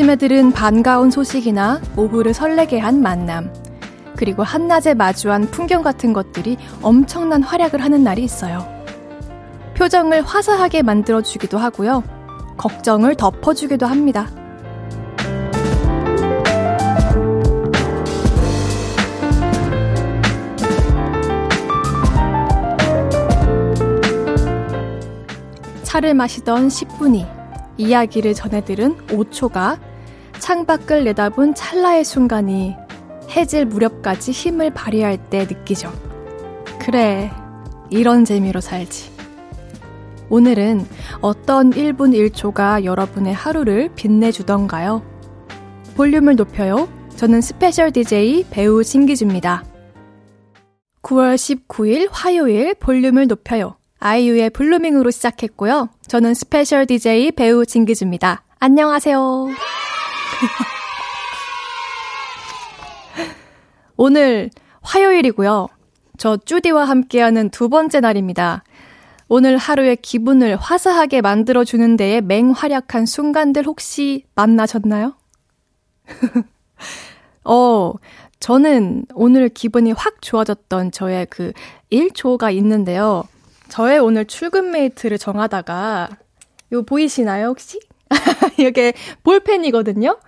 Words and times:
아침에 0.00 0.16
들은 0.16 0.50
반가운 0.50 1.10
소식이나 1.10 1.78
오후를 1.94 2.32
설레게 2.32 2.78
한 2.78 3.02
만남, 3.02 3.52
그리고 4.16 4.42
한낮에 4.42 4.94
마주한 4.94 5.50
풍경 5.50 5.82
같은 5.82 6.14
것들이 6.14 6.56
엄청난 6.80 7.42
활약을 7.42 7.84
하는 7.84 8.02
날이 8.02 8.24
있어요. 8.24 8.66
표정을 9.76 10.22
화사하게 10.22 10.80
만들어주기도 10.80 11.58
하고요. 11.58 12.02
걱정을 12.56 13.14
덮어주기도 13.14 13.84
합니다. 13.84 14.26
차를 25.82 26.14
마시던 26.14 26.68
10분이 26.68 27.26
이야기를 27.76 28.32
전해들은 28.32 28.96
5초가 29.08 29.89
창밖을 30.50 31.04
내다본 31.04 31.54
찰나의 31.54 32.04
순간이 32.04 32.74
해질 33.30 33.66
무렵까지 33.66 34.32
힘을 34.32 34.74
발휘할 34.74 35.30
때 35.30 35.44
느끼죠. 35.44 35.92
그래, 36.80 37.30
이런 37.88 38.24
재미로 38.24 38.60
살지. 38.60 39.12
오늘은 40.28 40.84
어떤 41.20 41.70
1분 41.70 42.32
1초가 42.32 42.82
여러분의 42.82 43.32
하루를 43.32 43.90
빛내주던가요? 43.94 45.04
볼륨을 45.94 46.34
높여요. 46.34 46.88
저는 47.14 47.42
special 47.42 47.92
DJ 47.92 48.46
배우 48.50 48.82
진기주입니다. 48.82 49.62
9월 51.02 51.36
19일 51.36 52.08
화요일 52.10 52.74
볼륨을 52.74 53.28
높여요. 53.28 53.76
아이유의 54.00 54.50
Blooming으로 54.50 55.12
시작했고요. 55.12 55.90
저는 56.08 56.34
special 56.34 56.86
DJ 56.86 57.30
배우 57.32 57.64
진기주입니다. 57.64 58.42
안녕하세요. 58.58 59.46
오늘 63.96 64.50
화요일이고요. 64.82 65.68
저 66.18 66.36
쭈디와 66.36 66.84
함께하는 66.84 67.50
두 67.50 67.68
번째 67.68 68.00
날입니다. 68.00 68.64
오늘 69.28 69.56
하루의 69.56 69.96
기분을 69.96 70.56
화사하게 70.56 71.20
만들어주는 71.20 71.96
데에 71.96 72.20
맹활약한 72.20 73.06
순간들 73.06 73.64
혹시 73.64 74.24
만나셨나요? 74.34 75.14
어, 77.44 77.92
저는 78.40 79.04
오늘 79.14 79.48
기분이 79.48 79.92
확 79.92 80.20
좋아졌던 80.20 80.92
저의 80.92 81.26
그 81.30 81.52
1초가 81.92 82.52
있는데요. 82.54 83.24
저의 83.68 84.00
오늘 84.00 84.24
출근 84.24 84.72
mate를 84.72 85.18
정하다가, 85.18 86.08
요 86.72 86.82
보이시나요, 86.82 87.48
혹시? 87.48 87.78
이게 88.58 88.92
볼펜이거든요? 89.22 90.18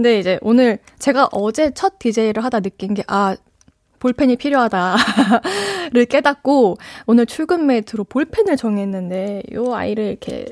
근데 0.00 0.18
이제 0.18 0.38
오늘 0.40 0.78
제가 0.98 1.28
어제 1.30 1.72
첫 1.74 1.98
DJ를 1.98 2.42
하다 2.42 2.60
느낀 2.60 2.94
게, 2.94 3.04
아, 3.06 3.36
볼펜이 3.98 4.36
필요하다를 4.36 6.06
깨닫고 6.08 6.78
오늘 7.06 7.26
출근 7.26 7.66
mate로 7.66 8.04
볼펜을 8.04 8.56
정했는데 8.56 9.42
요 9.52 9.74
아이를 9.74 10.04
이렇게 10.04 10.46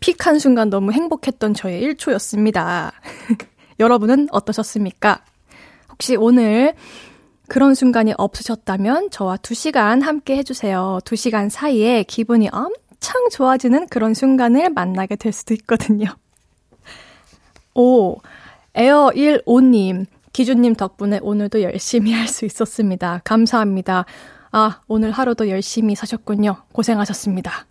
픽한 0.00 0.38
순간 0.38 0.70
너무 0.70 0.92
행복했던 0.92 1.54
저의 1.54 1.82
1초였습니다. 1.82 2.92
여러분은 3.80 4.28
어떠셨습니까? 4.30 5.24
혹시 5.90 6.14
오늘 6.14 6.74
그런 7.48 7.74
순간이 7.74 8.14
없으셨다면 8.16 9.10
저와 9.10 9.38
2시간 9.38 10.02
함께 10.02 10.36
해주세요. 10.36 11.00
2시간 11.02 11.50
사이에 11.50 12.04
기분이 12.04 12.48
엄청 12.52 13.28
좋아지는 13.32 13.88
그런 13.88 14.14
순간을 14.14 14.70
만나게 14.70 15.16
될 15.16 15.32
수도 15.32 15.52
있거든요. 15.54 16.06
오, 17.74 18.18
에어 18.78 19.10
15님, 19.16 20.06
기준님 20.32 20.76
덕분에 20.76 21.18
오늘도 21.20 21.62
열심히 21.62 22.12
할 22.12 22.28
수 22.28 22.44
있었습니다. 22.44 23.20
감사합니다. 23.24 24.04
아, 24.52 24.80
오늘 24.86 25.10
하루도 25.10 25.48
열심히 25.48 25.96
사셨군요. 25.96 26.58
고생하셨습니다. 26.72 27.66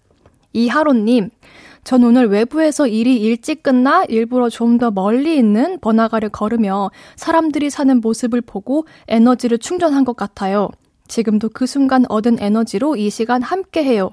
이하로님, 0.51 1.29
전 1.85 2.03
오늘 2.03 2.28
외부에서 2.28 2.88
일이 2.88 3.22
일찍 3.22 3.63
끝나 3.63 4.03
일부러 4.03 4.50
좀 4.50 4.78
더 4.79 4.91
멀리 4.91 5.38
있는 5.38 5.79
번화가를 5.79 6.28
걸으며 6.28 6.91
사람들이 7.16 7.69
사는 7.69 8.01
모습을 8.01 8.41
보고 8.41 8.85
에너지를 9.07 9.59
충전한 9.59 10.03
것 10.03 10.18
같아요. 10.18 10.68
지금도 11.07 11.50
그 11.53 11.66
순간 11.68 12.03
얻은 12.09 12.38
에너지로 12.41 12.97
이 12.97 13.09
시간 13.09 13.41
함께 13.41 13.81
해요. 13.85 14.12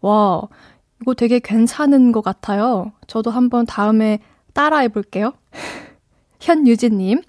와, 0.00 0.42
이거 1.00 1.14
되게 1.14 1.38
괜찮은 1.38 2.10
것 2.10 2.22
같아요. 2.22 2.90
저도 3.06 3.30
한번 3.30 3.66
다음에 3.66 4.18
따라해 4.52 4.88
볼게요. 4.88 5.32
현유진님, 6.40 7.22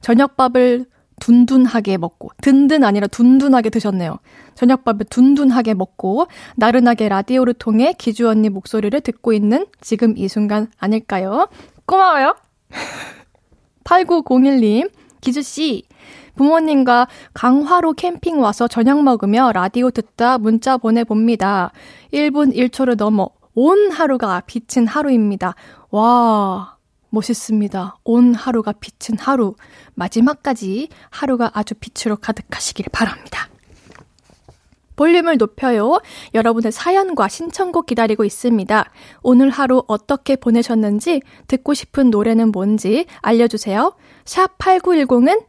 저녁밥을 0.00 0.86
둔둔하게 1.20 1.98
먹고, 1.98 2.30
든든 2.40 2.82
아니라 2.82 3.06
둔둔하게 3.06 3.70
드셨네요. 3.70 4.18
저녁밥을 4.54 5.06
둔둔하게 5.06 5.74
먹고, 5.74 6.26
나른하게 6.56 7.08
라디오를 7.08 7.54
통해 7.54 7.94
기주 7.96 8.28
언니 8.28 8.48
목소리를 8.48 9.00
듣고 9.00 9.32
있는 9.32 9.66
지금 9.80 10.14
이 10.16 10.28
순간 10.28 10.68
아닐까요? 10.78 11.48
고마워요! 11.86 12.34
8901님, 13.84 14.90
기주씨, 15.20 15.84
부모님과 16.34 17.08
강화로 17.34 17.92
캠핑 17.92 18.40
와서 18.40 18.66
저녁 18.66 19.02
먹으며 19.02 19.52
라디오 19.52 19.90
듣다 19.90 20.38
문자 20.38 20.76
보내봅니다. 20.76 21.72
1분 22.12 22.54
1초를 22.56 22.96
넘어 22.96 23.28
온 23.54 23.90
하루가 23.90 24.40
비친 24.46 24.86
하루입니다. 24.86 25.54
와, 25.90 26.76
멋있습니다. 27.12 27.96
온 28.04 28.34
하루가 28.34 28.72
빛은 28.72 29.18
하루. 29.18 29.54
마지막까지 29.94 30.88
하루가 31.10 31.50
아주 31.54 31.74
빛으로 31.74 32.16
가득하시길 32.16 32.86
바랍니다. 32.90 33.48
볼륨을 34.96 35.36
높여요. 35.36 36.00
여러분의 36.34 36.72
사연과 36.72 37.28
신청곡 37.28 37.86
기다리고 37.86 38.24
있습니다. 38.24 38.90
오늘 39.22 39.50
하루 39.50 39.82
어떻게 39.88 40.36
보내셨는지, 40.36 41.22
듣고 41.48 41.74
싶은 41.74 42.10
노래는 42.10 42.52
뭔지 42.52 43.06
알려주세요. 43.20 43.94
샵 44.24 44.58
8910은 44.58 45.44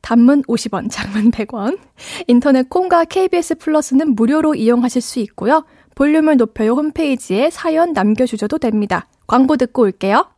단문 0.00 0.42
50원, 0.42 0.90
장문 0.90 1.30
100원. 1.30 1.78
인터넷 2.26 2.68
콩과 2.68 3.04
KBS 3.06 3.56
플러스는 3.56 4.14
무료로 4.14 4.54
이용하실 4.54 5.02
수 5.02 5.18
있고요. 5.20 5.64
볼륨을 5.94 6.36
높여요 6.36 6.72
홈페이지에 6.74 7.50
사연 7.50 7.92
남겨주셔도 7.92 8.58
됩니다. 8.58 9.08
광고 9.26 9.56
듣고 9.56 9.82
올게요. 9.82 10.37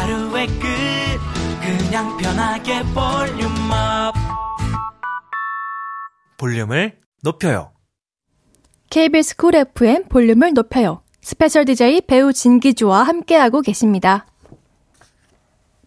하루의 0.00 0.46
끝 0.46 0.64
그냥 1.60 2.16
편하게 2.16 2.82
volume 2.94 3.84
up 3.84 4.14
볼륨을 6.38 6.98
높여요 7.22 7.72
KBS 8.88 9.36
쿨 9.36 9.54
FM 9.54 10.04
볼륨을 10.08 10.54
높여요 10.54 11.02
special 11.20 11.66
DJ 11.66 12.00
배우 12.06 12.32
진기주와 12.32 13.02
함께하고 13.02 13.60
계십니다 13.60 14.26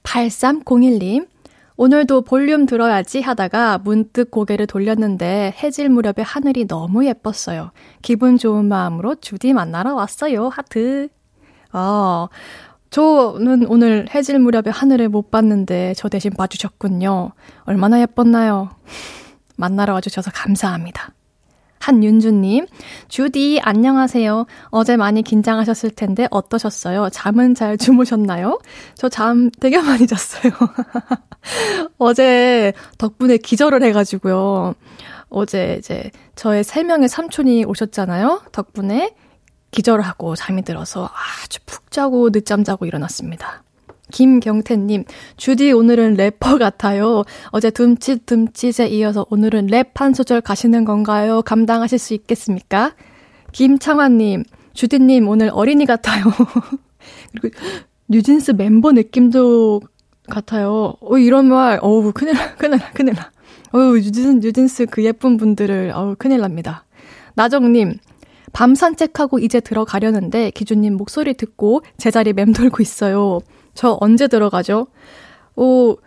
8301님 0.04 1.27
오늘도 1.75 2.21
볼륨 2.21 2.68
들어야지 2.68 3.19
하다가 3.21 3.80
문득 3.80 4.30
고개를 4.30 4.68
돌렸는데 4.68 5.56
해질 5.57 5.89
무렵에 5.89 6.21
하늘이 6.24 6.68
너무 6.68 7.04
예뻤어요. 7.07 7.71
기분 8.04 8.38
좋은 8.38 8.65
마음으로 8.65 9.15
주디 9.15 9.54
만나러 9.54 9.95
왔어요. 9.95 10.50
하트. 10.50 11.10
어, 11.74 12.27
저는 12.93 13.65
오늘 13.69 14.05
해질 14.13 14.37
무렵에 14.37 14.69
하늘을 14.69 15.09
못 15.09 15.31
봤는데 15.31 15.95
저 15.97 16.09
대신 16.09 16.29
봐주셨군요. 16.31 17.31
얼마나 17.63 17.99
예뻤나요? 17.99 18.69
만나러 19.57 19.93
와주셔서 19.93 20.29
감사합니다. 20.31 21.09
한윤주님, 21.79 22.67
주디, 23.07 23.59
안녕하세요. 23.63 24.45
어제 24.69 24.95
많이 24.95 25.23
긴장하셨을 25.23 25.89
텐데 25.89 26.27
어떠셨어요? 26.29 27.09
잠은 27.09 27.55
잘 27.55 27.77
주무셨나요? 27.79 28.59
저 28.93 29.09
잠 29.09 29.49
되게 29.59 29.81
많이 29.81 30.05
잤어요. 30.05 30.53
어제 31.97 32.73
덕분에 32.99 33.37
기절을 33.37 33.81
해가지고요. 33.81 34.75
어제 35.29 35.77
이제 35.79 36.11
저의 36.35 36.63
세 36.63 36.83
명의 36.83 37.09
삼촌이 37.09 37.65
오셨잖아요. 37.65 38.43
덕분에 38.51 39.15
기절하고 39.73 40.35
잠이 40.35 40.61
들어서 40.61 41.09
아주 41.43 41.59
푹 41.65 41.91
자고 41.91 42.29
늦잠 42.31 42.63
자고 42.63 42.85
일어났습니다. 42.85 43.63
김경태님, 44.11 45.05
주디 45.37 45.71
오늘은 45.71 46.13
래퍼 46.13 46.59
같아요. 46.59 47.23
어제 47.47 47.71
둠칫 47.71 48.27
둠칫에 48.27 48.87
이어서 48.89 49.25
오늘은 49.29 49.67
랩 49.67 49.95
한 49.95 50.13
소절 50.13 50.41
가시는 50.41 50.85
건가요? 50.85 51.41
감당하실 51.41 51.97
수 51.97 52.13
있겠습니까? 52.13 52.93
김창환님, 53.51 54.43
주디님 54.73 55.27
오늘 55.27 55.49
어린이 55.51 55.85
같아요. 55.85 56.25
그리고 57.41 57.59
뉴진스 58.07 58.51
멤버 58.51 58.91
느낌도 58.91 59.81
같아요. 60.29 60.93
어, 61.01 61.17
이런 61.17 61.47
말, 61.47 61.79
어우, 61.81 62.11
큰일 62.13 62.35
나, 62.35 62.53
큰일 62.55 62.77
나, 62.77 62.91
큰일 62.91 63.15
나. 63.15 63.31
어우, 63.71 63.95
뉴진, 63.95 64.39
뉴진스 64.39 64.85
그 64.85 65.03
예쁜 65.03 65.37
분들을, 65.37 65.91
어우, 65.95 66.15
큰일 66.19 66.41
납니다. 66.41 66.85
나정님, 67.33 67.97
밤 68.53 68.75
산책하고 68.75 69.39
이제 69.39 69.59
들어가려는데 69.59 70.51
기주님 70.51 70.95
목소리 70.95 71.33
듣고 71.33 71.81
제자리 71.97 72.33
맴돌고 72.33 72.81
있어요. 72.81 73.39
저 73.73 73.97
언제 74.00 74.27
들어가죠? 74.27 74.88
오, 75.55 75.97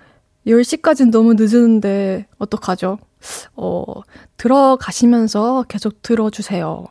10시까진 0.47 1.11
너무 1.11 1.35
늦은데 1.35 2.27
어떡하죠? 2.39 2.99
어, 3.57 3.85
들어가시면서 4.37 5.65
계속 5.69 6.03
들어주세요. 6.03 6.87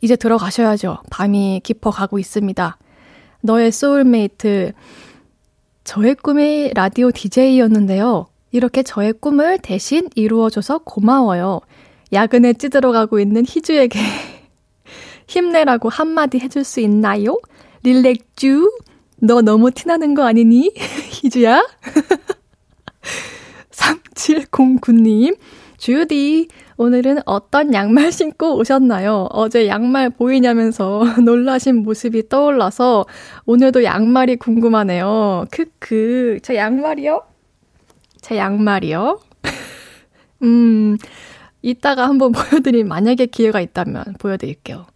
이제 0.00 0.16
들어가셔야죠. 0.16 0.98
밤이 1.10 1.60
깊어가고 1.64 2.18
있습니다. 2.18 2.78
너의 3.42 3.72
소울메이트. 3.72 4.72
저의 5.82 6.14
꿈이 6.14 6.70
라디오 6.74 7.10
DJ였는데요. 7.10 8.26
이렇게 8.52 8.82
저의 8.82 9.12
꿈을 9.12 9.58
대신 9.58 10.08
이루어줘서 10.14 10.78
고마워요. 10.78 11.60
야근에 12.12 12.54
찌들어가고 12.54 13.20
있는 13.20 13.44
희주에게 13.46 13.98
힘내라고 15.30 15.88
한마디 15.88 16.40
해줄 16.40 16.64
수 16.64 16.80
있나요? 16.80 17.38
릴렉쭈? 17.84 18.70
너 19.22 19.42
너무 19.42 19.70
티나는 19.70 20.14
거 20.14 20.24
아니니? 20.24 20.72
희주야? 21.22 21.64
3709님, 23.70 25.36
주디, 25.78 26.48
오늘은 26.76 27.20
어떤 27.26 27.72
양말 27.72 28.10
신고 28.10 28.56
오셨나요? 28.56 29.28
어제 29.30 29.68
양말 29.68 30.10
보이냐면서 30.10 31.04
놀라신 31.24 31.76
모습이 31.76 32.28
떠올라서 32.28 33.06
오늘도 33.46 33.84
양말이 33.84 34.36
궁금하네요. 34.36 35.46
크크, 35.50 36.40
저 36.42 36.54
양말이요? 36.54 37.22
제 38.20 38.36
양말이요? 38.36 39.20
음, 40.42 40.96
이따가 41.62 42.08
한번 42.08 42.32
보여드린 42.32 42.88
만약에 42.88 43.26
기회가 43.26 43.60
있다면 43.60 44.16
보여드릴게요. 44.18 44.86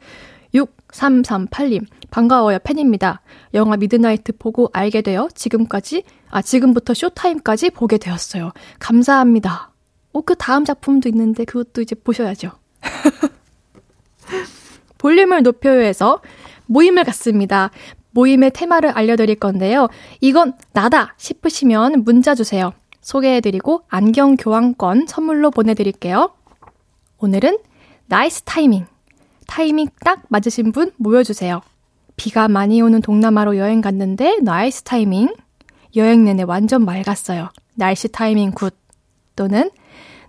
6338님, 0.55 1.87
반가워요. 2.11 2.59
팬입니다. 2.63 3.21
영화 3.55 3.77
미드나이트 3.77 4.33
보고 4.39 4.71
알게 4.73 5.03
되어 5.03 5.29
지금까지, 5.35 6.05
아, 6.31 6.43
지금부터 6.43 6.95
쇼타임까지 6.95 7.71
보게 7.71 7.99
되었어요. 7.99 8.53
감사합니다. 8.79 9.71
오, 10.13 10.23
그 10.23 10.37
다음 10.37 10.65
작품도 10.65 11.09
있는데 11.09 11.45
그것도 11.45 11.83
이제 11.83 11.95
보셔야죠. 11.95 12.53
볼륨을 14.99 15.43
높여요에서 15.43 16.21
모임을 16.67 17.05
갖습니다. 17.05 17.71
모임의 18.13 18.53
테마를 18.53 18.91
알려드릴 18.91 19.37
건데요. 19.37 19.89
이건 20.21 20.55
나다 20.73 21.15
싶으시면 21.19 22.05
문자 22.05 22.35
주세요. 22.35 22.73
소개해드리고 23.01 23.83
안경 23.89 24.37
교환권 24.37 25.07
선물로 25.09 25.51
보내드릴게요. 25.51 26.33
오늘은 27.19 27.59
nice 28.07 28.43
timing. 28.43 28.87
타이밍 29.47 29.89
딱 30.05 30.23
맞으신 30.29 30.73
분 30.73 30.93
모여주세요. 30.97 31.63
비가 32.17 32.49
많이 32.49 32.81
오는 32.81 33.01
동남아로 33.01 33.57
여행 33.57 33.81
갔는데 33.81 34.39
nice 34.43 34.83
timing. 34.83 35.35
여행 35.97 36.25
내내 36.25 36.43
완전 36.43 36.85
맑았어요. 36.85 37.51
날씨 37.75 38.09
타이밍 38.09 38.53
good. 38.53 38.75
또는 39.37 39.71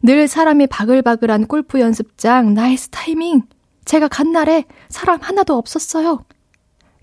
늘 0.01 0.27
사람이 0.27 0.67
바글바글한 0.67 1.47
골프 1.47 1.79
연습장 1.79 2.53
nice 2.53 2.89
timing. 2.89 3.43
제가 3.85 4.07
간 4.07 4.31
날에 4.31 4.65
사람 4.89 5.19
하나도 5.21 5.55
없었어요. 5.57 6.23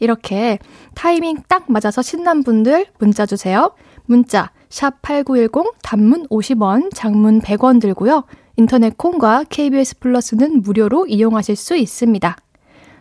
이렇게 0.01 0.59
타이밍 0.95 1.43
딱 1.49 1.65
맞아서 1.69 2.03
신난 2.03 2.43
분들 2.43 2.87
문자 2.99 3.25
주세요. 3.25 3.73
문자 4.05 4.51
샵 4.69 5.01
8910 5.03 5.75
단문 5.83 6.27
50원, 6.29 6.91
장문 6.93 7.41
100원 7.41 7.81
들고요. 7.81 8.25
인터넷 8.57 8.97
콩과 8.97 9.45
KBS 9.49 9.99
플러스는 9.99 10.63
무료로 10.63 11.07
이용하실 11.07 11.57
수 11.57 11.77
있습니다. 11.77 12.37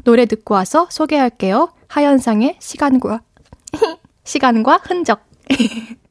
노래 0.03 0.25
듣고 0.25 0.53
와서 0.53 0.87
소개할게요. 0.89 1.73
하현상의 1.87 2.57
시간과 2.59 3.21
시간과 4.23 4.77
흔적. 4.83 5.21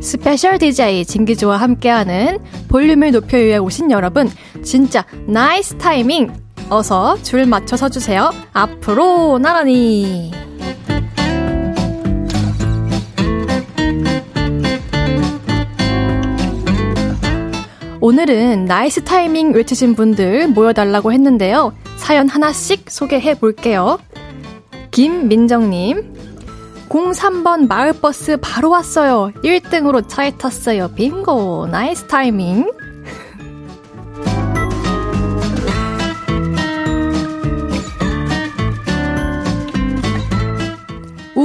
special 0.00 0.58
DJ 0.58 1.04
진기주와 1.04 1.58
함께하는 1.58 2.38
볼륨을 2.68 3.12
높여요에 3.12 3.58
오신 3.58 3.90
여러분, 3.90 4.30
진짜 4.62 5.04
nice 5.26 5.76
timing! 5.76 6.47
어서 6.70 7.20
줄 7.22 7.46
맞춰 7.46 7.76
서주세요. 7.76 8.30
앞으로 8.52 9.38
나란히! 9.38 10.32
오늘은 18.00 18.66
nice 18.66 19.02
timing 19.04 19.52
외치신 19.52 19.94
분들 19.94 20.48
모여달라고 20.48 21.12
했는데요. 21.12 21.72
사연 21.96 22.28
하나씩 22.28 22.90
소개해 22.90 23.38
볼게요. 23.38 23.98
김민정님, 24.90 26.14
03번 26.88 27.66
마을버스 27.66 28.38
바로 28.40 28.70
왔어요. 28.70 29.32
1등으로 29.44 30.08
차에 30.08 30.32
탔어요. 30.38 30.88
빙고. 30.94 31.66
nice 31.70 32.06
timing. 32.06 32.70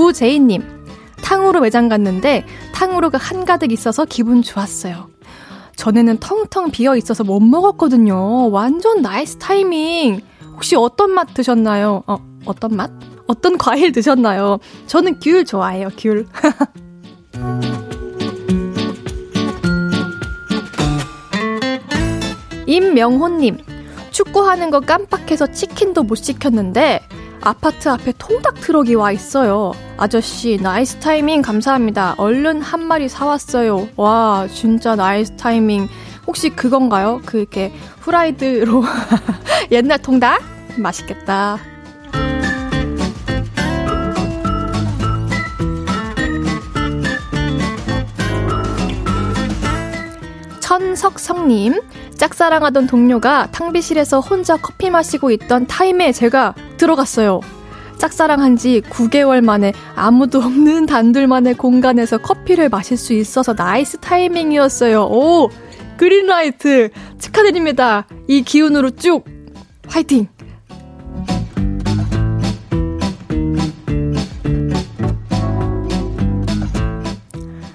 우제이님, 0.04 0.62
탕후루 1.22 1.62
매장 1.62 1.88
갔는데 1.90 2.46
탕후루가 2.74 3.18
한가득 3.18 3.72
있어서 3.72 4.06
기분 4.06 4.42
좋았어요. 4.42 5.10
전에는 5.76 6.18
텅텅 6.20 6.70
비어 6.72 6.96
있어서 6.96 7.24
못 7.24 7.40
먹었거든요. 7.40 8.52
완전 8.52 9.02
nice 9.02 9.38
timing. 9.38 10.22
혹시 10.54 10.76
어떤 10.76 11.12
맛 11.12 11.34
드셨나요? 11.34 12.04
어, 12.08 12.18
어떤 12.46 12.76
맛? 12.76 12.92
어떤 13.28 13.58
과일 13.58 13.92
드셨나요? 13.92 14.60
저는 14.86 15.20
귤 15.20 15.46
좋아해요, 15.46 15.90
귤. 15.98 16.28
임명호님, 22.68 23.58
축구하는 24.12 24.70
거 24.70 24.80
깜빡해서 24.80 25.52
치킨도 25.52 26.04
못 26.04 26.16
시켰는데, 26.16 27.02
아파트 27.46 27.90
앞에 27.90 28.14
통닭 28.18 28.62
트럭이 28.62 28.96
와 28.96 29.12
있어요. 29.12 29.74
아저씨, 29.98 30.58
nice 30.62 30.98
timing 31.00 31.42
감사합니다. 31.42 32.16
얼른 32.18 32.62
한 32.62 32.86
마리 32.88 33.10
사왔어요. 33.10 33.90
와, 33.98 34.48
진짜 34.54 34.96
nice 34.96 35.36
timing. 35.36 35.90
혹시 36.26 36.50
그건가요? 36.50 37.22
그, 37.26 37.40
이렇게, 37.40 37.74
후라이드로. 38.00 38.84
옛날 39.72 39.98
통닭? 40.00 40.42
맛있겠다. 40.78 41.58
천석성님, 50.62 51.82
짝사랑하던 52.24 52.88
동료가 52.88 53.50
탕비실에서 53.52 54.22
혼자 54.22 54.56
커피 54.56 54.90
마시고 54.90 55.30
있던 55.32 55.68
타임에 55.68 56.14
제가 56.14 56.56
들어갔어요. 56.78 57.42
짝사랑한 57.98 58.56
지 58.56 58.82
9개월 58.90 59.44
만에 59.44 59.74
아무도 59.94 60.40
없는 60.40 60.86
단둘만의 60.86 61.56
공간에서 61.56 62.20
커피를 62.20 62.70
마실 62.70 62.96
수 62.96 63.12
있어서 63.12 63.54
nice 63.54 63.98
timing이었어요. 63.98 65.02
오! 65.04 65.50
green 65.98 66.40
light! 66.40 66.92
축하드립니다. 67.20 68.08
이 68.30 68.42
기운으로 68.42 68.92
쭉! 68.92 69.26
화이팅! 69.90 70.30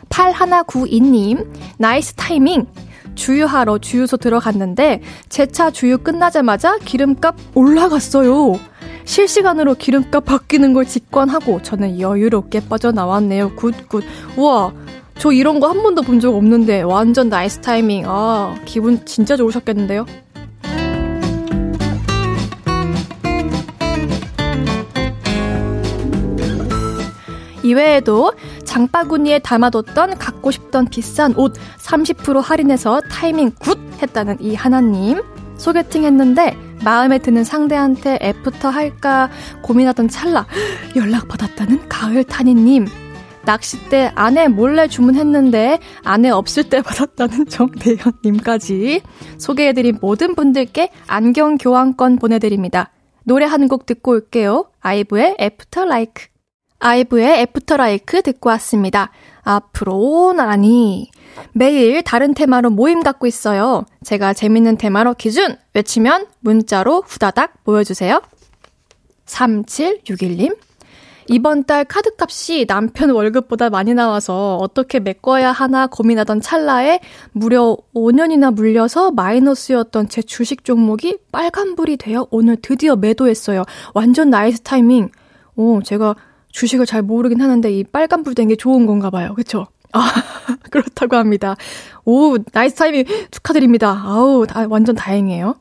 8192님, 0.08 1.46
nice 1.76 2.14
timing. 2.14 2.66
주유하러 3.18 3.78
주유소 3.78 4.16
들어갔는데 4.16 5.02
제 5.28 5.46
차 5.46 5.70
주유 5.70 5.98
끝나자마자 5.98 6.78
기름값 6.78 7.34
올라갔어요. 7.54 8.58
실시간으로 9.04 9.74
기름값 9.74 10.24
바뀌는 10.24 10.72
걸 10.72 10.84
직관하고 10.86 11.62
저는 11.62 11.98
여유롭게 12.00 12.68
빠져나왔네요. 12.68 13.56
good 13.56 13.77
good. 13.77 14.04
우와. 14.36 14.72
저 15.18 15.32
이런 15.32 15.58
거 15.58 15.66
한 15.68 15.82
번도 15.82 16.02
본 16.02 16.20
적 16.20 16.34
없는데 16.36 16.82
완전 16.82 17.28
nice 17.28 17.58
timing. 17.60 18.04
아, 18.06 18.54
기분 18.64 19.04
진짜 19.04 19.36
좋으셨겠는데요? 19.36 20.06
이외에도 27.62 28.32
장바구니에 28.68 29.38
담아뒀던 29.40 30.18
갖고 30.18 30.50
싶던 30.50 30.88
비싼 30.90 31.34
옷 31.36 31.54
30% 31.78 32.42
할인해서 32.42 33.00
타이밍 33.10 33.50
good 33.58 33.78
했다는 34.02 34.36
이 34.40 34.54
하나님. 34.54 35.22
소개팅 35.56 36.04
했는데 36.04 36.54
마음에 36.84 37.18
드는 37.18 37.42
상대한테 37.44 38.18
애프터 38.20 38.68
할까 38.68 39.30
고민하던 39.62 40.08
찰나 40.08 40.46
연락받았다는 40.94 41.88
가을 41.88 42.22
타니님. 42.24 42.86
낚싯대 43.44 44.12
아내 44.14 44.46
몰래 44.48 44.86
주문했는데 44.86 45.78
아내 46.04 46.28
없을 46.28 46.64
때 46.68 46.82
받았다는 46.82 47.46
정대현님까지 47.46 49.00
소개해드린 49.38 49.98
모든 50.02 50.34
분들께 50.34 50.90
안경 51.06 51.56
교환권 51.56 52.16
보내드립니다. 52.18 52.90
노래 53.24 53.46
한 53.46 53.66
곡 53.66 53.86
듣고 53.86 54.10
올게요. 54.12 54.66
아이브의 54.80 55.36
After 55.40 55.86
LIKE. 55.86 56.26
아이브의 56.78 57.40
After 57.42 57.87
LIKE 57.87 58.22
듣고 58.22 58.50
왔습니다. 58.50 59.10
앞으로 59.42 60.32
나란히 60.32 61.10
매일 61.52 62.02
다른 62.02 62.34
테마로 62.34 62.70
모임 62.70 63.02
갖고 63.02 63.26
있어요. 63.26 63.84
제가 64.04 64.34
재밌는 64.34 64.76
테마로 64.76 65.14
기준 65.14 65.56
외치면 65.74 66.26
문자로 66.40 67.02
후다닥 67.06 67.64
모여주세요. 67.64 68.20
3761님 69.26 70.56
이번 71.30 71.64
달 71.64 71.84
카드값이 71.84 72.64
남편 72.66 73.10
월급보다 73.10 73.68
많이 73.68 73.92
나와서 73.92 74.56
어떻게 74.56 74.98
메꿔야 74.98 75.52
하나 75.52 75.86
고민하던 75.86 76.40
찰나에 76.40 77.00
무려 77.32 77.76
5년이나 77.94 78.54
물려서 78.54 79.10
마이너스였던 79.10 80.08
제 80.08 80.22
주식 80.22 80.64
종목이 80.64 81.18
빨간불이 81.30 81.98
되어 81.98 82.26
오늘 82.30 82.56
드디어 82.56 82.96
매도했어요. 82.96 83.64
완전 83.92 84.30
nice 84.30 84.62
timing. 84.62 85.10
오, 85.54 85.82
제가 85.82 86.14
주식을 86.58 86.86
잘 86.86 87.02
모르긴 87.02 87.40
하는데 87.40 87.70
이 87.72 87.84
빨간불 87.84 88.34
된 88.34 88.48
게 88.48 88.56
좋은 88.56 88.86
건가 88.86 89.10
봐요. 89.10 89.34
그쵸? 89.34 89.66
아, 89.92 90.02
그렇다고 90.70 91.16
합니다. 91.16 91.56
오, 92.04 92.36
nice 92.52 92.74
timing 92.74 93.04
축하드립니다. 93.30 94.02
아우, 94.04 94.46
다, 94.46 94.66
완전 94.68 94.94
다행이에요. 94.96 95.54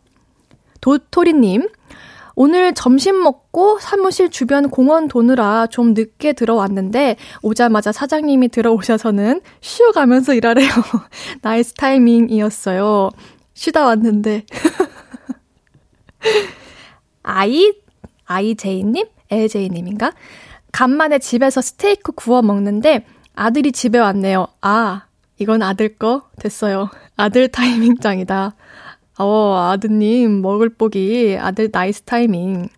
도토리님, 0.82 1.68
오늘 2.36 2.74
점심 2.74 3.22
먹고 3.22 3.80
사무실 3.80 4.30
주변 4.30 4.70
공원 4.70 5.08
도느라 5.08 5.68
좀 5.68 5.94
늦게 5.94 6.34
들어왔는데 6.34 7.16
오자마자 7.42 7.92
사장님이 7.92 8.50
들어오셔서는 8.50 9.42
쉬어가면서 9.62 10.34
일하래요. 10.34 10.70
nice 11.42 11.74
timing이었어요. 11.76 13.10
쉬다 13.54 13.86
왔는데. 13.86 14.46
아이, 17.24 17.74
아이제이님? 18.26 19.06
에제이님인가? 19.30 20.12
간만에 20.78 21.18
집에서 21.18 21.60
스테이크 21.60 22.12
구워 22.12 22.44
먹는데 22.44 23.04
아들이 23.34 23.72
집에 23.72 23.98
왔네요. 23.98 24.46
아, 24.62 25.08
이건 25.40 25.64
아들 25.64 25.98
거? 25.98 26.30
됐어요. 26.40 26.92
아들 27.16 27.48
타이밍 27.48 27.98
짱이다. 27.98 28.54
어, 29.18 29.70
아드님, 29.72 30.44
먹을 30.44 30.70
복이 30.70 31.40
아들 31.42 31.70
nice 31.72 32.04
timing. 32.04 32.70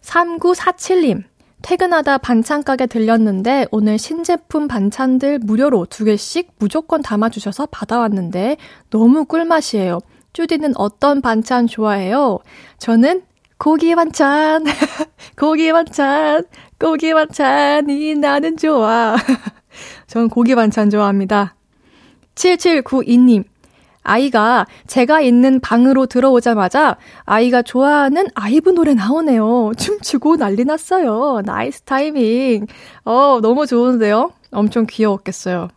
3947님, 0.00 1.24
퇴근하다 1.60 2.18
반찬 2.18 2.62
가게 2.62 2.86
들렸는데 2.86 3.66
오늘 3.72 3.98
신제품 3.98 4.68
반찬들 4.68 5.40
무료로 5.40 5.86
두 5.90 6.04
개씩 6.04 6.52
무조건 6.60 7.02
담아주셔서 7.02 7.66
받아왔는데 7.66 8.58
너무 8.90 9.24
꿀맛이에요. 9.24 9.98
쭈디는 10.34 10.76
어떤 10.76 11.20
반찬 11.20 11.66
좋아해요? 11.66 12.38
저는 12.78 13.22
고기 13.58 13.96
반찬, 13.96 14.64
고기 15.36 15.72
반찬, 15.72 16.44
고기 16.78 17.12
반찬이 17.12 18.14
나는 18.14 18.56
좋아. 18.56 19.16
전 20.06 20.28
고기 20.28 20.54
반찬 20.54 20.90
좋아합니다. 20.90 21.56
7792님. 22.36 23.44
아이가 24.04 24.64
제가 24.86 25.20
있는 25.20 25.60
방으로 25.60 26.06
들어오자마자 26.06 26.96
아이가 27.24 27.62
좋아하는 27.62 28.26
아이브 28.34 28.70
노래 28.70 28.94
나오네요. 28.94 29.72
춤추고 29.76 30.36
난리 30.36 30.64
났어요. 30.64 31.42
nice 31.44 31.82
timing. 31.82 32.66
어, 33.04 33.40
너무 33.42 33.66
좋은데요? 33.66 34.32
엄청 34.52 34.86
귀여웠겠어요. 34.88 35.68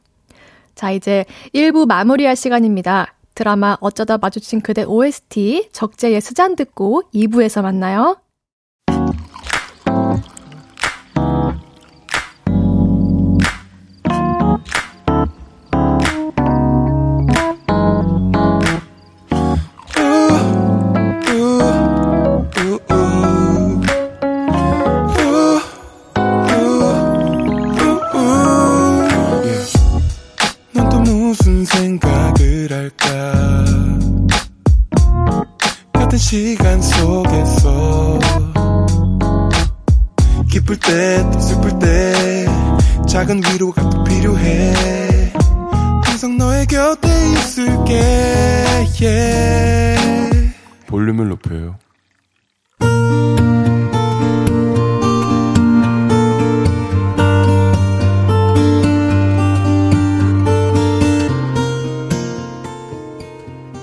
자, 0.75 0.91
이제 0.91 1.25
1부 1.53 1.88
마무리할 1.88 2.36
시간입니다. 2.36 3.15
드라마 3.36 3.75
어쩌다 3.81 4.17
마주친 4.17 4.62
그대 4.62 4.84
OST 4.84 5.70
적재의 5.74 6.22
스잔 6.22 6.55
듣고 6.55 7.03
2부에서 7.13 7.63
만나요. 7.63 8.20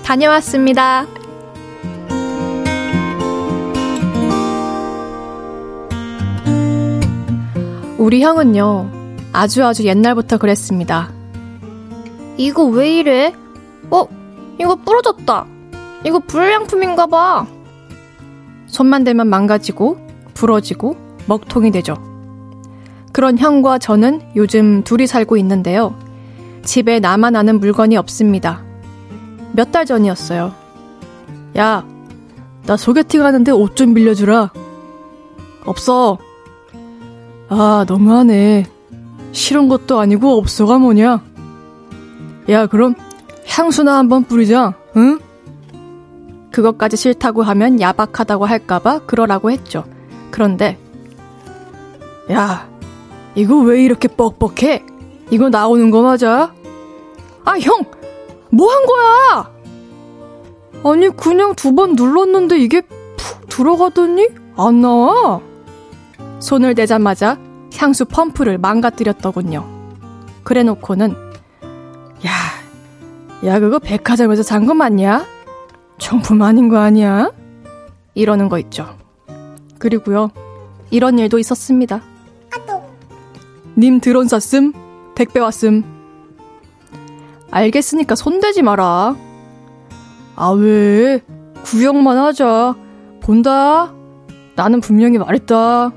다녀왔습니다. 0.09 1.05
우리 7.99 8.23
형은요, 8.23 8.89
아주 9.33 9.63
아주 9.63 9.85
옛날부터 9.85 10.39
그랬습니다. 10.39 11.11
이거 12.37 12.65
왜 12.65 12.91
이래? 12.97 13.35
어? 13.91 14.07
이거 14.59 14.77
부러졌다. 14.77 15.45
이거 16.03 16.17
불량품인가 16.17 17.05
봐. 17.05 17.45
손만 18.65 19.03
대면 19.03 19.27
망가지고, 19.27 19.99
부러지고, 20.33 20.97
먹통이 21.27 21.69
되죠. 21.69 21.93
그런 23.11 23.37
형과 23.37 23.77
저는 23.77 24.21
요즘 24.35 24.83
둘이 24.83 25.05
살고 25.05 25.37
있는데요. 25.37 25.93
집에 26.63 26.99
나만 26.99 27.35
아는 27.35 27.59
물건이 27.59 27.95
없습니다. 27.95 28.68
몇 29.53 29.71
달 29.71 29.85
전이었어요. 29.85 30.53
야, 31.57 31.85
나 32.65 32.77
소개팅 32.77 33.23
하는데 33.23 33.51
옷 33.51 33.75
좀 33.75 33.93
빌려주라. 33.93 34.51
없어. 35.65 36.17
아, 37.49 37.85
너무하네. 37.87 38.65
싫은 39.31 39.69
것도 39.69 39.99
아니고 39.99 40.37
없어가 40.37 40.77
뭐냐? 40.77 41.21
야, 42.49 42.65
그럼 42.67 42.95
향수나 43.47 43.97
한번 43.97 44.23
뿌리자, 44.23 44.73
응? 44.97 45.19
그것까지 46.51 46.97
싫다고 46.97 47.43
하면 47.43 47.79
야박하다고 47.79 48.45
할까봐 48.45 48.99
그러라고 49.05 49.51
했죠. 49.51 49.83
그런데, 50.31 50.77
야, 52.31 52.67
이거 53.35 53.57
왜 53.57 53.83
이렇게 53.83 54.07
뻑뻑해? 54.07 54.83
이거 55.31 55.49
나오는 55.49 55.91
거 55.91 56.01
맞아? 56.01 56.53
아, 57.45 57.53
형! 57.59 57.83
뭐 58.51 58.69
한 58.71 58.85
거야? 58.85 59.53
아니, 60.83 61.09
그냥 61.15 61.55
두 61.55 61.73
번 61.75 61.93
눌렀는데 61.95 62.57
이게 62.57 62.81
푹 62.81 63.49
들어가더니 63.49 64.27
안 64.57 64.81
나와? 64.81 65.41
손을 66.39 66.73
대자마자 66.75 67.37
향수 67.77 68.05
펌프를 68.05 68.57
망가뜨렸더군요. 68.57 69.65
그래 70.43 70.63
놓고는, 70.63 71.11
야, 72.25 72.31
야, 73.45 73.59
그거 73.59 73.77
백화점에서 73.79 74.41
산 74.43 74.65
거 74.65 74.73
맞냐? 74.73 75.25
정품 75.97 76.41
아닌 76.41 76.69
거 76.69 76.77
아니야? 76.77 77.31
이러는 78.15 78.49
거 78.49 78.57
있죠. 78.59 78.95
그리고요, 79.77 80.31
이런 80.91 81.19
일도 81.19 81.39
있었습니다. 81.39 82.01
님 83.77 83.99
드론 84.01 84.27
샀음, 84.27 84.73
택배 85.15 85.39
왔음, 85.39 85.83
알겠으니까 87.51 88.15
손대지 88.15 88.61
마라. 88.61 89.15
아, 90.35 90.49
왜? 90.51 91.21
구경만 91.63 92.17
하자. 92.17 92.75
본다. 93.21 93.93
나는 94.55 94.81
분명히 94.81 95.17
말했다. 95.17 95.91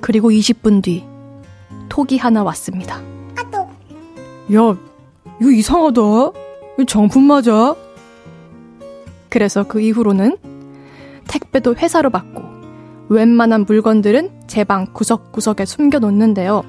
그리고 0.00 0.30
20분 0.30 0.82
뒤, 0.82 1.04
톡이 1.88 2.18
하나 2.18 2.42
왔습니다. 2.44 2.96
야, 2.96 4.76
이거 5.40 5.50
이상하다. 5.50 6.00
이거 6.00 6.84
정품 6.86 7.24
맞아? 7.24 7.74
그래서 9.28 9.64
그 9.64 9.80
이후로는 9.80 10.38
택배도 11.28 11.74
회사로 11.74 12.08
받고 12.10 12.42
웬만한 13.10 13.64
물건들은 13.66 14.30
제 14.46 14.64
방 14.64 14.86
구석구석에 14.94 15.64
숨겨놓는데요. 15.66 16.62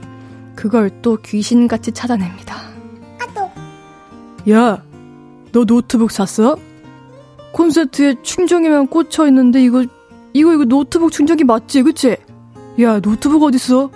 그걸 0.55 1.01
또 1.01 1.17
귀신같이 1.23 1.93
찾아냅니다. 1.93 2.55
야, 4.50 4.84
너 5.51 5.65
노트북 5.65 6.12
샀어? 6.12 6.58
콘센트에 7.51 8.15
충전기만 8.22 8.88
꽂혀 8.88 9.27
있는데 9.27 9.62
이거 9.62 9.84
이거 10.34 10.53
이거 10.53 10.65
노트북 10.65 11.12
충전기 11.12 11.43
맞지, 11.43 11.84
그치? 11.84 12.15
야, 12.81 13.00
노트북 13.00 13.43
어딨어? 13.43 13.89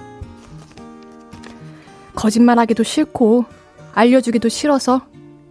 거짓말하기도 2.15 2.83
싫고 2.83 3.45
알려주기도 3.93 4.49
싫어서 4.49 5.01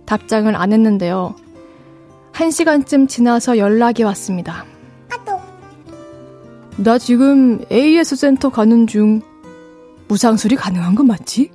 답장을 0.04 0.54
안 0.54 0.72
했는데요. 0.72 1.34
한 2.32 2.50
시간쯤 2.50 3.06
지나서 3.06 3.58
연락이 3.58 4.02
왔습니다. 4.02 4.64
나 6.76 6.98
지금 6.98 7.60
AS 7.70 8.16
센터 8.16 8.48
가는 8.48 8.86
중. 8.86 9.20
무상수리 10.08 10.56
가능한 10.56 10.94
건 10.94 11.06
맞지? 11.06 11.50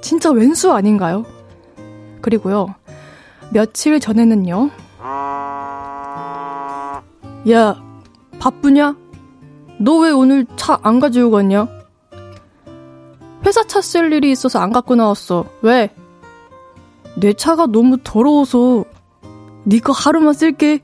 진짜 0.00 0.30
왼수 0.30 0.72
아닌가요? 0.72 1.24
그리고요, 2.20 2.74
며칠 3.52 4.00
전에는요. 4.00 4.70
야, 7.50 7.82
바쁘냐? 8.38 8.96
너 9.78 9.98
왜 10.00 10.10
오늘 10.10 10.46
차 10.56 10.78
안 10.82 11.00
가지고 11.00 11.30
갔냐? 11.30 11.68
회사 13.44 13.62
차 13.64 13.80
쓸 13.80 14.12
일이 14.12 14.30
있어서 14.32 14.58
안 14.58 14.72
갖고 14.72 14.94
나왔어. 14.96 15.44
왜? 15.62 15.94
내 17.16 17.32
차가 17.32 17.66
너무 17.66 17.98
더러워서 18.02 18.84
네거 19.64 19.92
하루만 19.92 20.32
쓸게. 20.34 20.80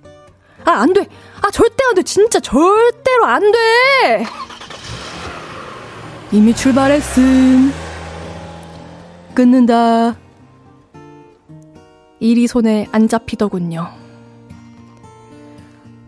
아, 0.64 0.70
안 0.72 0.92
돼. 0.92 1.08
아, 1.40 1.50
절대 1.50 1.76
안 1.88 1.94
돼. 1.96 2.02
진짜 2.02 2.38
절대로 2.38 3.24
안 3.26 3.40
돼. 3.50 4.24
이미 6.30 6.54
출발했음. 6.54 7.72
끊는다. 9.34 10.14
일이 12.23 12.47
손에 12.47 12.87
안 12.93 13.09
잡히더군요. 13.09 13.88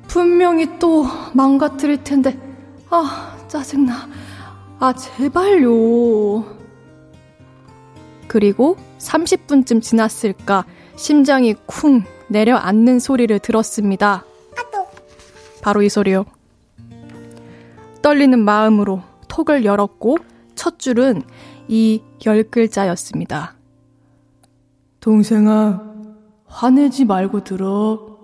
분명히 0.07 0.79
또 0.79 1.05
망가뜨릴 1.35 2.05
텐데. 2.05 2.39
아, 2.89 3.37
짜증나. 3.49 4.09
아, 4.79 4.93
제발요. 4.93 6.45
그리고 8.29 8.77
30분쯤 8.99 9.83
지났을까 9.83 10.65
심장이 10.95 11.55
쿵 11.67 12.05
내려앉는 12.29 13.01
소리를 13.01 13.37
들었습니다. 13.41 14.25
바로 15.63 15.83
이 15.83 15.89
소리요. 15.89 16.27
떨리는 18.03 18.39
마음으로 18.39 19.03
톡을 19.29 19.65
열었고 19.65 20.19
첫 20.55 20.79
줄은 20.79 21.23
이 21.67 22.03
열 22.27 22.45
글자였습니다. 22.45 23.55
동생아, 25.01 25.94
화내지 26.55 27.05
말고 27.05 27.43
들어. 27.43 28.17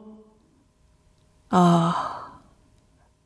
아, 1.49 2.39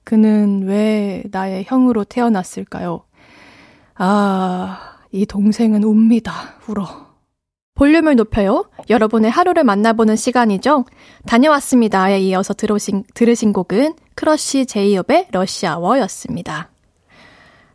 그는 0.02 0.62
왜 0.66 1.22
나의 1.30 1.64
형으로 1.66 2.04
태어났을까요? 2.04 3.04
아, 3.96 4.96
이 5.12 5.26
동생은 5.26 5.84
웁니다. 5.84 6.32
울어. 6.66 7.04
볼륨을 7.74 8.16
높여요. 8.16 8.64
여러분의 8.88 9.30
하루를 9.30 9.62
만나보는 9.64 10.16
시간이죠. 10.16 10.86
다녀왔습니다에 11.26 12.20
이어서 12.20 12.54
들으신, 12.54 13.04
들으신 13.12 13.52
곡은 13.52 13.96
크러쉬 14.14 14.64
제이홉의 14.64 15.28
러시아워였습니다. 15.32 16.70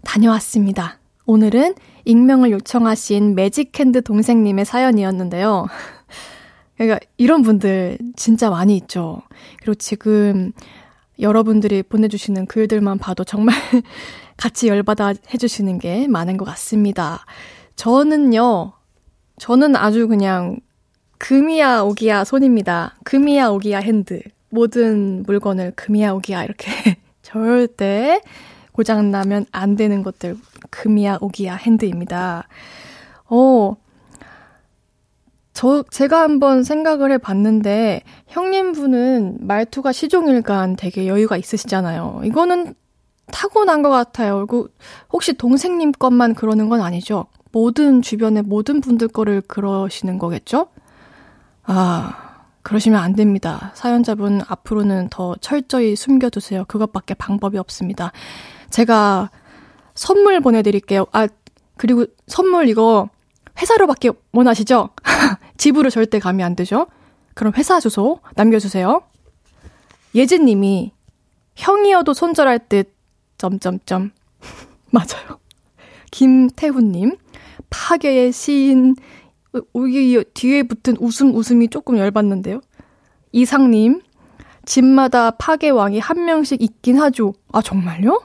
다녀왔습니다. 0.03 0.97
오늘은 1.27 1.75
익명을 2.05 2.49
요청하신 2.51 3.35
magic 3.35 3.72
hand 3.72 4.01
동생님의 4.01 4.65
사연이었는데요. 4.65 5.67
그러니까 6.79 6.99
이런 7.17 7.41
분들 7.41 7.97
진짜 8.15 8.49
많이 8.49 8.77
있죠. 8.77 9.21
그리고 9.57 9.75
지금 9.75 10.53
여러분들이 11.19 11.83
보내주시는 11.83 12.45
글들만 12.45 12.99
봐도 12.99 13.25
정말 13.25 13.53
같이 14.37 14.69
열받아 14.69 15.13
해주시는 15.33 15.79
게 15.79 16.07
많은 16.07 16.37
것 16.37 16.45
같습니다. 16.45 17.25
저는요, 17.75 18.71
저는 19.37 19.75
아주 19.75 20.07
그냥 20.07 20.61
금이야 21.17 21.81
오기야 21.81 22.23
손입니다. 22.23 22.95
금이야 23.03 23.49
오기야 23.49 23.79
핸드. 23.79 24.21
모든 24.49 25.23
물건을 25.23 25.73
금이야 25.75 26.13
오기야 26.13 26.45
이렇게 26.45 26.71
절대 27.21 28.21
고장나면 28.71 29.47
안 29.51 29.75
되는 29.75 30.01
것들 30.01 30.37
금이야 30.69 31.17
오기야 31.19 31.55
핸드입니다. 31.57 32.47
어, 33.25 33.75
저, 35.59 35.83
제가 35.91 36.21
한번 36.21 36.63
생각을 36.63 37.11
해 37.11 37.17
봤는데, 37.17 38.03
형님분은 38.27 39.39
말투가 39.41 39.91
시종일관 39.91 40.77
되게 40.77 41.05
여유가 41.05 41.35
있으시잖아요. 41.35 42.21
이거는 42.23 42.75
타고난 43.29 43.81
것 43.81 43.89
같아요. 43.89 44.45
그, 44.45 44.73
혹시 45.11 45.33
동생님 45.33 45.91
것만 45.91 46.33
그러는 46.35 46.69
건 46.69 46.79
아니죠? 46.79 47.25
모든 47.51 48.01
주변의 48.01 48.43
모든 48.43 48.79
분들 48.79 49.09
거를 49.09 49.41
그러시는 49.41 50.17
거겠죠? 50.17 50.67
아, 51.63 52.45
그러시면 52.61 52.97
안 52.97 53.13
됩니다. 53.13 53.73
사연자분 53.73 54.43
앞으로는 54.47 55.09
더 55.09 55.35
철저히 55.41 55.97
숨겨두세요. 55.97 56.63
그것밖에 56.69 57.15
방법이 57.15 57.57
없습니다. 57.57 58.13
제가 58.69 59.29
선물 59.93 60.39
보내드릴게요. 60.39 61.05
아, 61.11 61.27
그리고 61.75 62.05
선물 62.27 62.69
이거 62.69 63.09
회사로밖에 63.61 64.11
원하시죠? 64.31 64.91
집으로 65.59 65.89
절대 65.91 66.17
가면 66.19 66.45
안 66.45 66.55
되죠? 66.55 66.87
그럼 67.35 67.53
회사 67.57 67.79
주소 67.79 68.19
남겨주세요. 68.35 69.01
예진님이 70.15 70.91
형이어도 71.55 72.13
손절할 72.13 72.67
듯 72.69 72.95
점점점 73.37 74.11
맞아요. 74.91 75.39
김태훈님 76.11 77.17
파괴의 77.69 78.31
시인, 78.31 78.95
여기 79.75 80.23
뒤에 80.33 80.63
붙은 80.63 80.95
웃음 80.99 81.35
웃음이 81.35 81.67
조금 81.67 81.97
열받는데요. 81.97 82.61
이상님, 83.31 84.01
집마다 84.65 85.31
파괴왕이 85.31 85.99
한 85.99 86.25
명씩 86.25 86.61
있긴 86.63 86.99
하죠. 86.99 87.33
아, 87.51 87.61
정말요? 87.61 88.21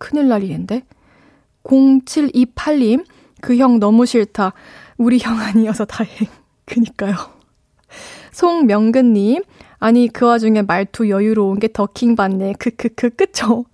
큰일 0.00 0.28
날 0.28 0.42
일인데. 0.42 0.82
0728님, 1.62 3.04
그 3.40 3.56
형 3.56 3.78
너무 3.78 4.04
싫다. 4.04 4.52
우리 4.98 5.18
형 5.20 5.38
아니어서 5.38 5.84
다행. 5.84 6.28
그니까요. 6.64 7.14
송명근님, 8.32 9.42
아니, 9.78 10.08
그 10.08 10.26
와중에 10.26 10.62
말투 10.62 11.08
여유로운 11.08 11.58
게 11.58 11.68
더킹 11.72 12.16
받네. 12.16 12.54
크크크, 12.58 13.10
그쵸? 13.10 13.64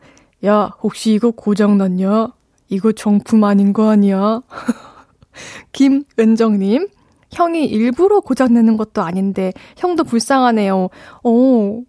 야, 0.45 0.71
혹시 0.83 1.13
이거 1.13 1.31
고장났냐? 1.31 2.33
이거 2.69 2.93
정품 2.93 3.45
아닌 3.45 3.73
거 3.73 3.91
아니야? 3.91 4.43
김은정님, 5.73 6.89
형이 7.31 7.67
일부러 7.67 8.21
고장내는 8.21 8.77
것도 8.77 9.03
아닌데, 9.03 9.53
형도 9.77 10.05
불쌍하네요. 10.05 10.89
어, 11.25 11.81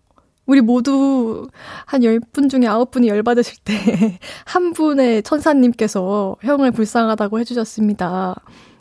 우리 0.46 0.62
모두 0.62 1.48
한 1.86 2.02
10분 2.02 2.50
중에 2.50 2.62
9분이 2.62 3.08
열받으실 3.08 3.60
때, 3.64 3.74
한 4.46 4.74
분의 4.74 5.24
천사님께서 5.24 6.38
형을 6.42 6.72
불쌍하다고 6.72 7.40
해주셨습니다. 7.40 8.36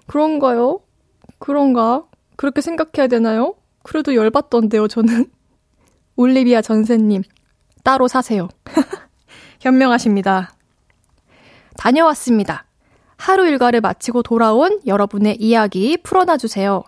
그런가요? 0.06 0.80
그런가? 1.38 2.04
그렇게 2.36 2.60
생각해야 2.60 3.08
되나요? 3.08 3.54
그래도 3.82 4.14
열받던데요, 4.14 4.88
저는. 4.88 5.30
올리비아 6.16 6.62
전세님, 6.62 7.22
따로 7.84 8.08
사세요. 8.08 8.48
현명하십니다. 9.60 10.52
다녀왔습니다. 11.76 12.64
하루 13.16 13.46
일과를 13.46 13.80
마치고 13.80 14.22
돌아온 14.22 14.80
여러분의 14.86 15.36
이야기 15.40 15.96
풀어놔주세요. 15.96 16.84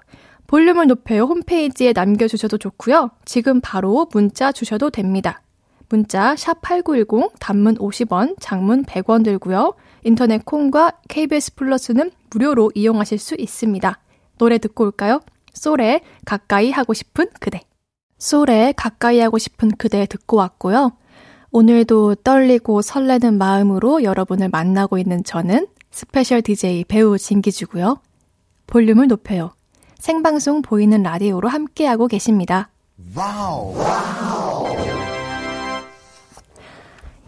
볼륨을 0.47 0.87
높여요 0.89 1.25
홈페이지에 1.25 1.93
남겨주셔도 1.93 2.59
좋고요. 2.59 3.11
지금 3.25 3.61
바로 3.61 4.09
문자 4.13 4.51
주셔도 4.53 4.91
됩니다. 4.91 5.43
문자 5.89 6.35
샵8910 6.35 7.33
단문 7.41 7.77
50원, 7.77 8.37
장문 8.41 8.85
100원 8.85 9.25
들고요. 9.25 9.75
인터넷 10.05 10.45
콩과 10.45 10.93
KBS 11.09 11.55
플러스는 11.57 12.11
무료로 12.31 12.73
이용하실 12.75 13.19
수 13.19 13.35
있습니다. 13.37 13.99
노래 14.41 14.57
듣고 14.57 14.85
올까요? 14.85 15.21
솔의 15.53 16.01
가까이 16.25 16.71
하고 16.71 16.95
싶은 16.95 17.27
그대. 17.41 17.61
솔의 18.17 18.73
가까이 18.73 19.21
하고 19.21 19.37
싶은 19.37 19.71
그대 19.73 20.07
듣고 20.07 20.39
왔고요. 20.39 20.93
오늘도 21.51 22.15
떨리고 22.17 22.81
설레는 22.81 23.37
마음으로 23.37 24.03
여러분을 24.03 24.49
만나고 24.49 24.97
있는 24.97 25.23
저는 25.25 25.67
special 25.91 26.41
DJ 26.41 26.85
배우 26.85 27.19
진기주고요. 27.19 28.01
볼륨을 28.67 29.09
높여요. 29.09 29.53
생방송 29.99 30.63
보이는 30.63 31.03
라디오로 31.03 31.47
함께하고 31.49 32.07
계십니다. 32.07 32.71
wow. 33.15 33.77
와우. 33.77 34.75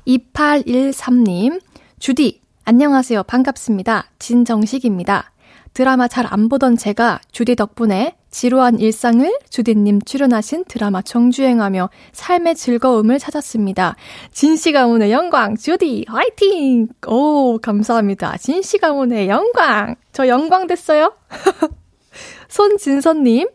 2813님, 0.06 1.60
주디, 1.98 2.40
안녕하세요. 2.64 3.24
반갑습니다. 3.24 4.06
진정식입니다. 4.18 5.31
드라마 5.74 6.06
잘 6.08 6.26
안 6.30 6.48
보던 6.48 6.76
제가 6.76 7.20
주디 7.32 7.56
덕분에 7.56 8.16
지루한 8.30 8.78
일상을 8.78 9.38
주디님 9.50 10.02
출연하신 10.02 10.64
드라마 10.68 11.02
정주행하며 11.02 11.90
삶의 12.12 12.54
즐거움을 12.56 13.18
찾았습니다. 13.18 13.96
진씨 14.32 14.72
가문의 14.72 15.12
영광, 15.12 15.56
주디, 15.56 16.06
화이팅! 16.08 16.88
오, 17.06 17.58
감사합니다. 17.58 18.36
진씨 18.38 18.78
가문의 18.78 19.28
영광! 19.28 19.96
저 20.12 20.28
영광 20.28 20.66
됐어요? 20.66 21.14
손진선님, 22.48 23.48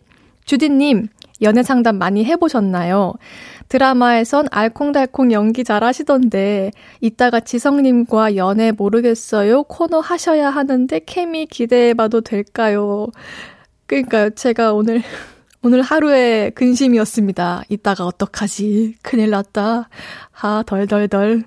주디님, 0.45 1.07
연애 1.41 1.63
상담 1.63 1.97
많이 1.97 2.25
해보셨나요? 2.25 3.13
드라마에선 3.69 4.47
알콩달콩 4.51 5.31
연기 5.31 5.63
잘 5.63 5.83
하시던데, 5.83 6.71
이따가 7.01 7.39
지성님과 7.39 8.35
연애 8.35 8.71
모르겠어요? 8.71 9.63
코너 9.63 9.99
하셔야 9.99 10.49
하는데, 10.49 10.99
케미 11.05 11.45
기대해봐도 11.45 12.21
될까요? 12.21 13.07
그러니까요, 13.85 14.29
제가 14.31 14.73
오늘, 14.73 15.01
오늘 15.63 15.81
하루의 15.81 16.51
근심이었습니다. 16.51 17.63
이따가 17.69 18.05
어떡하지? 18.05 18.95
큰일 19.01 19.31
났다. 19.31 19.89
아, 20.39 20.63
덜덜덜. 20.65 21.43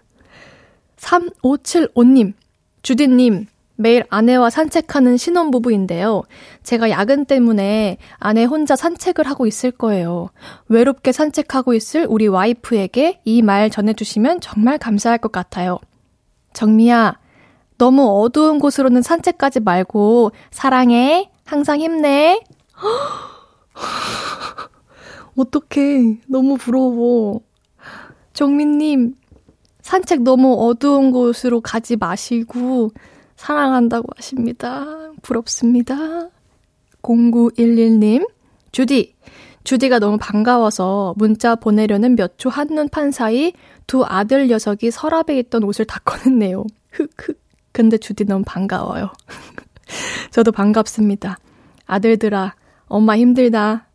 3575님, 0.98 2.34
주디님, 2.82 3.46
매일 3.80 4.04
아내와 4.10 4.50
산책하는 4.50 5.16
신혼부부인데요. 5.16 6.22
제가 6.62 6.90
야근 6.90 7.24
때문에 7.24 7.96
아내 8.18 8.44
혼자 8.44 8.76
산책을 8.76 9.26
하고 9.26 9.46
있을 9.46 9.70
거예요. 9.70 10.28
외롭게 10.68 11.12
산책하고 11.12 11.72
있을 11.72 12.04
우리 12.06 12.28
와이프에게 12.28 13.22
이 13.24 13.40
말 13.40 13.70
전해주시면 13.70 14.42
정말 14.42 14.76
감사할 14.76 15.16
것 15.16 15.32
같아요. 15.32 15.78
정미야, 16.52 17.14
너무 17.78 18.20
어두운 18.22 18.58
곳으로는 18.58 19.00
산책가지 19.00 19.60
말고 19.60 20.32
사랑해. 20.50 21.30
항상 21.46 21.80
힘내. 21.80 22.38
어떡해. 25.38 26.18
너무 26.28 26.58
부러워. 26.58 27.40
정민님, 28.34 29.14
산책 29.80 30.20
너무 30.22 30.68
어두운 30.68 31.12
곳으로 31.12 31.62
가지 31.62 31.96
마시고, 31.96 32.90
사랑한다고 33.40 34.08
하십니다. 34.16 35.12
부럽습니다. 35.22 36.28
0911님, 37.00 38.28
주디, 38.70 39.14
주디가 39.64 39.98
너무 39.98 40.18
반가워서 40.20 41.14
문자 41.16 41.54
보내려는 41.54 42.16
몇 42.16 42.36
초 42.36 42.50
한눈 42.50 42.90
판 42.90 43.10
사이 43.10 43.54
두 43.86 44.04
아들 44.04 44.48
녀석이 44.48 44.90
서랍에 44.90 45.38
있던 45.38 45.64
옷을 45.64 45.86
다 45.86 46.00
꺼냈네요. 46.04 46.66
흑흑. 46.92 47.40
근데 47.72 47.96
주디 47.96 48.26
너무 48.26 48.44
반가워요. 48.46 49.10
저도 50.32 50.52
반갑습니다. 50.52 51.38
아들들아, 51.86 52.54
엄마 52.88 53.16
힘들다. 53.16 53.86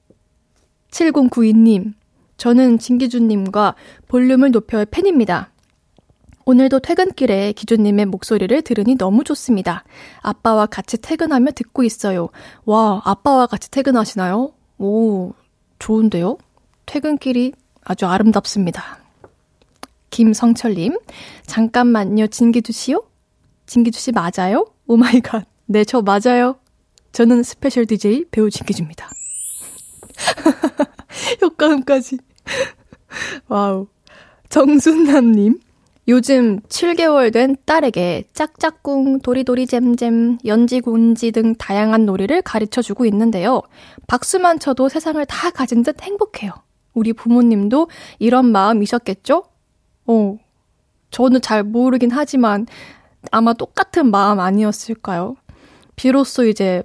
7092님, 0.90 1.94
저는 2.38 2.80
진기주님과 2.80 3.76
볼륨을 4.08 4.50
높여의 4.50 4.88
팬입니다. 4.90 5.52
오늘도 6.48 6.80
퇴근길에 6.80 7.54
기주님의 7.54 8.06
목소리를 8.06 8.62
들으니 8.62 8.96
너무 8.96 9.24
좋습니다. 9.24 9.84
아빠와 10.22 10.68
같이 10.68 10.98
퇴근하며 10.98 11.52
듣고 11.54 11.84
있어요. 11.84 12.30
와, 12.66 13.02
아빠와 13.04 13.48
같이 13.48 13.72
퇴근하시나요? 13.72 14.54
오, 14.78 15.34
좋은데요? 15.80 16.38
퇴근길이 16.86 17.54
아주 17.84 18.06
아름답습니다. 18.06 19.00
김성철님, 20.12 21.00
잠깐만요, 21.48 22.28
진기주 22.28 22.72
씨요? 22.72 23.04
진기주 23.66 24.00
씨 24.00 24.12
맞아요? 24.12 24.68
oh 24.86 24.98
my 24.98 25.22
god. 25.22 25.48
네, 25.66 25.84
저 25.84 26.04
맞아요. 26.04 26.58
저는 27.12 27.42
special 27.42 27.88
DJ 27.88 28.26
배우 28.30 28.52
진기주입니다. 28.52 29.10
효과음까지. 31.42 32.20
wow. 33.48 33.88
정순남님, 34.50 35.60
요즘 36.08 36.60
7개월 36.62 37.34
된 37.34 37.56
딸에게 37.66 38.26
짝짝꿍, 38.34 39.22
도리도리 39.22 39.66
잼잼, 39.66 40.38
연지곤지 40.46 41.32
등 41.32 41.56
다양한 41.56 42.06
놀이를 42.06 42.44
가르쳐 42.44 42.84
주고 42.84 43.06
있는데요. 43.06 43.64
박수만 44.06 44.60
쳐도 44.60 44.88
세상을 44.88 45.26
다 45.26 45.50
가진 45.50 45.82
듯 45.82 46.04
행복해요. 46.04 46.52
우리 46.94 47.12
부모님도 47.12 47.90
이런 48.20 48.46
마음이셨겠죠? 48.52 49.46
어, 50.06 50.38
저는 51.10 51.42
잘 51.42 51.64
모르긴 51.64 52.12
하지만 52.12 52.68
아마 53.32 53.54
똑같은 53.54 54.12
마음 54.12 54.40
아니었을까요? 54.40 55.36
비로소 55.96 56.46
이제 56.46 56.84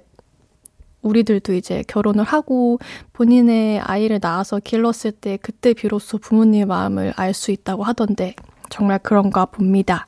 우리들도 1.03 1.53
이제 1.53 1.83
결혼을 1.87 2.23
하고 2.23 2.79
본인의 3.13 3.79
아이를 3.81 4.19
낳아서 4.21 4.59
길렀을 4.59 5.11
때 5.11 5.37
그때 5.41 5.73
비로소 5.73 6.17
부모님의 6.17 6.65
마음을 6.65 7.13
알 7.15 7.33
수 7.33 7.51
있다고 7.51 7.83
하던데 7.83 8.35
정말 8.71 8.97
그런가 8.97 9.45
봅니다. 9.45 10.07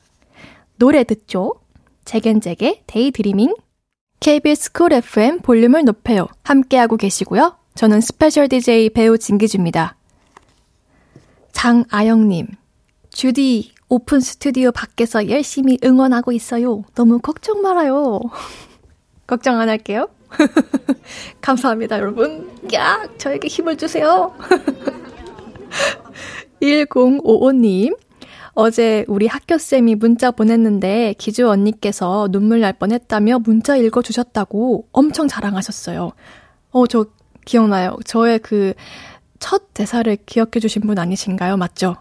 노래 0.76 1.04
듣죠? 1.04 1.54
재겐잭의 2.04 2.82
데이드리밍 2.86 3.54
KBS 4.18 4.72
쿨 4.72 4.92
FM 4.92 5.40
볼륨을 5.40 5.84
높여요. 5.84 6.26
함께하고 6.42 6.96
계시고요. 6.96 7.56
저는 7.74 8.00
special 8.00 8.48
DJ 8.48 8.90
배우 8.90 9.18
진기주입니다. 9.18 9.96
장아영님, 11.52 12.48
주디 13.10 13.72
오픈 13.88 14.20
스튜디오 14.20 14.72
밖에서 14.72 15.28
열심히 15.28 15.78
응원하고 15.84 16.32
있어요. 16.32 16.82
너무 16.94 17.18
걱정 17.18 17.62
말아요. 17.62 18.20
걱정 19.26 19.60
안 19.60 19.68
할게요. 19.68 20.08
감사합니다, 21.40 21.98
여러분. 21.98 22.50
야, 22.74 23.06
저에게 23.18 23.48
힘을 23.48 23.76
주세요. 23.76 24.34
1055님, 26.62 27.96
어제 28.54 29.04
우리 29.08 29.26
학교쌤이 29.26 29.96
문자 29.96 30.30
보냈는데 30.30 31.14
기주 31.18 31.48
언니께서 31.48 32.28
눈물 32.30 32.60
날 32.60 32.72
뻔했다며 32.72 33.40
문자 33.40 33.76
읽어주셨다고 33.76 34.88
엄청 34.92 35.28
자랑하셨어요. 35.28 36.12
어, 36.70 36.86
저 36.86 37.06
기억나요. 37.44 37.96
저의 38.04 38.38
그 38.38 38.74
첫 39.44 39.74
대사를 39.74 40.16
기억해 40.24 40.58
주신 40.58 40.80
분 40.80 40.98
아니신가요? 40.98 41.58
맞죠? 41.58 41.96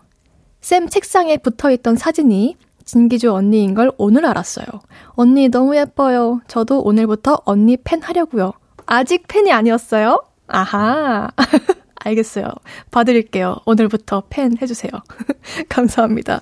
쌤 0.61 0.87
책상에 0.87 1.35
붙어 1.35 1.71
있던 1.71 1.97
사진이 1.97 2.55
진기주 2.85 3.33
언니인 3.33 3.73
걸 3.73 3.91
오늘 3.97 4.25
알았어요. 4.25 4.65
언니 5.09 5.49
너무 5.49 5.75
예뻐요. 5.75 6.39
저도 6.47 6.81
오늘부터 6.81 7.41
언니 7.43 7.75
팬 7.75 8.01
하려고요. 8.01 8.53
아직 8.85 9.27
팬이 9.27 9.51
아니었어요? 9.51 10.23
아하. 10.47 11.31
알겠어요. 12.03 12.45
봐드릴게요. 12.91 13.57
오늘부터 13.65 14.23
팬 14.29 14.57
해주세요. 14.61 14.91
감사합니다. 15.69 16.41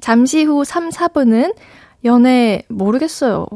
잠시 0.00 0.44
후 0.44 0.64
3, 0.64 0.90
4분은 0.90 1.54
연애 2.04 2.62
모르겠어요. 2.68 3.46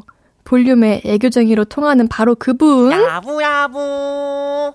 볼륨의 0.45 1.03
애교쟁이로 1.05 1.65
통하는 1.65 2.09
바로 2.09 2.35
그분. 2.35 2.93
야부야부. 2.93 4.73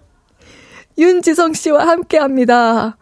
윤지성 0.98 1.54
씨와 1.54 1.88
함께 1.88 2.18
합니다. 2.18 2.98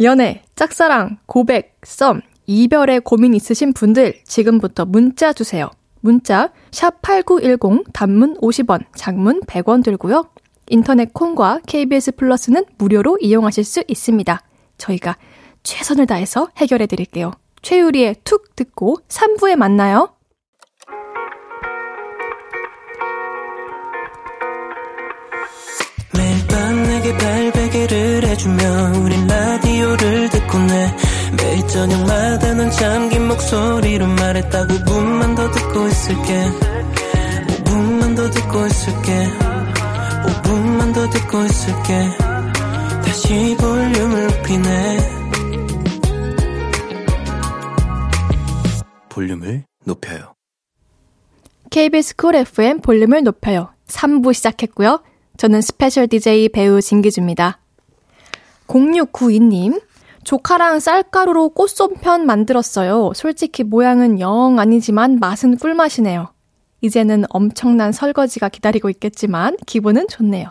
연애, 0.00 0.42
짝사랑, 0.56 1.18
고백, 1.26 1.78
썸, 1.84 2.22
이별에 2.46 3.00
고민 3.00 3.34
있으신 3.34 3.72
분들 3.72 4.20
지금부터 4.24 4.84
문자 4.84 5.32
주세요. 5.32 5.70
문자 6.00 6.50
샵 6.70 7.02
8910 7.02 7.92
단문 7.92 8.38
50원, 8.40 8.84
장문 8.94 9.40
100원 9.42 9.82
들고요. 9.84 10.24
인터넷 10.68 11.12
콩과 11.12 11.60
KBS 11.66 12.12
플러스는 12.12 12.64
무료로 12.78 13.18
이용하실 13.20 13.64
수 13.64 13.84
있습니다. 13.86 14.42
저희가 14.78 15.16
최선을 15.62 16.06
다해서 16.06 16.48
해결해 16.56 16.86
드릴게요. 16.86 17.32
최유리의 17.62 18.16
툭 18.24 18.54
듣고 18.54 18.98
3부에 19.08 19.56
만나요. 19.56 20.10
매일 26.14 26.46
밤 26.46 26.82
내게 26.84 27.16
발베개를 27.16 28.24
해주며 28.24 28.64
우린 29.04 29.26
라디오를 29.26 30.30
듣고 30.30 30.58
내 30.58 30.96
매일 31.36 31.66
저녁마다 31.66 32.54
넌 32.54 32.70
잠긴 32.70 33.28
목소리로 33.28 34.06
말했다 34.06 34.66
5분만 34.66 35.36
더 35.36 35.50
듣고 35.50 35.86
있을게 35.88 36.50
5분만 37.64 38.16
더 38.16 38.30
듣고 38.30 38.66
있을게 38.66 39.12
5분만 40.26 40.94
더 40.94 41.08
듣고 41.08 41.44
있을게. 41.44 42.08
다시 43.04 43.56
볼륨을 43.58 44.26
높이네. 44.26 44.98
볼륨을 49.08 49.64
높여요. 49.84 50.34
KBS 51.70 52.16
쿨 52.16 52.34
FM 52.34 52.80
볼륨을 52.80 53.22
높여요. 53.22 53.70
3부 53.88 54.34
시작했고요. 54.34 55.02
저는 55.36 55.60
special 55.60 56.08
DJ 56.08 56.48
배우 56.50 56.80
진기주입니다. 56.80 57.58
0692님 58.66 59.80
조카랑 60.24 60.80
쌀가루로 60.80 61.50
꽃송편 61.50 62.26
만들었어요. 62.26 63.12
솔직히 63.14 63.62
모양은 63.62 64.18
영 64.18 64.58
아니지만 64.58 65.18
맛은 65.20 65.56
꿀맛이네요. 65.56 66.32
이제는 66.80 67.24
엄청난 67.30 67.92
설거지가 67.92 68.48
기다리고 68.48 68.90
있겠지만 68.90 69.56
기분은 69.66 70.08
좋네요. 70.08 70.48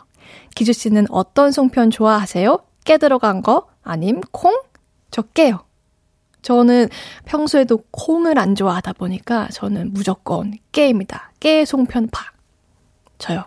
기주 0.56 0.74
씨는 0.74 1.06
어떤 1.10 1.52
송편 1.52 1.92
좋아하세요? 1.92 2.60
깨 2.84 2.98
들어간 2.98 3.42
거? 3.42 3.68
아님 3.84 4.22
콩? 4.32 4.60
저 5.12 5.22
깨요. 5.22 5.66
저는 6.42 6.90
평소에도 7.26 7.84
콩을 7.92 8.38
안 8.38 8.56
좋아하다 8.56 8.94
보니까 8.94 9.48
저는 9.50 9.94
무조건 9.94 10.54
깨입니다. 10.72 11.32
깨 11.40 11.66
송편 11.66 12.10
파. 12.12 12.32
저요. 13.18 13.46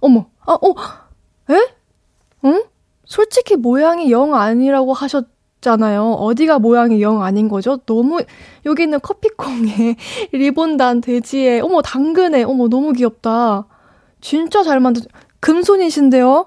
어머, 0.00 0.26
아, 0.40 0.52
어, 0.52 0.74
에? 1.52 1.74
응? 2.44 2.64
솔직히 3.04 3.56
모양이 3.56 4.10
영 4.10 4.34
아니라고 4.34 4.92
하셨 4.92 5.28
잖아요. 5.62 6.12
어디가 6.12 6.58
모양이 6.58 7.00
영 7.00 7.22
아닌 7.22 7.48
거죠? 7.48 7.78
너무, 7.86 8.20
여기는 8.66 9.00
커피콩에, 9.00 9.96
리본단 10.32 11.00
돼지에, 11.00 11.60
어머, 11.60 11.80
당근에, 11.80 12.42
어머, 12.42 12.68
너무 12.68 12.92
귀엽다. 12.92 13.66
진짜 14.20 14.62
잘 14.62 14.80
만드, 14.80 15.00
금손이신데요? 15.40 16.46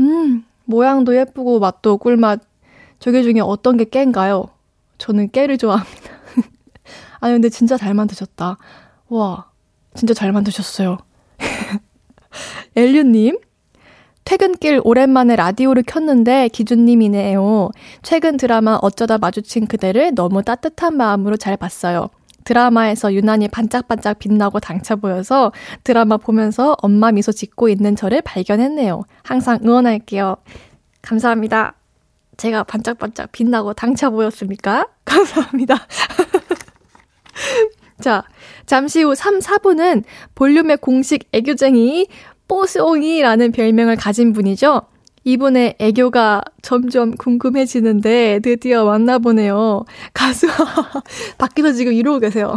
음, 0.00 0.44
모양도 0.66 1.16
예쁘고, 1.16 1.60
맛도 1.60 1.96
꿀맛. 1.96 2.40
저게 2.98 3.22
중에 3.22 3.40
어떤 3.40 3.78
게 3.78 3.84
깨인가요? 3.84 4.50
저는 4.98 5.30
깨를 5.30 5.56
좋아합니다. 5.56 6.10
아니, 7.20 7.34
근데 7.34 7.48
진짜 7.48 7.76
잘 7.78 7.94
만드셨다. 7.94 8.58
와, 9.08 9.50
진짜 9.94 10.12
잘 10.12 10.32
만드셨어요. 10.32 10.98
엘류님, 12.76 13.38
퇴근길 14.24 14.80
오랜만에 14.84 15.36
라디오를 15.36 15.82
켰는데 15.82 16.48
기준님이네요. 16.48 17.70
최근 18.02 18.36
드라마 18.36 18.78
어쩌다 18.80 19.18
마주친 19.18 19.66
그대를 19.66 20.14
너무 20.14 20.42
따뜻한 20.42 20.96
마음으로 20.96 21.36
잘 21.36 21.56
봤어요. 21.56 22.08
드라마에서 22.44 23.12
유난히 23.12 23.48
반짝반짝 23.48 24.18
빛나고 24.18 24.60
당차 24.60 24.96
보여서 24.96 25.52
드라마 25.84 26.16
보면서 26.16 26.76
엄마 26.80 27.12
미소 27.12 27.32
짓고 27.32 27.68
있는 27.68 27.96
저를 27.96 28.22
발견했네요. 28.22 29.02
항상 29.22 29.58
응원할게요. 29.64 30.36
감사합니다. 31.02 31.74
제가 32.36 32.64
반짝반짝 32.64 33.32
빛나고 33.32 33.74
당차 33.74 34.10
보였습니까? 34.10 34.88
감사합니다. 35.04 35.76
자, 38.00 38.24
잠시 38.64 39.02
후 39.02 39.14
3, 39.14 39.40
4분은 39.40 40.04
볼륨의 40.34 40.78
공식 40.78 41.28
애교쟁이 41.32 42.06
뽀송이라는 42.50 43.52
별명을 43.52 43.94
가진 43.94 44.32
분이죠. 44.32 44.82
이분의 45.22 45.76
애교가 45.78 46.42
점점 46.62 47.12
궁금해지는데 47.12 48.40
드디어 48.42 48.84
만나보네요. 48.84 49.84
가수, 50.12 50.48
밖에서 51.38 51.72
지금 51.72 51.92
이러고 51.92 52.18
계세요. 52.18 52.56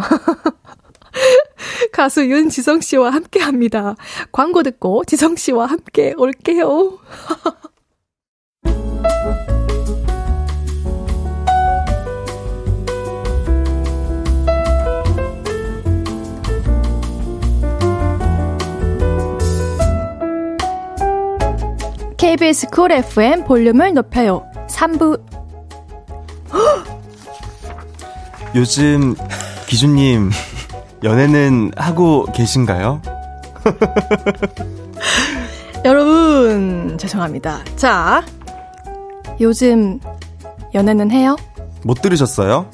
가수 1.93 2.25
윤지성 2.25 2.81
씨와 2.81 3.11
함께 3.11 3.39
합니다. 3.39 3.95
광고 4.31 4.63
듣고 4.63 5.03
지성 5.05 5.35
씨와 5.35 5.67
함께 5.67 6.15
올게요. 6.17 6.97
KBS 22.23 22.67
쿨 22.67 22.93
FM 22.93 23.43
볼륨을 23.43 23.93
높여요. 23.93 24.49
3부. 24.69 25.21
요즘 28.55 29.13
기준님 29.67 30.31
연애는 31.03 31.73
하고 31.75 32.25
계신가요? 32.33 33.01
여러분, 35.83 36.97
죄송합니다. 36.97 37.59
자, 37.75 38.23
요즘 39.41 39.99
연애는 40.73 41.11
해요? 41.11 41.35
못 41.83 42.01
들으셨어요? 42.01 42.69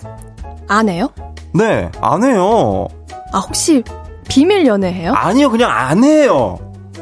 안 0.67 0.89
해요? 0.89 1.09
네, 1.55 1.89
안 2.01 2.23
해요. 2.23 2.88
아, 3.33 3.39
혹시 3.39 3.83
비밀 4.27 4.67
연애해요? 4.67 5.13
아니요, 5.13 5.49
그냥 5.49 5.71
안 5.71 6.03
해요. 6.03 6.59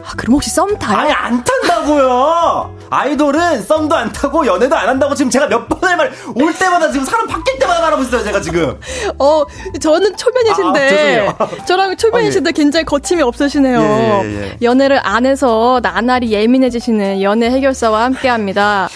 아, 0.08 0.14
그럼 0.16 0.36
혹시 0.36 0.50
썸 0.50 0.78
타요? 0.80 0.98
아니, 0.98 1.12
안 1.12 1.44
탄다고요! 1.44 2.78
아이돌은 2.90 3.64
썸도 3.64 3.94
안 3.94 4.12
타고 4.14 4.46
연애도 4.46 4.74
안 4.74 4.88
한다고 4.88 5.14
지금 5.14 5.30
제가 5.30 5.48
몇 5.48 5.68
번을 5.68 5.98
말, 5.98 6.14
올 6.34 6.54
때마다 6.54 6.90
지금 6.90 7.06
사람 7.06 7.28
바뀔 7.28 7.60
때마다 7.60 7.82
말하고 7.82 8.04
있어요, 8.04 8.24
제가 8.24 8.40
지금. 8.40 8.80
어, 9.20 9.44
저는 9.82 10.16
초면이신데, 10.16 11.36
아, 11.38 11.48
저랑 11.66 11.98
초면이신데 11.98 12.48
어, 12.48 12.52
예. 12.52 12.54
굉장히 12.54 12.86
거침이 12.86 13.22
없으시네요. 13.22 13.82
예, 13.82 14.22
예, 14.24 14.44
예, 14.44 14.58
연애를 14.62 15.02
안 15.04 15.26
해서 15.26 15.82
나날이 15.84 16.32
예민해지시는 16.32 17.22
연애 17.22 17.50
해결사와 17.50 18.06
함께 18.06 18.30
합니다. 18.30 18.88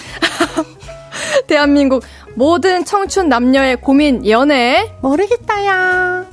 대한민국 1.46 2.02
모든 2.34 2.86
청춘 2.86 3.28
남녀의 3.28 3.76
고민 3.76 4.26
연애 4.26 4.94
모르겠다야. 5.02 6.31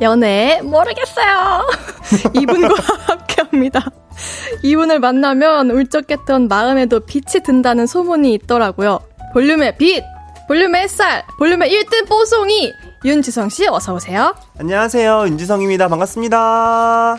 연애 0.00 0.60
모르겠어요. 0.62 1.66
이분과 2.34 2.74
함께합니다. 3.06 3.84
이분을 4.62 5.00
만나면 5.00 5.70
울적했던 5.70 6.48
마음에도 6.48 7.00
빛이 7.00 7.42
든다는 7.44 7.86
소문이 7.86 8.34
있더라고요. 8.34 9.00
볼륨의 9.32 9.76
빛, 9.76 10.02
볼륨의 10.48 10.82
햇살, 10.82 11.24
볼륨의 11.38 11.70
1등 11.70 12.08
뽀송이 12.08 12.72
윤지성 13.04 13.48
씨 13.48 13.66
어서 13.68 13.94
오세요. 13.94 14.34
안녕하세요. 14.58 15.26
윤지성입니다. 15.28 15.88
반갑습니다. 15.88 17.18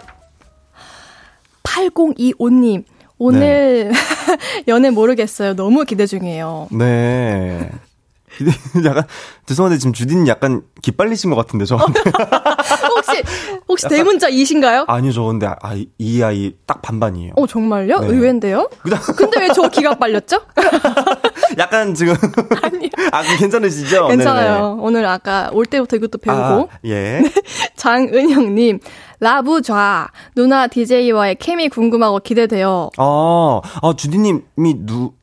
8025님. 1.63 2.83
오늘 3.21 3.39
네. 3.39 3.91
연애 4.67 4.89
모르겠어요. 4.89 5.53
너무 5.55 5.83
기대 5.83 6.05
중이에요. 6.05 6.69
네. 6.71 7.69
약간 8.85 9.03
죄송한데 9.45 9.77
지금 9.79 9.93
주디는 9.93 10.27
약간 10.27 10.61
기빨리신 10.81 11.29
것 11.29 11.35
같은데 11.35 11.65
저한테. 11.65 11.99
혹시 12.95 13.23
혹시 13.67 13.87
대문자 13.87 14.27
이신가요? 14.29 14.85
아니요, 14.87 15.11
저 15.11 15.23
근데 15.23 15.47
아, 15.47 15.75
이 15.97 16.21
아이 16.21 16.53
딱 16.65 16.81
반반이에요. 16.81 17.33
어 17.35 17.47
정말요? 17.47 17.99
네. 17.99 18.07
의외인데요? 18.07 18.69
근데 19.17 19.39
왜 19.41 19.49
저 19.53 19.67
기가 19.69 19.95
빨렸죠? 19.95 20.41
약간 21.57 21.93
지금 21.95 22.13
아니요. 22.61 22.89
아 23.11 23.23
괜찮으시죠? 23.37 24.07
괜찮아요. 24.07 24.53
네네. 24.53 24.81
오늘 24.81 25.05
아까 25.05 25.49
올 25.53 25.65
때부터 25.65 25.95
이것도 25.97 26.19
배우고. 26.19 26.41
아, 26.41 26.67
예. 26.85 27.21
네. 27.21 27.31
장은영님. 27.75 28.79
라부좌 29.21 30.07
누나 30.35 30.67
DJ와의 30.67 31.35
케미 31.39 31.67
궁금하고 31.67 32.19
기대돼요. 32.19 32.89
아, 32.97 33.61
아 33.81 33.93
주디님이 33.97 34.41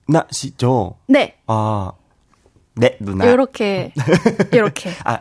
누나시죠? 0.09 0.97
네. 1.09 1.37
아 1.47 1.93
네, 2.77 2.97
누나. 3.01 3.27
요렇게, 3.31 3.93
요렇게. 4.55 4.91
아, 5.05 5.21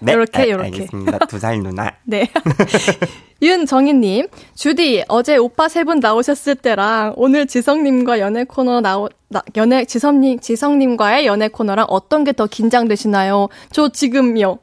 네. 0.00 0.12
요렇게, 0.12 0.42
아, 0.42 0.48
요렇게. 0.48 0.66
알겠습니다. 0.66 1.18
두 1.26 1.38
살 1.38 1.62
누나. 1.62 1.92
네. 2.04 2.28
윤정희님, 3.42 4.28
주디, 4.54 5.04
어제 5.08 5.36
오빠 5.36 5.68
세 5.68 5.84
분 5.84 6.00
나오셨을 6.00 6.54
때랑 6.56 7.14
오늘 7.16 7.46
지성님과 7.46 8.18
연애 8.18 8.44
코너 8.44 8.80
나오, 8.80 9.08
나, 9.28 9.42
연애, 9.56 9.84
지성님, 9.84 10.40
지성님과의 10.40 11.26
연애 11.26 11.48
코너랑 11.48 11.86
어떤 11.88 12.24
게 12.24 12.32
더 12.32 12.46
긴장되시나요? 12.46 13.48
저 13.72 13.88
지금요. 13.90 14.58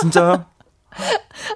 진짜요? 0.00 0.46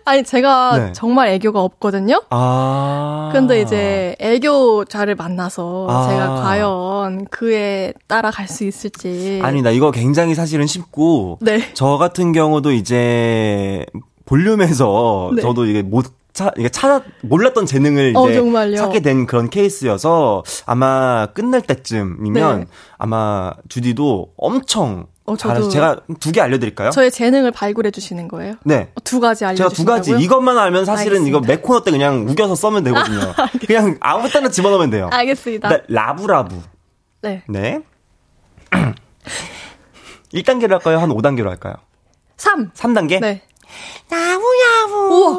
아니 0.05 0.25
제가 0.25 0.79
네. 0.79 0.93
정말 0.93 1.29
애교가 1.29 1.61
없거든요. 1.61 2.23
아. 2.31 3.31
근데 3.33 3.61
이제 3.61 4.17
애교자를 4.19 5.15
만나서 5.15 5.87
아. 5.89 6.09
제가 6.09 6.35
과연 6.43 7.27
그에 7.27 7.93
따라갈 8.07 8.49
수 8.49 8.65
있을지. 8.65 9.41
아니다. 9.43 9.71
이거 9.71 9.91
굉장히 9.91 10.35
사실은 10.35 10.67
쉽고. 10.67 11.39
네. 11.41 11.61
저 11.75 11.99
같은 11.99 12.33
경우도 12.33 12.73
이제 12.73 13.85
볼륨에서 14.25 15.33
네. 15.37 15.43
저도 15.43 15.67
이게 15.67 15.83
못 15.83 16.07
차, 16.33 16.53
이게 16.57 16.69
찾아, 16.69 17.03
몰랐던 17.23 17.67
재능을 17.67 18.13
어, 18.17 18.29
이제 18.29 18.39
정말요? 18.39 18.77
찾게 18.77 19.01
된 19.01 19.27
그런 19.27 19.51
케이스여서 19.51 20.45
아마 20.67 21.27
끝날 21.35 21.63
때쯤이면 21.63 22.61
네. 22.61 22.67
아마 22.97 23.53
주디도 23.69 24.35
엄청 24.37 25.07
어, 25.33 25.37
저도- 25.37 25.71
제가 25.71 26.01
두 26.21 26.33
개 26.33 26.41
알려드릴까요? 26.41 26.91
저의 26.91 27.11
재능을 27.11 27.51
발굴해 27.51 27.91
주시는 27.91 28.29
거예요? 28.29 28.55
네. 28.65 28.91
어, 28.95 29.01
두 29.05 29.21
가지 29.21 29.41
제가 29.41 29.51
알려주신다고요? 29.51 30.03
두 30.03 30.13
가지 30.13 30.25
이것만 30.25 30.57
알면 30.59 30.85
사실은 30.85 31.27
이거 31.27 31.39
알겠습니다. 31.39 31.49
맥코너 31.55 31.83
때 31.85 31.91
그냥 31.91 32.27
우겨서 32.29 32.55
써면 32.55 32.85
되거든요. 32.85 33.21
그냥 33.67 33.97
아무 34.01 34.29
때나 34.31 34.49
집어넣으면 34.49 34.91
돼요. 34.91 35.09
알겠습니다. 35.13 35.69
네, 35.69 35.83
라브라브. 35.89 36.61
네. 37.23 37.43
네. 37.49 37.81
1단계로 40.33 40.71
할까요? 40.73 40.99
한 40.99 41.11
5단계로 41.11 41.47
할까요? 41.49 41.75
3. 42.37 42.71
3단계? 42.73 43.21
네. 43.21 43.43
야우야우. 44.13 45.11
우와. 45.11 45.39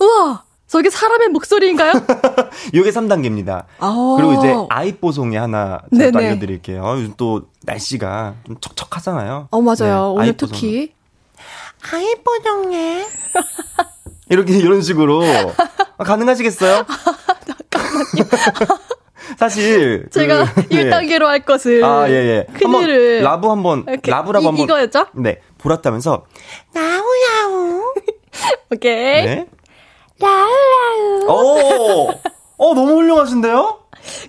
우와. 0.00 0.44
저게 0.74 0.90
사람의 0.90 1.28
목소리인가요? 1.28 1.92
요게 2.74 2.90
3단계입니다. 2.90 3.64
아. 3.78 4.14
그리고 4.18 4.32
이제 4.34 4.52
아이뽀송이 4.70 5.36
하나 5.36 5.78
제가 5.96 6.10
또. 6.10 6.18
알려드릴게요. 6.18 6.82
요즘 6.96 7.14
또 7.16 7.42
날씨가 7.62 8.34
좀 8.44 8.56
척척하잖아요. 8.60 9.46
어, 9.52 9.60
맞아요. 9.60 10.14
네, 10.18 10.22
오늘. 10.22 10.36
특히. 10.36 10.92
아이뽀송에 11.92 13.06
이렇게 14.30 14.58
이런 14.58 14.82
식으로 14.82 15.22
아, 15.96 16.02
가능하시겠어요? 16.02 16.84
사실 19.38 20.08
제가 20.10 20.44
그, 20.54 20.64
예. 20.72 20.86
1단계로 20.90 21.22
할 21.26 21.44
것을. 21.44 21.84
아, 21.84 22.10
예, 22.10 22.14
예. 22.14 22.46
큰일을. 22.52 23.18
한번 23.18 23.22
라브 23.22 23.48
한번, 23.48 23.84
이렇게 23.86 24.10
라브라브 24.10 24.42
이- 24.42 24.46
한번. 24.48 24.64
이거였죠? 24.64 25.06
네. 25.14 25.38
보랐다면서. 25.58 26.24
오케이. 28.72 29.24
네. 29.24 29.46
라우라우. 30.20 31.26
오! 31.28 32.10
어, 32.56 32.74
너무 32.74 32.96
훌륭하신데요? 32.96 33.78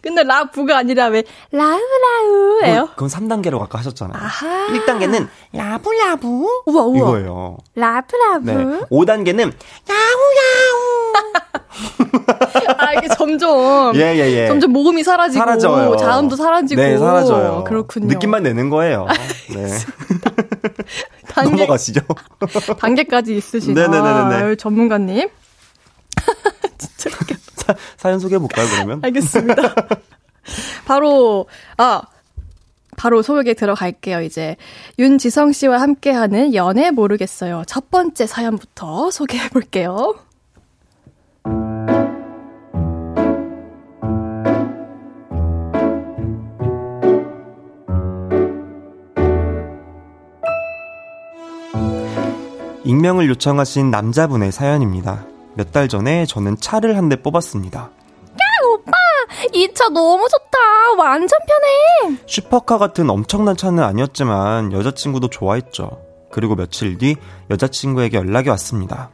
근데 0.02 0.24
라부가 0.24 0.78
아니라 0.78 1.08
왜 1.08 1.24
라우라우예요? 1.52 2.90
그건 2.96 3.10
3단계로 3.10 3.62
아까 3.62 3.80
하셨잖아요. 3.80 4.18
아하. 4.18 4.68
1단계는 4.68 5.28
라브라브 5.54 6.28
우와, 6.66 6.84
우와. 6.84 6.98
이거예요. 6.98 7.58
라브라부. 7.76 8.46
네. 8.46 8.56
5단계는 8.90 9.52
아, 12.78 12.94
이게 12.94 13.08
점점. 13.10 13.94
예, 14.00 14.16
예, 14.16 14.32
예. 14.32 14.48
점점 14.48 14.72
모음이 14.72 15.04
사라지고. 15.04 15.40
사라져요. 15.40 15.98
자음도 15.98 16.36
사라지고. 16.36 16.82
네, 16.82 16.98
사라져요. 16.98 17.64
그렇군요. 17.66 18.08
느낌만 18.08 18.44
내는 18.44 18.70
거예요. 18.70 19.08
네. 19.54 19.68
단계, 21.30 21.52
넘어가시죠. 21.52 22.02
단계까지 22.80 23.36
있으신 23.36 23.74
네네네네네. 23.74 24.36
아유, 24.36 24.56
전문가님. 24.56 25.28
진짜 26.78 27.10
웃겨. 27.22 27.36
사, 27.56 27.76
사연 27.98 28.20
소개해 28.20 28.40
볼까요, 28.40 28.68
그러면? 28.72 29.00
알겠습니다. 29.04 29.76
바로, 30.86 31.48
아, 31.78 32.02
바로 32.98 33.22
소개에 33.22 33.54
들어갈게요, 33.54 34.22
이제. 34.22 34.56
윤지성 35.00 35.52
씨와 35.52 35.82
함께하는 35.82 36.54
연애 36.54 36.92
모르겠어요. 36.92 37.64
첫 37.68 37.90
번째 37.90 38.28
사연부터 38.28 39.12
소개해 39.12 39.50
볼게요. 39.50 40.16
익명을 52.86 53.28
요청하신 53.30 53.90
남자분의 53.90 54.52
사연입니다. 54.52 55.26
몇 55.56 55.72
달 55.72 55.88
전에 55.88 56.26
저는 56.26 56.58
차를 56.60 56.98
한 56.98 57.10
대 57.10 57.16
뽑았습니다. 57.22 57.90
이차 59.54 59.90
너무 59.90 60.28
좋다. 60.30 60.58
완전 60.98 61.38
편해. 61.48 62.18
슈퍼카 62.26 62.78
같은 62.78 63.10
엄청난 63.10 63.56
차는 63.56 63.84
아니었지만 63.84 64.72
여자친구도 64.74 65.30
좋아했죠. 65.30 66.00
그리고 66.32 66.56
며칠 66.56 66.98
뒤 66.98 67.16
여자친구에게 67.50 68.18
연락이 68.18 68.50
왔습니다. 68.50 69.10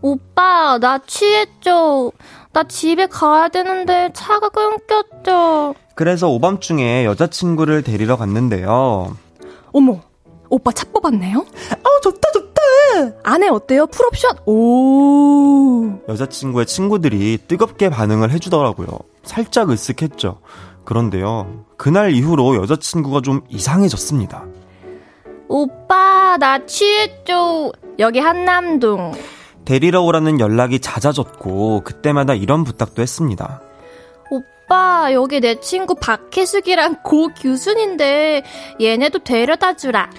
오빠, 0.00 0.78
나 0.80 0.98
취했죠. 1.06 2.12
나 2.52 2.64
집에 2.64 3.06
가야 3.06 3.48
되는데 3.48 4.10
차가 4.14 4.48
끊겼죠. 4.48 5.74
그래서 5.94 6.28
오밤중에 6.28 7.04
여자친구를 7.04 7.82
데리러 7.82 8.16
갔는데요. 8.16 9.16
어머, 9.72 10.00
오빠 10.48 10.72
차 10.72 10.86
뽑았네요? 10.92 11.38
아, 11.72 12.00
좋다, 12.02 12.30
좋다! 12.32 12.47
안에 13.22 13.48
어때요? 13.48 13.86
풀옵션? 13.86 14.38
오. 14.46 16.00
여자친구의 16.08 16.66
친구들이 16.66 17.38
뜨겁게 17.48 17.88
반응을 17.88 18.30
해주더라고요. 18.30 18.88
살짝 19.22 19.68
으쓱했죠. 19.68 20.38
그런데요. 20.84 21.64
그날 21.76 22.12
이후로 22.12 22.56
여자친구가 22.56 23.20
좀 23.20 23.42
이상해졌습니다. 23.48 24.44
오빠, 25.48 26.36
나 26.38 26.64
취했죠. 26.66 27.72
여기 27.98 28.18
한남동. 28.18 29.12
데리러 29.64 30.02
오라는 30.02 30.40
연락이 30.40 30.78
잦아졌고, 30.80 31.82
그때마다 31.84 32.34
이런 32.34 32.64
부탁도 32.64 33.02
했습니다. 33.02 33.60
오빠, 34.30 35.12
여기 35.12 35.40
내 35.40 35.60
친구 35.60 35.94
박혜숙이랑 35.94 37.02
고규순인데 37.02 38.44
얘네도 38.80 39.20
데려다 39.20 39.74
주라. 39.74 40.10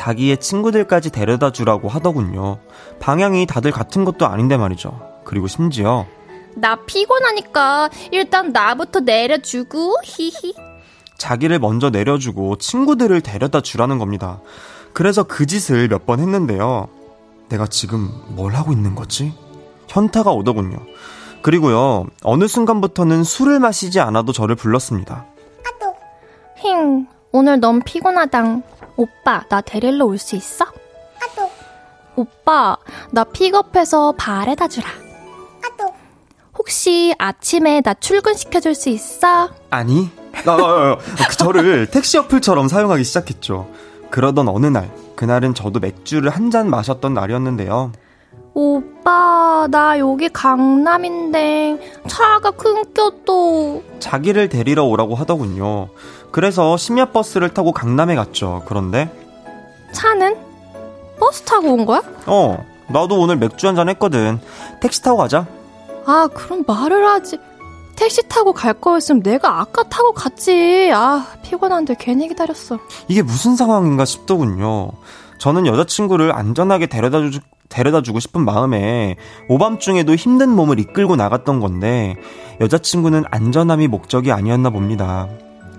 자기의 0.00 0.36
친구들까지 0.36 1.08
데려다 1.10 1.50
주라고 1.50 1.88
하더군요. 1.88 2.58
방향이 3.00 3.46
다들 3.46 3.70
같은 3.70 4.04
것도 4.04 4.26
아닌데 4.26 4.58
말이죠. 4.58 5.00
그리고 5.24 5.46
심지어 5.46 6.04
나 6.54 6.76
피곤하니까 6.84 7.88
일단 8.12 8.52
나부터 8.52 9.00
내려주고 9.00 9.94
히히. 10.04 10.54
자기를 11.16 11.58
먼저 11.60 11.88
내려주고 11.88 12.56
친구들을 12.56 13.22
데려다 13.22 13.62
주라는 13.62 13.98
겁니다. 13.98 14.40
그래서 14.92 15.22
그 15.22 15.46
짓을 15.46 15.88
몇 15.88 16.04
번 16.04 16.20
했는데요. 16.20 16.88
내가 17.48 17.66
지금 17.66 18.10
뭘 18.28 18.54
하고 18.54 18.72
있는 18.72 18.94
거지? 18.94 19.32
현타가 19.88 20.30
오더군요. 20.30 20.76
그리고요, 21.40 22.04
어느 22.22 22.46
순간부터는 22.48 23.24
술을 23.24 23.60
마시지 23.60 23.98
않아도 24.00 24.32
저를 24.32 24.56
불렀습니다. 24.56 25.24
힝, 26.62 27.06
오늘 27.32 27.60
너무 27.60 27.80
피곤하당. 27.84 28.62
오빠, 28.96 29.44
나 29.48 29.60
데리러 29.60 30.04
올 30.06 30.18
수 30.18 30.36
있어? 30.36 30.64
오빠, 32.16 32.78
나 33.10 33.24
픽업해서 33.24 34.12
발에다 34.12 34.68
주라. 34.68 34.88
혹시 36.58 37.14
아침에 37.18 37.82
나 37.82 37.92
출근시켜줄 37.92 38.74
수 38.74 38.88
있어? 38.88 39.50
아니, 39.68 40.08
아, 40.46 40.50
아, 40.50 40.92
아, 40.92 41.28
그 41.28 41.36
저를 41.36 41.90
택시 41.90 42.16
어플처럼 42.16 42.68
사용하기 42.68 43.04
시작했죠. 43.04 43.68
그러던 44.10 44.48
어느 44.48 44.66
날, 44.66 44.90
그날은 45.16 45.52
저도 45.54 45.80
맥주를 45.80 46.30
한 46.30 46.50
잔 46.50 46.70
마셨던 46.70 47.12
날이었는데요. 47.12 47.92
오빠, 48.54 49.68
나 49.70 49.98
여기 49.98 50.30
강남인데 50.30 52.00
차가 52.08 52.50
끊겼어. 52.52 53.82
자기를 53.98 54.48
데리러 54.48 54.84
오라고 54.84 55.14
하더군요. 55.14 55.90
그래서 56.30 56.76
심야 56.76 57.06
버스를 57.06 57.54
타고 57.54 57.72
강남에 57.72 58.14
갔죠. 58.14 58.62
그런데, 58.66 59.10
차는? 59.92 60.36
버스 61.18 61.42
타고 61.42 61.72
온 61.72 61.86
거야? 61.86 62.02
어, 62.26 62.64
나도 62.88 63.18
오늘 63.18 63.36
맥주 63.36 63.66
한잔 63.66 63.88
했거든. 63.88 64.38
택시 64.80 65.02
타고 65.02 65.16
가자. 65.18 65.46
아, 66.04 66.28
그럼 66.32 66.62
말을 66.66 67.06
하지. 67.06 67.38
택시 67.96 68.20
타고 68.28 68.52
갈 68.52 68.74
거였으면 68.74 69.22
내가 69.22 69.60
아까 69.60 69.82
타고 69.84 70.12
갔지. 70.12 70.90
아, 70.94 71.26
피곤한데 71.42 71.96
괜히 71.98 72.28
기다렸어. 72.28 72.78
이게 73.08 73.22
무슨 73.22 73.56
상황인가 73.56 74.04
싶더군요. 74.04 74.90
저는 75.38 75.66
여자친구를 75.66 76.32
안전하게 76.32 76.86
데려다 76.86 77.30
주, 77.30 77.40
데려다 77.68 78.02
주고 78.02 78.20
싶은 78.20 78.44
마음에 78.44 79.16
오밤중에도 79.48 80.14
힘든 80.14 80.50
몸을 80.50 80.78
이끌고 80.78 81.16
나갔던 81.16 81.60
건데 81.60 82.16
여자친구는 82.60 83.24
안전함이 83.30 83.88
목적이 83.88 84.32
아니었나 84.32 84.70
봅니다. 84.70 85.28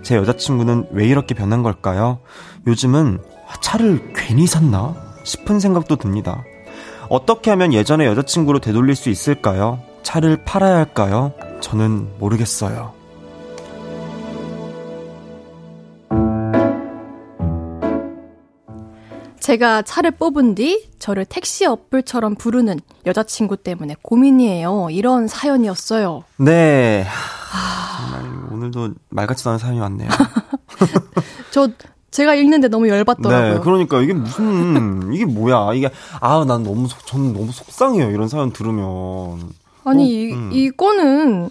제 0.03 0.15
여자친구는 0.15 0.87
왜 0.91 1.05
이렇게 1.05 1.33
변한 1.35 1.63
걸까요? 1.63 2.19
요즘은 2.65 3.19
차를 3.61 4.13
괜히 4.15 4.47
샀나? 4.47 4.95
싶은 5.23 5.59
생각도 5.59 5.97
듭니다. 5.97 6.43
어떻게 7.09 7.49
하면 7.51 7.73
예전의 7.73 8.07
여자친구로 8.07 8.59
되돌릴 8.59 8.95
수 8.95 9.09
있을까요? 9.09 9.79
차를 10.03 10.43
팔아야 10.45 10.75
할까요? 10.75 11.33
저는 11.61 12.07
모르겠어요. 12.19 12.93
제가 19.39 19.81
차를 19.81 20.11
뽑은 20.11 20.55
뒤 20.55 20.89
저를 20.99 21.23
택시 21.23 21.65
어플처럼 21.65 22.35
부르는 22.35 22.81
여자친구 23.05 23.55
때문에 23.55 23.95
고민이에요. 24.01 24.89
이런 24.91 25.27
사연이었어요. 25.27 26.25
네. 26.37 27.05
하, 27.07 28.11
정말 28.11 28.46
오늘도 28.67 28.95
말 29.09 29.27
같지도 29.27 29.49
않은 29.51 29.59
사연이 29.59 29.79
왔네요. 29.79 30.09
저 31.51 31.69
제가 32.11 32.35
읽는데 32.35 32.67
너무 32.67 32.87
열받더라고요. 32.87 33.53
네, 33.55 33.59
그러니까 33.59 34.01
이게 34.01 34.13
무슨 34.13 35.13
이게 35.13 35.25
뭐야? 35.25 35.73
이게 35.73 35.89
아, 36.19 36.45
난 36.47 36.63
너무 36.63 36.87
속, 36.87 37.05
저는 37.05 37.33
너무 37.33 37.51
속상해요. 37.51 38.11
이런 38.11 38.27
사연 38.27 38.51
들으면. 38.51 39.49
아니, 39.83 40.31
어, 40.31 40.35
음. 40.35 40.51
이, 40.51 40.65
이거는 40.65 41.49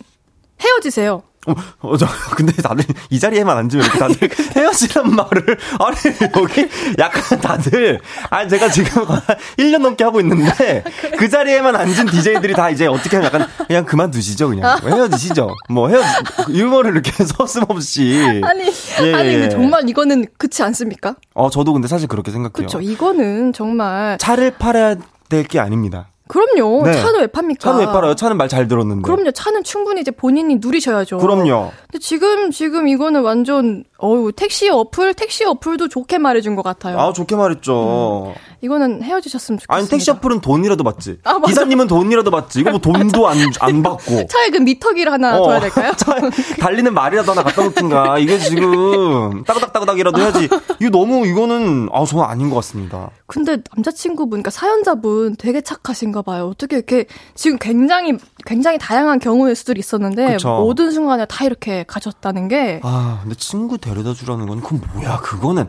헤어지세요. 0.60 1.22
어, 1.46 1.54
어, 1.80 1.96
저, 1.96 2.06
근데 2.34 2.52
다들 2.60 2.84
이 3.10 3.18
자리에만 3.20 3.56
앉으면 3.56 3.84
이렇게 3.84 3.98
다들 3.98 4.30
헤어지란 4.56 5.14
말을, 5.14 5.58
아니, 5.78 5.96
여기 6.36 6.68
약간 6.98 7.40
다들, 7.40 8.00
아니, 8.30 8.48
제가 8.48 8.68
지금 8.68 9.04
1년 9.58 9.78
넘게 9.78 10.04
하고 10.04 10.20
있는데, 10.20 10.82
그 11.18 11.28
자리에만 11.28 11.76
앉은 11.76 12.06
DJ들이 12.06 12.54
다 12.54 12.70
이제 12.70 12.86
어떻게 12.86 13.16
하면 13.16 13.32
약간, 13.32 13.48
그냥 13.66 13.84
그만두시죠, 13.84 14.48
그냥. 14.48 14.78
뭐 14.82 14.90
헤어지시죠. 14.90 15.54
뭐 15.68 15.88
헤어지, 15.88 16.08
유머를 16.50 16.92
이렇게 16.92 17.12
서슴없이. 17.24 18.40
아니, 18.44 18.64
예, 19.02 19.14
아니, 19.14 19.28
예. 19.28 19.32
근데 19.32 19.48
정말 19.50 19.88
이거는 19.88 20.26
그치 20.38 20.62
않습니까? 20.62 21.14
어, 21.34 21.50
저도 21.50 21.72
근데 21.72 21.88
사실 21.88 22.08
그렇게 22.08 22.30
생각해요. 22.30 22.66
그쵸. 22.66 22.80
이거는 22.80 23.52
정말. 23.52 24.18
차를 24.18 24.52
팔아야 24.58 24.96
될 25.28 25.46
게 25.48 25.58
아닙니다. 25.60 26.08
그럼요. 26.28 26.82
네. 26.84 26.92
차는 27.00 27.20
왜 27.20 27.26
팝니까? 27.28 27.60
차는 27.60 27.80
왜 27.80 27.86
팔아요? 27.86 28.14
차는 28.14 28.36
말 28.36 28.48
잘 28.48 28.68
들었는데. 28.68 29.02
그럼요. 29.02 29.30
차는 29.32 29.64
충분히 29.64 30.00
이제 30.00 30.10
본인이 30.10 30.56
누리셔야죠. 30.60 31.18
그럼요. 31.18 31.72
근데 31.90 31.98
지금, 32.00 32.50
지금 32.50 32.86
이거는 32.88 33.22
완전, 33.22 33.84
어우, 33.98 34.32
택시 34.32 34.68
어플, 34.68 35.14
택시 35.14 35.44
어플도 35.44 35.88
좋게 35.88 36.18
말해준 36.18 36.54
것 36.56 36.62
같아요. 36.62 36.98
아, 36.98 37.12
좋게 37.12 37.34
말했죠. 37.36 38.34
이거는 38.62 39.02
헤어지셨으면 39.02 39.58
좋겠습니다. 39.58 39.74
아니 39.74 39.88
택시 39.88 40.10
어플은 40.10 40.40
돈이라도 40.40 40.82
받지. 40.84 41.18
아, 41.24 41.34
맞아. 41.34 41.46
기사님은 41.46 41.86
돈이라도 41.88 42.30
받지. 42.30 42.60
이거 42.60 42.70
뭐 42.70 42.78
돈도 42.80 43.26
안, 43.28 43.36
안 43.60 43.82
받고. 43.82 44.26
차에 44.28 44.50
그 44.50 44.58
미터기를 44.58 45.12
하나 45.12 45.36
둬야 45.38 45.60
될까요? 45.60 45.90
어, 45.90 45.94
차에 45.96 46.20
달리는 46.60 46.92
말이라도 46.94 47.32
하나 47.32 47.42
갖다 47.42 47.62
놓든가. 47.64 48.18
이게 48.18 48.38
지금 48.38 49.44
따그닥따그닥이라도 49.44 50.20
해야지. 50.20 50.48
이거 50.80 50.90
너무 50.90 51.26
이거는 51.26 51.88
아 51.92 52.04
저는 52.04 52.24
아닌 52.24 52.48
것 52.48 52.56
같습니다. 52.56 53.10
근데 53.26 53.58
남자친구분, 53.74 54.30
그러니까 54.42 54.50
사연자분 54.50 55.36
되게 55.36 55.60
착하신 55.60 56.12
가 56.16 56.22
봐요. 56.22 56.46
어떻게 56.48 56.76
이렇게 56.76 57.04
지금 57.34 57.58
굉장히 57.58 58.16
굉장히 58.46 58.78
다양한 58.78 59.18
경우의 59.18 59.54
수들이 59.54 59.78
있었는데 59.80 60.32
그쵸. 60.32 60.48
모든 60.60 60.90
순간에 60.90 61.26
다 61.26 61.44
이렇게 61.44 61.84
가졌다는 61.86 62.48
게 62.48 62.80
아 62.82 63.18
근데 63.22 63.34
친구 63.36 63.76
데려다 63.78 64.14
주라는 64.14 64.46
건 64.46 64.60
그건 64.62 64.80
뭐야? 64.94 65.18
그거는 65.20 65.68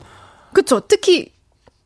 그쵸. 0.54 0.80
특히 0.88 1.34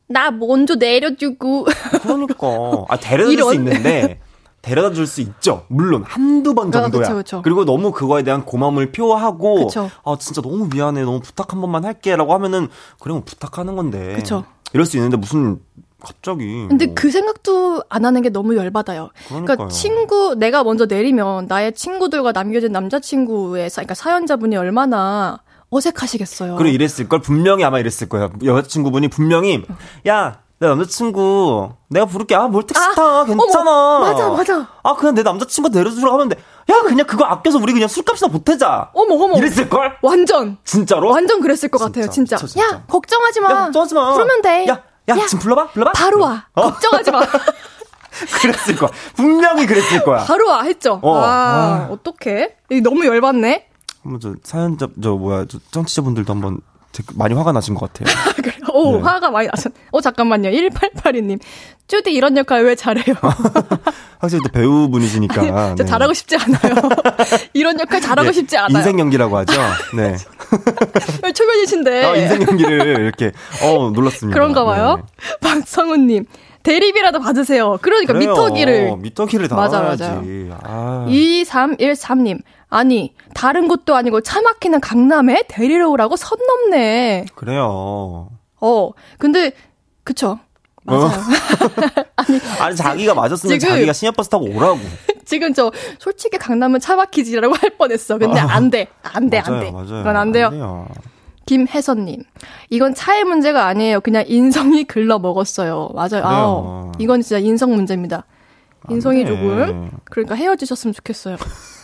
나 0.07 0.29
먼저 0.29 0.75
내려주고 0.75 1.65
그러니까 2.03 2.47
아 2.89 2.97
데려다 2.97 3.31
줄 3.31 3.39
수. 3.43 3.53
있는데. 3.55 4.19
데려다 4.61 4.93
줄 4.93 5.07
수 5.07 5.21
있죠. 5.21 5.65
물론 5.69 6.03
한두 6.05 6.53
번 6.53 6.67
아, 6.67 6.71
정도야. 6.81 7.01
그쵸, 7.01 7.15
그쵸. 7.15 7.41
리고 7.43 7.65
너무 7.65 7.91
그거에 7.91 8.21
대한 8.21 8.45
고마움을 8.45 8.91
표하고 8.91 9.65
그쵸. 9.65 9.89
아 10.05 10.15
진짜 10.19 10.39
너무 10.43 10.67
미안해. 10.71 11.01
너무 11.03 11.19
부탁 11.19 11.51
한 11.51 11.61
번만 11.61 11.83
할게라고 11.83 12.31
하면은 12.35 12.67
그래 12.99 13.13
뭐 13.13 13.23
부탁하는 13.25 13.75
건데. 13.75 14.13
그쵸. 14.17 14.43
이럴 14.73 14.85
수 14.85 14.97
있는데 14.97 15.17
무슨 15.17 15.59
갑자기 16.03 16.67
근데 16.67 16.87
뭐. 16.87 16.95
그 16.95 17.11
생각도 17.11 17.83
안 17.89 18.05
하는 18.05 18.21
게 18.21 18.29
너무 18.29 18.55
열받아요. 18.55 19.09
그러니까. 19.27 19.67
친구 19.69 20.35
내가 20.35 20.63
먼저 20.63 20.85
내리면 20.85 21.45
나의 21.47 21.73
친구들과 21.73 22.31
남겨진 22.31 22.71
남자친구의 22.71 23.69
사, 23.69 23.81
그러니까 23.81 23.95
사연자분이 23.95 24.55
얼마나 24.57 25.41
어색하시겠어요. 25.69 26.55
그리고 26.57 26.73
이랬을 26.75 27.07
걸 27.07 27.21
분명히 27.21 27.63
아마 27.63 27.79
이랬을 27.79 28.09
거예요. 28.09 28.31
여자친구분이 28.43 29.07
분명히 29.07 29.63
야, 30.07 30.41
내 30.59 30.67
남자친구 30.67 31.71
내가 31.89 32.05
부를게. 32.05 32.35
아, 32.35 32.47
뭘 32.47 32.67
택시 32.67 32.83
아, 32.83 32.93
타. 32.93 33.25
괜찮아. 33.25 33.97
어머, 33.97 33.99
맞아, 33.99 34.29
맞아. 34.29 34.67
아, 34.83 34.95
그냥 34.95 35.15
내 35.15 35.23
남자친구 35.23 35.69
내려주라고 35.69 36.13
하면 36.13 36.29
돼. 36.29 36.35
야, 36.69 36.81
그냥 36.83 37.07
그거 37.07 37.25
아껴서 37.25 37.57
우리 37.57 37.73
그냥 37.73 37.87
술값이나 37.87 38.31
보태자. 38.31 38.91
어머 38.93 39.15
어머. 39.15 39.37
이랬을 39.39 39.69
걸? 39.69 39.97
완전 40.03 40.57
진짜로? 40.63 41.09
완전 41.09 41.41
그랬을 41.41 41.69
것 41.69 41.79
같아요, 41.79 42.09
진짜. 42.09 42.37
진짜, 42.37 42.53
진짜. 42.61 42.75
야, 42.75 42.83
걱정하지 42.87 43.41
마. 43.41 43.51
야, 43.51 43.55
걱정하지 43.65 43.95
마. 43.95 44.13
그러면 44.13 44.41
돼. 44.43 44.67
야, 44.67 44.83
야, 45.17 45.25
지금 45.27 45.39
불러봐, 45.39 45.67
불러봐. 45.71 45.91
바로 45.93 46.19
와. 46.21 46.45
어? 46.53 46.61
걱정하지 46.71 47.11
마. 47.11 47.21
그랬을 48.41 48.75
거야. 48.75 48.91
분명히 49.15 49.65
그랬을 49.65 50.03
거야. 50.03 50.25
바로 50.25 50.47
와 50.47 50.63
했죠. 50.63 50.99
어. 51.01 51.15
아, 51.17 51.23
아. 51.27 51.87
어떡해? 51.91 52.55
너무 52.83 53.05
열받네. 53.05 53.67
한번 54.03 54.19
저 54.19 54.33
사연자 54.43 54.87
저 55.01 55.11
뭐야 55.11 55.45
저 55.47 55.59
청취자분들도 55.71 56.31
한번 56.33 56.59
많이 57.15 57.33
화가 57.33 57.51
나신 57.51 57.73
것 57.75 57.91
같아요. 57.93 58.13
그래. 58.35 58.53
오, 58.73 58.97
네. 58.97 59.01
화가 59.03 59.31
많이 59.31 59.47
나셨. 59.47 59.71
어, 59.91 60.01
잠깐만요. 60.01 60.49
1882님. 60.49 61.39
쭈디 61.87 62.11
이런 62.11 62.35
역할 62.37 62.63
왜 62.63 62.75
잘해요? 62.75 63.15
확실히 64.21 64.43
또 64.43 64.49
배우분이시니까. 64.49 65.75
저 65.75 65.83
네. 65.83 65.85
잘하고 65.85 66.13
싶지 66.13 66.37
않아요. 66.37 66.75
이런 67.53 67.79
역할 67.79 67.99
잘하고 67.99 68.27
네, 68.27 68.31
싶지 68.33 68.55
않아요. 68.57 68.77
인생 68.77 68.99
연기라고 68.99 69.35
하죠. 69.39 69.53
네. 69.95 70.15
왜 71.23 71.33
초면이신데. 71.33 72.05
아, 72.05 72.15
인생 72.15 72.41
연기를 72.43 72.99
이렇게 73.01 73.31
어 73.63 73.89
놀랐습니다. 73.89 74.33
그런가 74.39 74.63
봐요. 74.63 75.01
네. 75.19 75.37
박성우님. 75.41 76.25
대리비라도 76.63 77.19
받으세요. 77.19 77.79
그러니까 77.81 78.13
그래요. 78.13 78.29
미터기를. 78.29 78.97
미터기를 78.97 79.47
다 79.47 79.55
맞아. 79.55 79.81
맞아요. 79.81 80.21
아. 80.61 81.07
2313님. 81.09 82.39
아니, 82.69 83.15
다른 83.33 83.67
곳도 83.67 83.95
아니고 83.95 84.21
차 84.21 84.41
막히는 84.41 84.79
강남에 84.79 85.43
데리러 85.47 85.89
오라고 85.89 86.15
선 86.15 86.37
넘네. 86.45 87.25
그래요. 87.33 88.29
어, 88.61 88.91
근데, 89.17 89.53
그쵸. 90.03 90.37
맞아요. 90.83 91.09
아니 92.59 92.75
자기가 92.75 93.13
맞았으면 93.13 93.59
지금- 93.59 93.73
자기가 93.75 93.93
시내버스 93.93 94.29
타고 94.29 94.45
오라고. 94.45 94.79
지금 95.25 95.53
저, 95.53 95.71
솔직히 95.99 96.37
강남은 96.37 96.79
차 96.79 96.95
막히지라고 96.95 97.53
할 97.55 97.71
뻔했어. 97.77 98.17
근데 98.17 98.39
안 98.39 98.69
돼. 98.69 98.87
안 99.03 99.29
돼, 99.29 99.39
안 99.39 99.53
맞아요, 99.53 99.63
돼. 99.65 99.71
맞아요. 99.71 100.01
이건 100.01 100.15
안 100.17 100.31
돼요. 100.31 100.49
돼요. 100.49 100.87
김혜선님. 101.45 102.23
이건 102.69 102.93
차의 102.93 103.23
문제가 103.23 103.65
아니에요. 103.65 104.01
그냥 104.01 104.23
인성이 104.27 104.83
글러 104.83 105.19
먹었어요. 105.19 105.89
맞아요. 105.95 106.23
아우, 106.23 106.91
이건 106.99 107.21
진짜 107.21 107.39
인성 107.39 107.73
문제입니다. 107.75 108.25
인성이 108.89 109.23
돼. 109.23 109.29
조금. 109.31 109.91
그러니까 110.05 110.35
헤어지셨으면 110.35 110.93
좋겠어요. 110.93 111.37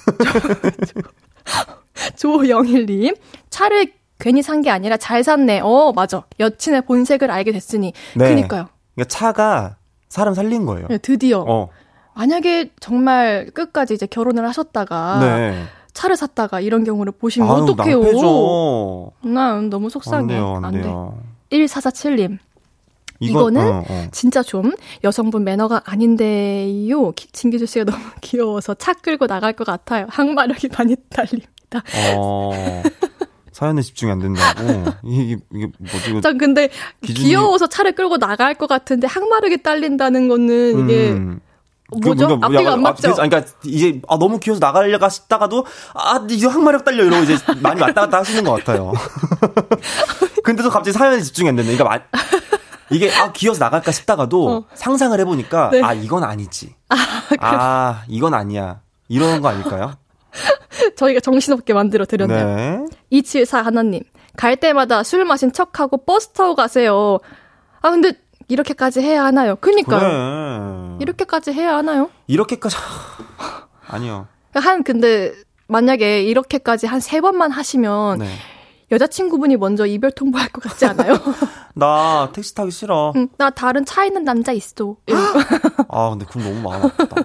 조영일님. 2.15 3.15
차를 3.49 3.91
괜히 4.19 4.41
산 4.41 4.61
게 4.61 4.69
아니라 4.69 4.97
잘 4.97 5.23
샀네. 5.23 5.61
어, 5.63 5.91
맞아. 5.95 6.23
여친의 6.39 6.83
본색을 6.85 7.29
알게 7.29 7.51
됐으니. 7.51 7.93
네. 8.15 8.29
그니까요. 8.29 8.67
그러니까 8.95 9.09
차가 9.09 9.75
사람 10.09 10.33
살린 10.33 10.65
거예요. 10.65 10.87
네, 10.89 10.97
드디어. 10.97 11.43
어. 11.47 11.69
만약에 12.15 12.71
정말 12.79 13.49
끝까지 13.53 13.93
이제 13.93 14.05
결혼을 14.07 14.47
하셨다가 14.47 15.19
네. 15.19 15.63
차를 15.93 16.15
샀다가 16.15 16.59
이런 16.59 16.83
경우를 16.83 17.11
보시면 17.13 17.49
아유, 17.49 17.63
어떡해요? 17.63 17.97
낭패죠. 17.99 19.11
난 19.23 19.69
너무 19.69 19.85
안 19.85 19.89
속상해. 19.89 20.27
돼요, 20.33 20.55
안 20.57 20.65
안 20.65 20.71
돼. 20.73 20.81
돼요. 20.81 21.17
1447님. 21.51 22.37
이건- 23.19 23.29
이거 23.29 23.49
는 23.49 23.61
어, 23.67 23.83
어. 23.89 24.07
진짜 24.11 24.43
좀 24.43 24.73
여성분 25.03 25.43
매너가 25.43 25.81
아닌데요. 25.85 27.11
기- 27.13 27.31
진기주 27.31 27.65
씨가 27.65 27.85
너무 27.85 27.97
귀여워서 28.21 28.75
차 28.75 28.93
끌고 28.93 29.25
나갈 29.27 29.53
것 29.53 29.65
같아요. 29.65 30.05
항마력이 30.09 30.69
많이 30.77 30.95
달립니다. 31.09 31.81
어, 32.15 32.51
사연에 33.57 33.81
집중이 33.81 34.11
안 34.11 34.19
된다고. 34.19 34.61
이게, 35.03 35.37
이게 35.51 35.67
뭐지? 35.79 36.11
이거 36.11 36.21
전 36.21 36.37
근데 36.37 36.69
기준이- 37.03 37.15
귀여워서 37.15 37.65
차를 37.65 37.95
끌고 37.95 38.19
나갈 38.19 38.53
것 38.53 38.67
같은데 38.67 39.07
항마력이 39.07 39.63
딸린다는 39.63 40.27
거는 40.27 40.83
이게 40.83 41.09
음. 41.13 41.39
뭐죠? 41.89 42.27
그 42.27 42.33
뭔가 42.33 42.45
앞뒤가 42.47 42.73
안 42.73 42.81
맞죠? 42.83 43.07
앞뒤에서- 43.09 43.19
아니, 43.21 43.29
그러니까 43.31 43.51
이제 43.65 43.99
아, 44.07 44.19
너무 44.19 44.39
귀여워서 44.39 44.63
나가려가 44.63 45.09
싶다가도 45.09 45.65
아 45.95 46.23
이제 46.29 46.45
항마력 46.45 46.85
딸려 46.85 47.03
이러고 47.05 47.23
이제 47.23 47.35
많이 47.63 47.81
왔다 47.81 48.01
갔다 48.01 48.19
하시는 48.19 48.43
것 48.43 48.51
같아요. 48.63 48.93
근데도 50.43 50.69
갑자기 50.69 50.95
사연에 50.95 51.19
집중이 51.21 51.49
안 51.49 51.55
되네. 51.55 51.75
그러니까 51.75 51.83
마- 52.11 52.19
이게 52.91 53.11
아 53.11 53.31
귀여워서 53.31 53.63
나갈까 53.65 53.91
싶다가도 53.91 54.49
어. 54.49 54.65
상상을 54.75 55.19
해보니까 55.19 55.69
네. 55.71 55.81
아 55.81 55.93
이건 55.93 56.23
아니지. 56.23 56.75
아, 57.39 58.03
이건 58.07 58.35
아니야. 58.35 58.81
이런 59.07 59.41
거 59.41 59.47
아닐까요? 59.49 59.93
저희가 60.95 61.19
정신없게 61.19 61.73
만들어 61.73 62.05
드렸네요. 62.05 62.55
네. 62.55 62.85
274 63.09 63.61
하나님. 63.61 64.01
갈 64.35 64.55
때마다 64.55 65.03
술 65.03 65.25
마신 65.25 65.51
척하고 65.51 65.97
버스 66.05 66.29
타고 66.29 66.55
가세요. 66.55 67.19
아 67.81 67.89
근데 67.91 68.13
이렇게까지 68.47 69.01
해야 69.01 69.23
하나요? 69.25 69.55
그니까요. 69.57 69.99
그래. 69.99 70.97
이렇게까지 71.01 71.51
해야 71.51 71.75
하나요? 71.77 72.09
이렇게까지 72.27 72.75
아니요. 73.87 74.27
한 74.53 74.83
근데 74.83 75.33
만약에 75.67 76.23
이렇게까지 76.23 76.87
한 76.87 76.99
세 77.01 77.19
번만 77.21 77.51
하시면 77.51 78.19
네. 78.19 78.27
여자친구분이 78.91 79.57
먼저 79.57 79.85
이별 79.85 80.11
통보할 80.11 80.49
것 80.49 80.63
같지 80.63 80.85
않아요? 80.85 81.13
나 81.75 82.29
택시 82.31 82.55
타기 82.55 82.71
싫어. 82.71 83.11
응, 83.15 83.27
나 83.37 83.49
다른 83.49 83.83
차 83.85 84.05
있는 84.05 84.23
남자 84.23 84.51
있어. 84.53 84.95
아, 85.89 86.09
근데 86.11 86.25
그럼 86.25 86.43
너무 86.47 86.61
마음 86.69 86.85
아프다. 86.85 87.15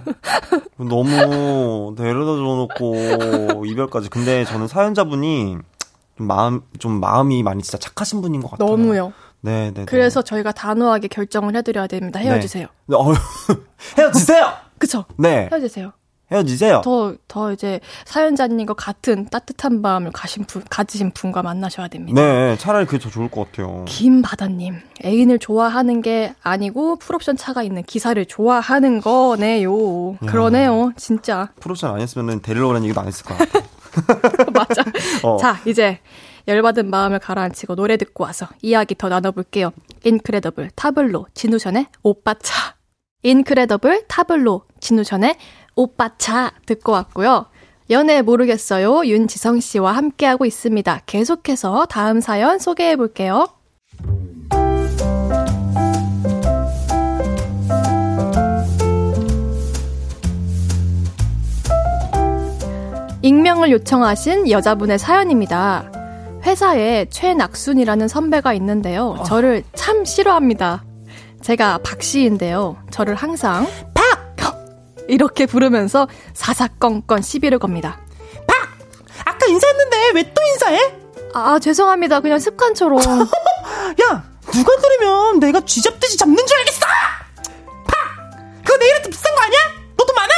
너무 0.78 1.94
데려다 1.96 2.32
줘놓고 2.36 3.64
이별까지. 3.66 4.08
근데 4.10 4.44
저는 4.44 4.66
사연자분이 4.66 5.56
좀 6.18 6.26
마음, 6.26 6.62
좀 6.78 6.98
마음이 7.00 7.42
많이 7.42 7.62
진짜 7.62 7.78
착하신 7.78 8.22
분인 8.22 8.42
것 8.42 8.50
같아요. 8.52 8.68
너무요. 8.68 9.12
네, 9.40 9.72
네. 9.74 9.84
그래서 9.86 10.22
저희가 10.22 10.52
단호하게 10.52 11.08
결정을 11.08 11.56
해드려야 11.56 11.86
됩니다. 11.86 12.20
헤어지세요. 12.20 12.66
네, 12.86 12.96
헤어지세요! 13.98 14.52
그쵸? 14.78 15.04
네. 15.16 15.48
헤어지세요. 15.50 15.92
헤어지세요. 16.32 16.80
더, 16.84 17.14
더 17.28 17.52
이제 17.52 17.80
사연자님과 18.04 18.74
같은 18.74 19.26
따뜻한 19.28 19.80
마음을 19.80 20.10
가신 20.12 20.44
분, 20.44 20.62
가지신 20.68 21.12
분과 21.12 21.42
만나셔야 21.42 21.88
됩니다. 21.88 22.20
네, 22.20 22.56
차라리 22.58 22.86
그게 22.86 22.98
더 22.98 23.10
좋을 23.10 23.30
것 23.30 23.52
같아요. 23.52 23.84
김바다님, 23.86 24.80
애인을 25.04 25.38
좋아하는 25.38 26.02
게 26.02 26.34
아니고 26.42 26.96
풀옵션 26.96 27.36
차가 27.36 27.62
있는 27.62 27.82
기사를 27.82 28.24
좋아하는 28.26 29.00
거네요. 29.00 30.16
그러네요, 30.26 30.92
진짜. 30.96 31.50
풀옵션 31.60 31.94
안 31.94 32.00
했으면 32.00 32.40
데리러 32.40 32.68
오라는 32.68 32.84
얘기도 32.84 33.00
안 33.00 33.06
했을 33.06 33.24
것 33.24 33.36
같아요. 33.38 33.62
맞아. 34.52 34.82
어. 35.22 35.36
자, 35.36 35.60
이제 35.66 35.98
열받은 36.48 36.90
마음을 36.90 37.18
가라앉히고 37.18 37.76
노래 37.76 37.96
듣고 37.96 38.24
와서 38.24 38.48
이야기 38.62 38.94
더 38.94 39.08
나눠볼게요. 39.08 39.72
인크레더블 40.04 40.70
타블로 40.74 41.26
진우션의 41.34 41.86
오빠차. 42.02 42.76
인크레더블 43.22 44.06
타블로 44.08 44.62
진우션의 44.80 45.36
오빠차 45.74 46.52
듣고 46.66 46.92
왔고요. 46.92 47.46
연애 47.90 48.22
모르겠어요. 48.22 49.04
윤지성 49.04 49.60
씨와 49.60 49.92
함께하고 49.92 50.46
있습니다. 50.46 51.02
계속해서 51.06 51.86
다음 51.86 52.20
사연 52.20 52.58
소개해 52.58 52.96
볼게요. 52.96 53.46
익명을 63.22 63.70
요청하신 63.70 64.50
여자분의 64.50 64.98
사연입니다. 64.98 65.92
회사에 66.44 67.06
최낙순이라는 67.08 68.08
선배가 68.08 68.52
있는데요. 68.54 69.16
저를 69.24 69.62
참 69.74 70.04
싫어합니다. 70.04 70.84
제가 71.40 71.78
박씨인데요. 71.78 72.76
저를 72.90 73.14
항상 73.14 73.66
박! 73.91 73.91
이렇게 75.08 75.46
부르면서 75.46 76.08
사사건건 76.34 77.22
시비를 77.22 77.58
겁니다. 77.58 78.00
아까 79.24 79.46
인사했는데 79.46 80.10
왜 80.14 80.22
또 80.34 80.42
인사해? 80.42 80.78
아, 81.34 81.58
죄송합니다. 81.58 82.20
그냥 82.20 82.38
습관처럼. 82.38 82.98
야, 84.02 84.24
누가 84.52 84.76
그러면 84.76 85.38
내가 85.40 85.60
쥐잡듯이 85.60 86.16
잡는 86.16 86.44
줄 86.46 86.58
알겠어! 86.58 86.86
팍! 87.86 88.62
그거 88.64 88.76
내일한테 88.78 89.10
비싼 89.10 89.34
거 89.34 89.42
아니야? 89.42 89.58
너돈 89.96 90.14
많아? 90.16 90.32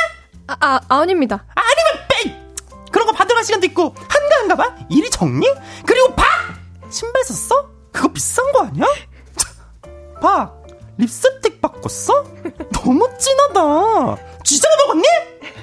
아, 0.48 0.80
아, 0.88 1.00
아닙니다. 1.00 1.44
아니면 1.54 2.06
빼! 2.08 2.90
그런 2.92 3.06
거 3.06 3.12
받으러 3.12 3.36
갈 3.36 3.44
시간도 3.44 3.66
있고 3.68 3.94
한가한가 4.08 4.56
봐? 4.56 4.76
일이 4.90 5.08
정리? 5.10 5.46
그리고 5.86 6.14
팍! 6.14 6.26
신발 6.90 7.24
샀어? 7.24 7.70
그거 7.92 8.08
비싼 8.12 8.50
거 8.52 8.64
아니야? 8.66 8.84
차, 9.36 9.48
팍! 10.20 10.63
립스틱 10.98 11.60
바꿨어? 11.60 12.24
너무 12.72 13.08
진하다. 13.18 14.16
쥐자로 14.44 14.74
먹었니? 14.86 15.04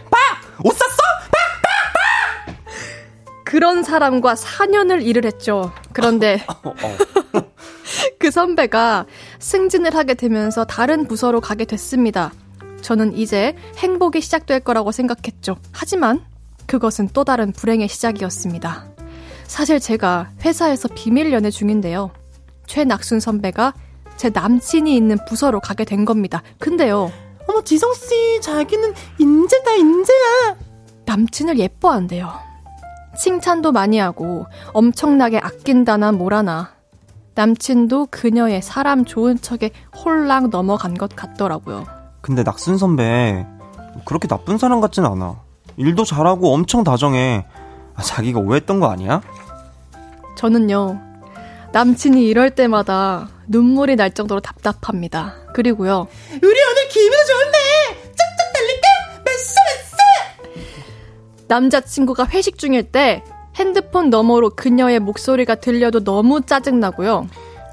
팍! 0.10 0.66
옷 0.66 0.74
샀어? 0.74 0.98
팍! 1.32 1.42
그런 3.44 3.84
사람과 3.84 4.36
4년을 4.36 5.06
일을 5.06 5.26
했죠. 5.26 5.74
그런데 5.92 6.46
그 8.20 8.32
선배가 8.32 9.06
승진을 9.40 9.96
하게 9.96 10.14
되면서 10.14 10.66
다른 10.66 11.08
부서로 11.08 11.42
가게 11.42 11.66
됐습니다. 11.66 12.32
저는 12.82 13.16
이제 13.16 13.56
행복이 13.78 14.22
시작될 14.22 14.62
거라고 14.62 14.92
생각했죠. 14.92 15.58
하지만 15.72 16.24
그것은 16.66 17.10
또 17.14 17.24
다른 17.24 17.52
불행의 17.52 17.88
시작이었습니다. 17.88 18.86
사실 19.44 19.80
제가 19.80 20.32
회사에서 20.44 20.88
비밀 20.88 21.34
연애 21.34 21.50
중인데요. 21.50 22.12
최낙순 22.68 23.20
선배가 23.20 23.74
제 24.18 24.30
남친이 24.30 24.96
있는 24.96 25.18
부서로 25.28 25.60
가게 25.60 25.84
된 25.86 26.06
겁니다. 26.06 26.44
근데요. 26.60 27.12
어머, 27.48 27.62
지성씨, 27.64 28.42
자기는 28.42 28.94
인재다, 29.18 29.72
인재야. 29.74 30.56
남친을 31.06 31.60
예뻐한대요. 31.60 32.32
칭찬도 33.18 33.72
많이 33.72 33.98
하고 33.98 34.46
엄청나게 34.74 35.40
아낀다나 35.40 36.12
뭐라나. 36.12 36.72
남친도 37.36 38.08
그녀의 38.12 38.62
사람 38.62 39.06
좋은 39.06 39.40
척에 39.40 39.72
홀랑 39.96 40.50
넘어간 40.50 40.94
것 40.94 41.16
같더라고요. 41.16 41.86
근데 42.22 42.44
낙순 42.44 42.78
선배 42.78 43.46
그렇게 44.06 44.28
나쁜 44.28 44.58
사람 44.58 44.80
같진 44.80 45.06
않아. 45.06 45.42
일도 45.78 46.04
잘하고 46.06 46.54
엄청 46.54 46.84
다정해. 46.84 47.46
아, 47.96 48.02
자기가 48.02 48.40
오해했던 48.40 48.80
거 48.80 48.90
아니야? 48.90 49.22
저는요, 50.36 51.00
남친이 51.74 52.26
이럴 52.26 52.50
때마다 52.52 53.30
눈물이 53.56 53.98
날 53.98 54.12
정도로 54.12 54.40
답답합니다. 54.40 55.36
그리고요, 55.54 56.08
우리 56.32 56.40
오늘 56.64 56.88
기분 56.90 57.12
좋은데 57.28 57.58
쫙쫙 58.16 58.54
달릴까? 58.54 59.24
메스 59.26 59.56
메스 59.68 61.48
남자친구가 61.48 62.28
회식 62.28 62.58
중일 62.58 62.84
때 62.84 63.24
핸드폰 63.58 64.10
너머로 64.10 64.52
그녀의 64.52 65.00
목소리가 65.00 65.56
들려도 65.56 66.06
너무 66.06 66.42
짜증나고요. 66.42 67.28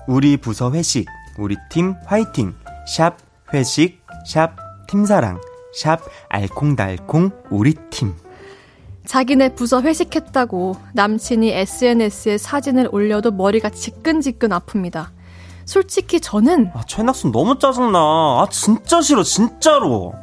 우리 0.08 0.36
부서 0.36 0.72
회식, 0.72 1.06
우리 1.38 1.54
팀 1.70 1.94
화이팅. 2.06 2.54
샵 2.86 3.16
회식, 3.54 4.02
샵 4.26 4.56
팀사랑, 4.88 5.40
샵 5.74 6.00
알콩달콩 6.28 7.30
우리 7.50 7.74
팀. 7.90 8.14
자기네 9.06 9.54
부서 9.54 9.80
회식했다고 9.80 10.76
남친이 10.94 11.50
SNS에 11.52 12.36
사진을 12.36 12.88
올려도 12.90 13.30
머리가 13.30 13.70
지끈지끈 13.70 14.50
아픕니다. 14.50 15.17
솔직히 15.68 16.18
저는 16.18 16.70
아, 16.72 16.80
최낙순 16.86 17.30
너무 17.30 17.58
짜증나. 17.58 17.98
아, 17.98 18.46
진짜 18.50 19.02
싫어, 19.02 19.22
진짜로. 19.22 20.14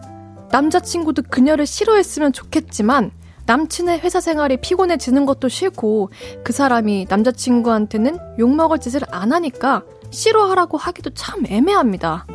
남자친구도 0.49 1.21
그녀를 1.29 1.67
싫어했으면 1.67 2.33
좋겠지만 2.33 3.11
남친의 3.45 3.99
회사 3.99 4.19
생활이 4.19 4.57
피곤해지는 4.57 5.27
것도 5.27 5.47
싫고 5.47 6.09
그 6.43 6.51
사람이 6.51 7.05
남자친구한테는 7.07 8.17
욕먹을 8.39 8.79
짓을 8.79 9.01
안 9.11 9.33
하니까 9.33 9.83
싫어하라고 10.09 10.77
하기도 10.77 11.11
참 11.11 11.45
애매합니다. 11.45 12.25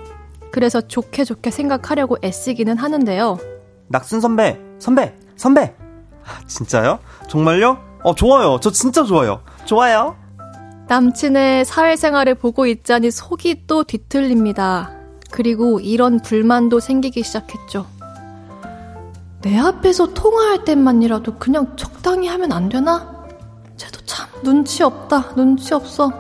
그래서 0.53 0.81
좋게 0.81 1.25
좋게 1.25 1.51
생각하려고 1.51 2.17
애쓰기는 2.23 2.79
하는데요. 2.79 3.39
낙순 3.89 4.21
선배, 4.21 4.57
선배, 4.79 5.17
선배. 5.35 5.75
아, 6.25 6.47
진짜요? 6.47 7.01
정말요? 7.29 7.77
어, 8.05 8.15
좋아요. 8.15 8.61
저 8.63 8.71
진짜 8.71 9.03
좋아요. 9.03 9.43
좋아요. 9.65 10.15
남친의 10.91 11.67
사회생활을 11.67 12.35
보고 12.35 12.67
있자니 12.67 13.13
속이 13.13 13.69
또 13.69 13.85
뒤틀립니다. 13.85 14.91
그리고 15.31 15.79
이런 15.79 16.21
불만도 16.21 16.81
생기기 16.81 17.23
시작했죠. 17.23 17.87
내 19.41 19.57
앞에서 19.57 20.13
통화할 20.13 20.65
때만이라도 20.65 21.39
그냥 21.39 21.77
적당히 21.77 22.27
하면 22.27 22.51
안 22.51 22.69
되나? 22.69 23.25
쟤도 23.77 24.01
참 24.05 24.29
눈치 24.43 24.83
없다. 24.83 25.37
눈치 25.37 25.75
없어. 25.75 26.11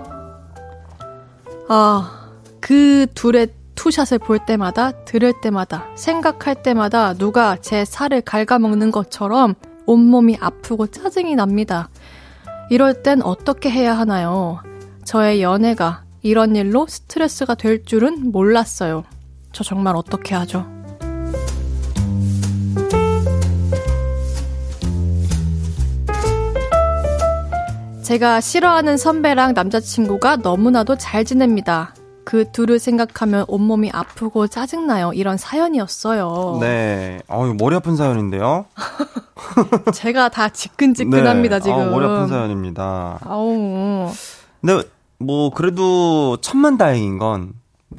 아, 1.68 2.30
그 2.60 3.08
둘의 3.12 3.48
투샷을 3.74 4.20
볼 4.20 4.38
때마다, 4.38 4.92
들을 5.04 5.32
때마다, 5.40 5.88
생각할 5.96 6.62
때마다 6.62 7.14
누가 7.14 7.56
제 7.56 7.84
살을 7.84 8.20
갉아먹는 8.20 8.92
것처럼 8.92 9.56
온몸이 9.86 10.36
아프고 10.40 10.86
짜증이 10.86 11.34
납니다. 11.34 11.88
이럴 12.70 13.02
땐 13.02 13.20
어떻게 13.22 13.68
해야 13.68 13.98
하나요? 13.98 14.60
저의 15.04 15.42
연애가 15.42 16.04
이런 16.22 16.54
일로 16.54 16.86
스트레스가 16.86 17.56
될 17.56 17.84
줄은 17.84 18.30
몰랐어요. 18.30 19.02
저 19.52 19.64
정말 19.64 19.96
어떻게 19.96 20.36
하죠? 20.36 20.64
제가 28.04 28.40
싫어하는 28.40 28.96
선배랑 28.96 29.54
남자친구가 29.54 30.36
너무나도 30.36 30.96
잘 30.96 31.24
지냅니다. 31.24 31.92
그 32.24 32.52
둘을 32.52 32.78
생각하면 32.78 33.46
온몸이 33.48 33.90
아프고 33.92 34.46
짜증나요. 34.46 35.12
이런 35.12 35.36
사연이었어요. 35.36 36.58
네. 36.60 37.18
어유 37.28 37.54
머리 37.58 37.74
아픈 37.74 37.96
사연인데요. 37.96 38.66
제가 39.94 40.28
다 40.28 40.48
지끈지끈합니다, 40.48 41.58
네. 41.58 41.62
지금. 41.62 41.78
아, 41.80 41.90
머리 41.90 42.04
아픈 42.04 42.28
사연입니다. 42.28 43.18
아우. 43.24 44.12
근데 44.60 44.88
뭐 45.18 45.50
그래도 45.50 46.38
천만 46.40 46.76
다행인 46.78 47.18
건 47.18 47.52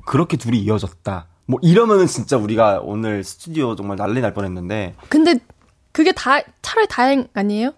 그렇게 0.06 0.38
둘이 0.38 0.60
이어졌다. 0.60 1.28
뭐 1.46 1.60
이러면은 1.62 2.08
진짜 2.08 2.38
우리가 2.38 2.80
오늘 2.84 3.24
스튜디오 3.24 3.76
정말 3.76 3.98
난리 3.98 4.22
날 4.22 4.34
뻔했는데 4.34 4.96
근데 5.10 5.36
그게 5.92 6.12
다 6.14 6.40
차라리 6.62 6.88
다행 6.88 7.28
아니에요? 7.34 7.74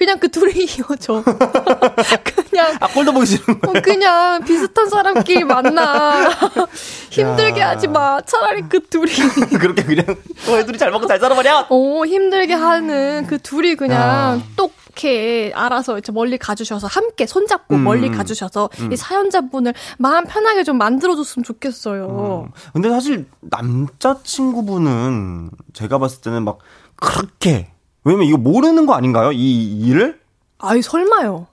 그냥 0.00 0.18
그 0.18 0.30
둘이 0.30 0.64
이어져. 0.64 1.22
그냥. 1.22 2.74
아, 2.80 2.86
꼴도 2.86 3.12
보기 3.12 3.26
싫은 3.26 3.60
거 3.60 3.70
어, 3.70 3.74
그냥 3.82 4.42
비슷한 4.44 4.88
사람끼리 4.88 5.44
만나. 5.44 6.30
힘들게 7.10 7.60
하지 7.60 7.86
마. 7.86 8.18
차라리 8.22 8.62
그 8.62 8.80
둘이. 8.80 9.12
그렇게 9.60 9.84
그냥, 9.84 10.06
어, 10.48 10.56
애들이 10.56 10.78
잘 10.78 10.90
먹고 10.90 11.06
잘 11.06 11.20
살아버려! 11.20 11.66
어, 11.68 12.04
힘들게 12.06 12.54
하는 12.54 13.26
그 13.26 13.38
둘이 13.38 13.74
그냥 13.74 14.42
똑 14.56 14.72
이렇게 14.86 15.52
알아서 15.54 15.98
이제 15.98 16.12
멀리 16.12 16.38
가주셔서 16.38 16.86
함께 16.86 17.26
손잡고 17.26 17.76
음, 17.76 17.84
멀리 17.84 18.10
가주셔서 18.10 18.70
음. 18.80 18.92
이 18.92 18.96
사연자분을 18.96 19.74
마음 19.98 20.24
편하게 20.24 20.64
좀 20.64 20.78
만들어줬으면 20.78 21.44
좋겠어요. 21.44 22.48
음. 22.48 22.52
근데 22.72 22.88
사실 22.88 23.26
남자친구분은 23.40 25.50
제가 25.74 25.98
봤을 25.98 26.22
때는 26.22 26.42
막 26.42 26.58
그렇게 26.96 27.70
왜냐면 28.04 28.26
이거 28.26 28.38
모르는 28.38 28.86
거 28.86 28.94
아닌가요? 28.94 29.32
이 29.32 29.86
일을? 29.86 30.20
아이 30.58 30.82
설마요. 30.82 31.46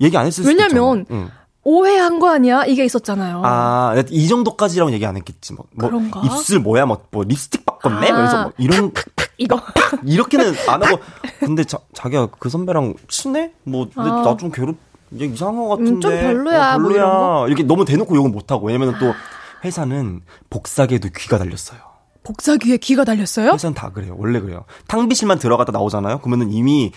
얘기 0.00 0.16
안 0.16 0.26
했을 0.26 0.44
수도 0.44 0.48
왜냐면 0.48 1.06
응. 1.10 1.30
오해한 1.64 2.18
거 2.18 2.30
아니야? 2.30 2.64
이게 2.64 2.84
있었잖아요. 2.84 3.42
아, 3.44 3.94
이 4.10 4.28
정도까지라고 4.28 4.92
얘기 4.92 5.04
안 5.04 5.16
했겠지. 5.16 5.52
뭐, 5.52 5.66
뭐 5.74 5.88
그런가? 5.88 6.22
입술 6.24 6.60
뭐야? 6.60 6.86
뭐, 6.86 7.04
뭐 7.10 7.24
립스틱 7.24 7.66
바꿨네? 7.66 8.10
아, 8.10 8.16
그래서 8.16 8.42
뭐 8.44 8.52
이런 8.58 8.92
이거 9.36 9.60
이렇게는 10.04 10.54
안 10.68 10.82
하고 10.82 10.98
근데 11.40 11.64
자, 11.64 11.78
자기가 11.92 12.28
그 12.38 12.48
선배랑 12.48 12.94
친해? 13.08 13.52
뭐 13.64 13.88
근데 13.92 14.10
아. 14.10 14.22
나좀 14.22 14.50
괴롭 14.50 14.76
이제 15.10 15.26
이상한 15.26 15.56
것 15.56 15.68
같은데. 15.68 15.90
음, 15.92 16.00
좀 16.00 16.10
별로야. 16.10 16.74
어, 16.74 16.78
별로야. 16.78 17.06
뭐 17.06 17.48
이렇게 17.48 17.62
너무 17.62 17.84
대놓고 17.84 18.16
욕은 18.16 18.32
못 18.32 18.50
하고 18.50 18.66
왜냐면 18.66 18.94
또 18.98 19.12
회사는 19.64 20.22
복사기에도 20.50 21.08
귀가 21.16 21.38
달렸어요. 21.38 21.80
복사기에 22.28 22.76
귀가 22.76 23.04
달렸어요? 23.04 23.52
회사는 23.52 23.74
다 23.74 23.90
그래요. 23.90 24.14
원래 24.18 24.38
그래요. 24.40 24.64
탕비실만 24.86 25.38
들어갔다 25.38 25.72
나오잖아요. 25.72 26.18
그러면은 26.18 26.52
이미 26.52 26.92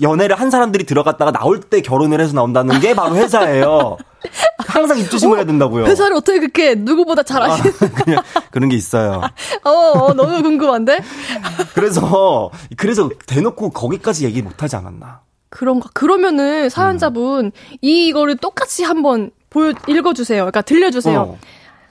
연애를 0.00 0.38
한 0.38 0.50
사람들이 0.50 0.86
들어갔다가 0.86 1.32
나올 1.32 1.58
때 1.60 1.80
결혼을 1.80 2.20
해서 2.20 2.32
나온다는 2.32 2.78
게 2.78 2.94
바로 2.94 3.16
회사예요. 3.16 3.96
항상 4.58 4.98
입조심을 4.98 5.34
어, 5.34 5.36
해야 5.38 5.46
된다고요. 5.46 5.86
회사를 5.86 6.16
어떻게 6.16 6.38
그렇게 6.38 6.76
누구보다 6.76 7.24
잘 7.24 7.42
아시는? 7.42 7.72
아, 7.72 7.88
그냥 8.04 8.22
그런 8.52 8.68
게 8.68 8.76
있어요. 8.76 9.20
어, 9.64 9.70
어, 9.70 10.14
너무 10.14 10.42
궁금한데. 10.42 11.00
그래서 11.74 12.50
그래서 12.76 13.10
대놓고 13.26 13.70
거기까지 13.70 14.26
얘기 14.26 14.42
못 14.42 14.62
하지 14.62 14.76
않았나? 14.76 15.22
그런가? 15.50 15.88
그러면은 15.92 16.68
사연자분 16.68 17.46
음. 17.46 17.50
이거를 17.80 18.36
똑같이 18.36 18.84
한번 18.84 19.32
보여 19.50 19.72
읽어주세요. 19.88 20.42
그러니까 20.42 20.62
들려주세요. 20.62 21.20
어. 21.20 21.38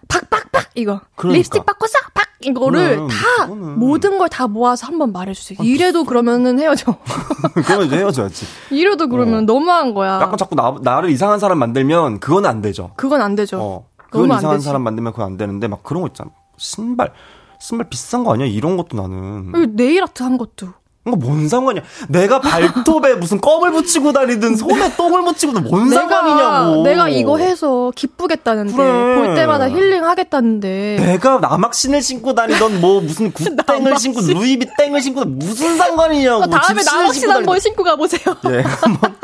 팍팍팍 0.08 0.72
이거 0.76 1.01
그러니까. 1.16 1.38
립스틱 1.38 1.66
바꿨어 1.66 1.91
팍 2.14 2.28
이거를 2.41 2.95
그럼, 2.95 3.08
다 3.08 3.16
그거는. 3.45 3.80
모든 3.80 4.18
걸 4.20 4.28
다 4.30 4.47
모아서 4.47 4.86
한번 4.88 5.12
말해주세요. 5.12 5.58
아, 5.60 5.64
이래도 5.64 6.03
그러면은 6.03 6.60
헤어져. 6.60 6.97
그러면 7.66 7.88
이제 7.88 7.97
헤어져야지. 7.97 8.45
이래도 8.72 9.08
그러면 9.10 9.39
어. 9.39 9.41
너무한 9.41 9.93
거야. 9.93 10.20
약간 10.22 10.38
자꾸 10.38 10.53
나, 10.55 10.76
나를 10.82 11.10
이상한 11.10 11.39
사람 11.39 11.58
만들면 11.60 12.20
그건 12.20 12.45
안 12.45 12.62
되죠. 12.62 12.91
그건 12.95 13.22
안 13.22 13.36
되죠. 13.36 13.60
어. 13.60 13.88
그건 14.12 14.38
이상한 14.38 14.60
사람 14.62 14.84
만들면 14.84 15.14
그건 15.14 15.26
안 15.28 15.38
되는데 15.38 15.68
막 15.68 15.82
그런 15.84 16.01
거 16.03 16.08
있잖아. 16.10 16.30
신발 16.58 17.12
신발 17.60 17.89
비싼 17.89 18.24
거 18.24 18.34
아니야? 18.34 18.45
이런 18.45 18.78
것도 18.78 18.95
나는. 18.95 19.76
네일 19.76 20.03
아트 20.03 20.22
한 20.24 20.38
것도. 20.38 20.68
뭔 21.16 21.47
상관이야. 21.47 21.84
내가 22.10 22.41
발톱에 22.41 23.16
무슨 23.16 23.39
껌을 23.39 23.72
붙이고 23.72 24.12
다니든 24.14 24.55
손에 24.55 24.95
똥을 24.95 25.22
묻히고도 25.22 25.62
뭔 25.62 25.89
내가, 25.89 26.01
상관이냐고. 26.01 26.84
내가 26.84 27.10
이거 27.10 27.38
해서 27.38 27.91
기쁘겠다는데. 27.95 28.76
그래. 28.76 29.16
볼 29.16 29.36
때마다 29.36 29.70
힐링 29.70 30.03
하겠다는데. 30.03 30.97
내가 30.99 31.39
나막신을 31.39 32.01
신고 32.01 32.34
다니던 32.34 32.82
뭐 32.82 33.01
무슨 33.01 33.32
굿땡을 33.34 33.97
신고 33.97 34.22
루이비 34.22 34.68
땡을 34.78 35.01
신고 35.01 35.24
무슨 35.26 35.78
상관이냐고. 35.78 36.43
어, 36.43 36.47
다음에 36.47 36.84
나막신 36.84 37.30
한번 37.30 37.60
신고 37.60 37.84
가보세요. 37.84 38.36
예, 38.49 38.62
한번. 38.62 39.16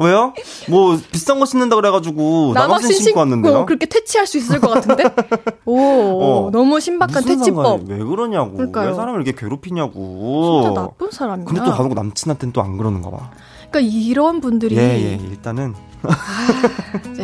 왜요? 0.00 0.32
뭐 0.68 0.98
비싼 1.12 1.38
거 1.38 1.44
신는다 1.46 1.76
그래가지고 1.76 2.52
나막신 2.54 2.92
신고 2.92 3.20
왔는데요. 3.20 3.66
그렇게 3.66 3.86
퇴치할 3.86 4.26
수 4.26 4.38
있을 4.38 4.60
것 4.60 4.70
같은데? 4.70 5.04
오, 5.66 5.78
어, 5.78 6.50
너무 6.50 6.80
신박한 6.80 7.24
퇴치법. 7.24 7.82
왜 7.88 7.98
그러냐고. 7.98 8.54
그러니까요. 8.56 8.88
왜 8.90 8.94
사람을 8.94 9.22
이렇게 9.22 9.38
괴롭히냐고. 9.38 10.62
진짜 10.64 10.80
나쁜 10.80 11.10
사람이야. 11.10 11.44
근데 11.46 11.62
또 11.64 11.70
가고 11.72 11.94
남친한테는 11.94 12.52
또 12.52 12.60
안 12.62 12.76
그러는가 12.76 13.10
봐. 13.10 13.30
그러니까 13.70 13.80
이런 13.80 14.40
분들이 14.40 14.76
예, 14.76 14.80
예. 14.82 15.12
일단은 15.14 15.74
아, 16.02 16.12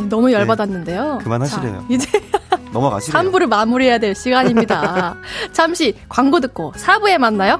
너무 0.08 0.32
열받았는데요. 0.32 1.18
네, 1.18 1.24
그만하시래요. 1.24 1.72
자, 1.72 1.84
이제 1.88 2.08
넘어가시래요. 2.72 3.22
3부를 3.22 3.46
마무리해야 3.48 3.98
될 3.98 4.14
시간입니다. 4.14 5.16
잠시 5.52 5.94
광고 6.08 6.40
듣고 6.40 6.72
4부에 6.76 7.18
만나요. 7.18 7.58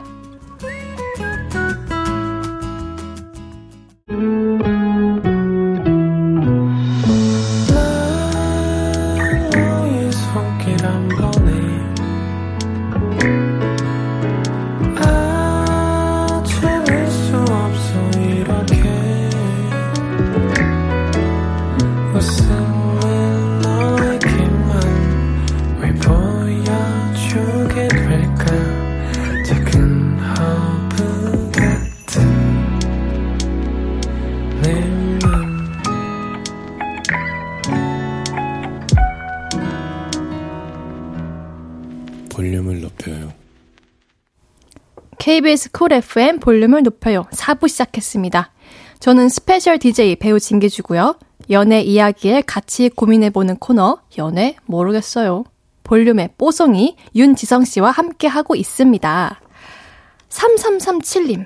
KBS 45.36 45.70
쿨 45.70 45.92
FM 45.92 46.38
볼륨을 46.38 46.82
높여요. 46.82 47.24
4부 47.30 47.68
시작했습니다. 47.68 48.52
저는 49.00 49.28
스페셜 49.28 49.78
DJ 49.78 50.16
배우 50.16 50.40
진기주고요. 50.40 51.16
연애 51.50 51.82
이야기에 51.82 52.40
같이 52.46 52.88
고민해보는 52.88 53.58
코너, 53.58 53.98
연애 54.16 54.56
모르겠어요. 54.64 55.44
볼륨의 55.84 56.30
뽀송이 56.38 56.96
윤지성 57.14 57.66
씨와 57.66 57.90
함께하고 57.90 58.56
있습니다. 58.56 59.38
3337님. 60.30 61.44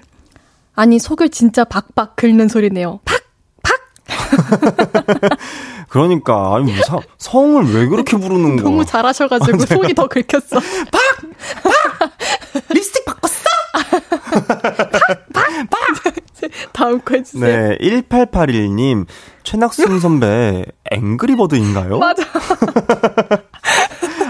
아니, 0.77 1.01
속을 1.01 1.31
진짜 1.31 1.65
박박 1.65 2.15
긁는 2.15 2.47
소리네요. 2.47 3.01
팍! 3.05 3.21
팍! 3.65 3.81
그러니까, 5.91 6.55
아니, 6.55 6.73
뭐 6.73 6.85
사, 6.85 7.01
성을 7.19 7.75
왜 7.75 7.87
그렇게 7.89 8.17
부르는 8.17 8.55
거야? 8.55 8.63
너무 8.63 8.85
잘하셔가지고 8.85 9.63
아, 9.65 9.67
속이 9.67 9.95
더 9.95 10.07
긁혔어. 10.07 10.61
팍! 10.93 11.01
팍! 11.65 12.13
립스틱 12.73 13.05
바꿨어? 13.05 13.30
다음 16.73 17.01
거 17.01 17.15
해주세요. 17.15 17.69
네, 17.69 17.79
1881님, 17.79 19.07
최낙순 19.43 20.01
선배, 20.01 20.65
앵그리버드인가요? 20.91 21.99
맞아. 21.99 22.23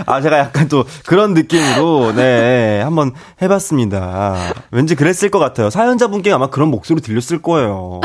아, 0.07 0.21
제가 0.21 0.39
약간 0.39 0.69
또 0.69 0.85
그런 1.07 1.35
느낌으로, 1.35 2.13
네, 2.13 2.81
한번 2.83 3.13
해봤습니다. 3.41 4.55
왠지 4.71 4.95
그랬을 4.97 5.31
것 5.31 5.39
같아요. 5.39 5.71
사연자분께 5.71 6.33
아마 6.33 6.49
그런 6.51 6.69
목소리 6.71 7.01
들렸을 7.01 7.43
거예요. 7.43 8.01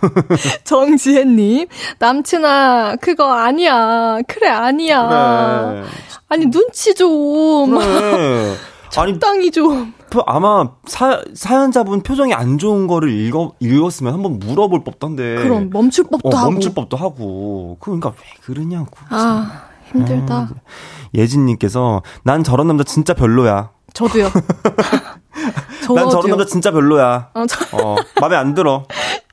정지혜님, 0.64 1.66
남친아, 1.98 2.96
그거 3.00 3.32
아니야. 3.32 4.18
그래, 4.26 4.48
아니야. 4.48 5.08
그래. 5.08 5.84
아니, 6.28 6.46
눈치 6.46 6.94
좀. 6.94 7.78
그래. 7.78 8.54
적당히 8.94 9.50
좀. 9.50 9.92
아마 10.26 10.70
사, 10.86 11.22
사연자분 11.34 12.02
표정이 12.02 12.32
안 12.32 12.58
좋은 12.58 12.86
거를 12.86 13.10
읽어, 13.10 13.52
읽었으면 13.58 14.14
한번 14.14 14.38
물어볼 14.38 14.84
법던데. 14.84 15.36
그럼 15.36 15.70
멈출 15.70 16.04
법도 16.04 16.28
어, 16.28 16.36
하고. 16.36 16.50
멈출 16.52 16.74
법도 16.74 16.96
하고. 16.96 17.76
그러니까 17.80 18.10
왜 18.10 18.16
그러냐고. 18.42 18.96
아, 19.10 19.64
힘들다. 19.90 20.34
아, 20.34 20.48
예진님께서 21.14 22.02
난 22.22 22.44
저런 22.44 22.68
남자 22.68 22.84
진짜 22.84 23.14
별로야. 23.14 23.70
저도요. 23.92 24.28
난 25.94 26.10
저런 26.10 26.30
남자 26.30 26.46
진짜 26.46 26.70
별로야. 26.70 27.30
어, 27.34 27.46
저... 27.46 27.76
어 27.76 27.96
마음에 28.20 28.36
안 28.36 28.54
들어. 28.54 28.84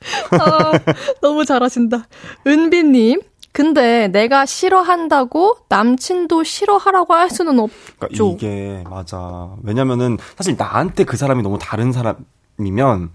아, 0.32 0.72
너무 1.20 1.44
잘하신다. 1.44 2.06
은비님, 2.46 3.20
근데 3.52 4.08
내가 4.08 4.46
싫어한다고 4.46 5.56
남친도 5.68 6.42
싫어하라고 6.42 7.12
할 7.14 7.28
수는 7.30 7.58
없죠. 7.58 7.76
그러니까 7.98 8.34
이게 8.34 8.84
맞아. 8.88 9.54
왜냐면은 9.62 10.16
사실 10.36 10.56
나한테 10.56 11.04
그 11.04 11.16
사람이 11.18 11.42
너무 11.42 11.58
다른 11.60 11.92
사람이면 11.92 13.10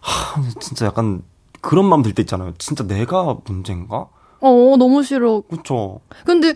하, 0.00 0.42
진짜 0.60 0.86
약간 0.86 1.22
그런 1.60 1.84
마음 1.86 2.02
들 2.02 2.14
때 2.14 2.22
있잖아요. 2.22 2.52
진짜 2.58 2.84
내가 2.86 3.36
문제인가? 3.44 4.08
어, 4.40 4.76
너무 4.78 5.02
싫어. 5.02 5.42
그쵸. 5.48 6.00
근데 6.24 6.54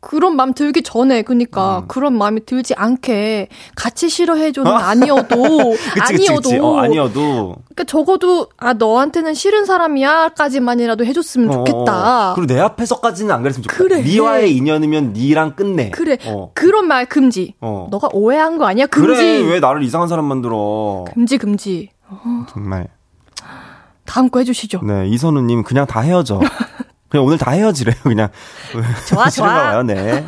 그런 0.00 0.36
마음 0.36 0.52
들기 0.54 0.82
전에 0.82 1.22
그러니까 1.22 1.80
음. 1.80 1.88
그런 1.88 2.16
마음이 2.16 2.46
들지 2.46 2.74
않게 2.74 3.48
같이 3.74 4.08
싫어해줘는 4.08 4.70
아니어도 4.70 5.36
그치, 5.94 6.00
아니어도 6.00 6.34
그치, 6.36 6.48
그치. 6.50 6.58
어, 6.58 6.76
아니어도 6.78 7.56
그러니까 7.64 7.84
적어도 7.84 8.48
아 8.56 8.74
너한테는 8.74 9.34
싫은 9.34 9.64
사람이야까지만이라도 9.64 11.04
해줬으면 11.04 11.50
어, 11.50 11.64
좋겠다. 11.64 12.30
어, 12.30 12.34
그리고 12.34 12.54
내 12.54 12.60
앞에서까지는 12.60 13.34
안 13.34 13.42
그랬으면 13.42 13.64
좋겠다. 13.64 13.82
그래. 13.82 14.02
니와의 14.02 14.56
인연이면 14.56 15.14
니랑 15.14 15.56
끝내. 15.56 15.90
그래. 15.90 16.16
어. 16.26 16.52
그런 16.54 16.86
말 16.86 17.06
금지. 17.06 17.54
어. 17.60 17.88
너가 17.90 18.08
오해한 18.12 18.56
거 18.58 18.66
아니야? 18.66 18.86
금지. 18.86 19.06
그래 19.08 19.38
왜 19.52 19.60
나를 19.60 19.82
이상한 19.82 20.08
사람 20.08 20.26
만들어? 20.26 21.04
금지 21.12 21.38
금지. 21.38 21.90
정말. 22.48 22.88
다음 24.04 24.30
거 24.30 24.38
해주시죠. 24.38 24.80
네 24.84 25.08
이선우님 25.08 25.64
그냥 25.64 25.86
다 25.86 26.00
헤어져. 26.00 26.40
그냥 27.08 27.24
오늘 27.24 27.38
다 27.38 27.52
헤어지래요, 27.52 27.96
그냥. 28.02 28.28
좋아, 29.08 29.28
좋아. 29.30 29.46
봐요, 29.48 29.82
네. 29.82 30.24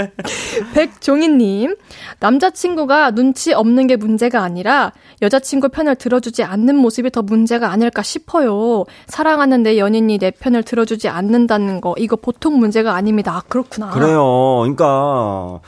백종희님, 0.74 1.76
남자친구가 2.18 3.12
눈치 3.12 3.52
없는 3.54 3.86
게 3.86 3.96
문제가 3.96 4.42
아니라 4.42 4.92
여자친구 5.22 5.70
편을 5.70 5.96
들어주지 5.96 6.44
않는 6.44 6.76
모습이 6.76 7.10
더 7.10 7.22
문제가 7.22 7.70
아닐까 7.72 8.02
싶어요. 8.02 8.84
사랑하는 9.06 9.62
내 9.62 9.78
연인이 9.78 10.18
내 10.18 10.30
편을 10.30 10.62
들어주지 10.62 11.08
않는다는 11.08 11.80
거, 11.80 11.94
이거 11.98 12.16
보통 12.16 12.58
문제가 12.58 12.94
아닙니다. 12.94 13.36
아, 13.36 13.42
그렇구나. 13.48 13.90
그래요. 13.90 14.58
그러니까. 14.60 15.60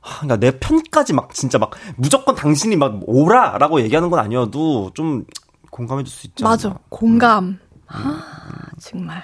그러니까 0.00 0.36
내 0.36 0.58
편까지 0.58 1.12
막 1.12 1.34
진짜 1.34 1.58
막 1.58 1.72
무조건 1.96 2.34
당신이 2.34 2.76
막 2.76 2.94
오라라고 3.04 3.82
얘기하는 3.82 4.08
건 4.08 4.20
아니어도 4.20 4.92
좀 4.94 5.24
공감해 5.70 6.02
줄 6.04 6.10
수 6.14 6.26
있죠. 6.28 6.44
맞아. 6.46 6.74
공감. 6.88 7.44
음. 7.44 7.58
아, 7.88 8.22
정말. 8.80 9.22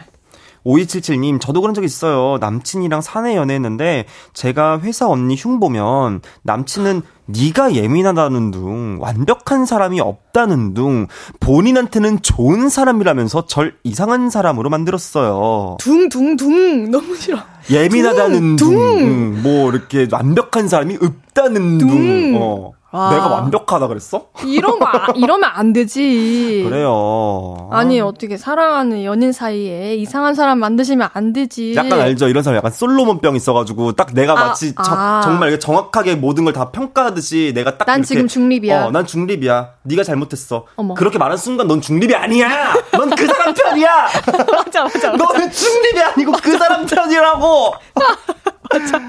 5277님, 0.64 1.40
저도 1.40 1.60
그런 1.60 1.74
적 1.74 1.84
있어요. 1.84 2.38
남친이랑 2.40 3.00
사내 3.00 3.36
연애했는데, 3.36 4.06
제가 4.32 4.80
회사 4.80 5.08
언니 5.08 5.36
흉 5.36 5.60
보면, 5.60 6.20
남친은 6.42 7.02
네가 7.26 7.74
예민하다는 7.74 8.50
둥, 8.50 8.98
완벽한 9.00 9.64
사람이 9.64 10.00
없다는 10.00 10.74
둥, 10.74 11.06
본인한테는 11.40 12.22
좋은 12.22 12.68
사람이라면서 12.68 13.46
절 13.46 13.76
이상한 13.82 14.28
사람으로 14.30 14.68
만들었어요. 14.70 15.78
둥둥둥 15.80 16.90
너무 16.90 17.16
싫어. 17.16 17.38
예민하다는 17.70 18.56
둥, 18.56 18.68
둥. 18.68 18.98
둥. 18.98 19.42
뭐 19.42 19.70
이렇게 19.70 20.06
완벽한 20.10 20.68
사람이 20.68 20.98
없다는 21.00 21.78
둥. 21.78 21.88
둥. 21.88 22.38
어. 22.40 22.72
와. 22.94 23.10
내가 23.10 23.26
완벽하다 23.26 23.88
그랬어? 23.88 24.26
이런 24.46 24.78
거, 24.78 24.86
아, 24.86 25.08
이러면 25.16 25.50
안 25.52 25.72
되지. 25.72 26.64
그래요. 26.68 27.68
아니, 27.72 28.00
어떻게 28.00 28.36
사랑하는 28.36 29.02
연인 29.02 29.32
사이에 29.32 29.96
이상한 29.96 30.34
사람 30.36 30.60
만드시면 30.60 31.08
안 31.12 31.32
되지. 31.32 31.74
약간 31.74 31.98
알죠? 32.00 32.28
이런 32.28 32.44
사람 32.44 32.56
약간 32.56 32.70
솔로몬병 32.70 33.34
있어가지고 33.34 33.92
딱 33.92 34.12
내가 34.14 34.32
아, 34.40 34.44
마치 34.46 34.74
저, 34.76 34.82
아. 34.94 35.20
정말 35.24 35.58
정확하게 35.58 36.14
모든 36.14 36.44
걸 36.44 36.54
다 36.54 36.70
평가하듯이 36.70 37.50
내가 37.52 37.76
딱. 37.78 37.84
난 37.86 37.98
이렇게, 37.98 38.06
지금 38.06 38.28
중립이야. 38.28 38.84
어, 38.86 38.90
난 38.92 39.04
중립이야. 39.04 39.70
네가 39.82 40.04
잘못했어. 40.04 40.66
어머. 40.76 40.94
그렇게 40.94 41.18
말한 41.18 41.36
순간 41.36 41.66
넌 41.66 41.80
중립이 41.80 42.14
아니야! 42.14 42.74
넌 42.92 43.10
그 43.10 43.26
사람 43.26 43.52
편이야! 43.52 43.88
맞아, 44.52 44.84
맞아, 44.84 45.10
맞아. 45.10 45.10
너는 45.16 45.50
중립이 45.50 46.00
아니고 46.00 46.32
그 46.40 46.56
사람 46.56 46.86
편이라고! 46.86 47.74
맞아. 48.72 49.00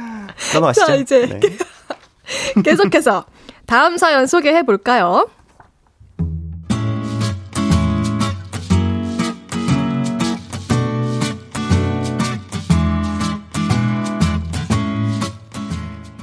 넘어가시죠. 0.56 0.86
자, 0.88 0.96
이제. 0.96 1.28
네. 1.28 1.40
계속해서. 2.64 3.26
다음 3.68 3.98
사연 3.98 4.28
소개해 4.28 4.64
볼까요? 4.64 5.28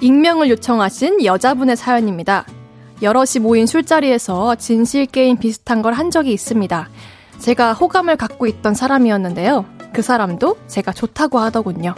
익명을 0.01 0.51
요청하신 0.51 1.25
여자분의 1.25 1.77
사연입니다. 1.77 2.45
여럿이 3.03 3.41
모인 3.41 3.67
술자리에서 3.67 4.57
진실 4.57 5.07
게임 5.07 5.37
비슷한 5.37 5.83
걸 5.83 5.93
한 5.95 6.11
적이 6.11 6.33
있습니다. 6.33 6.89
제가 7.39 7.73
호감을 7.75 8.17
갖고 8.17 8.47
있던 8.47 8.75
사람이었는데요. 8.75 9.65
그 9.93 10.01
사람도 10.03 10.57
제가 10.69 10.93
좋다고 10.93 11.39
하더군요. 11.39 11.95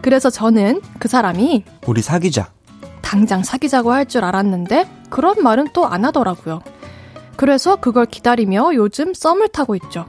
그래서 0.00 0.30
저는 0.30 0.80
그 0.98 1.08
사람이 1.08 1.64
우리 1.86 2.00
사귀자. 2.02 2.50
당장 3.08 3.42
사귀자고 3.42 3.90
할 3.92 4.04
줄 4.04 4.22
알았는데 4.22 4.86
그런 5.08 5.42
말은 5.42 5.68
또 5.72 5.86
안 5.86 6.04
하더라고요. 6.04 6.60
그래서 7.36 7.76
그걸 7.76 8.04
기다리며 8.04 8.74
요즘 8.74 9.14
썸을 9.14 9.48
타고 9.48 9.74
있죠. 9.76 10.04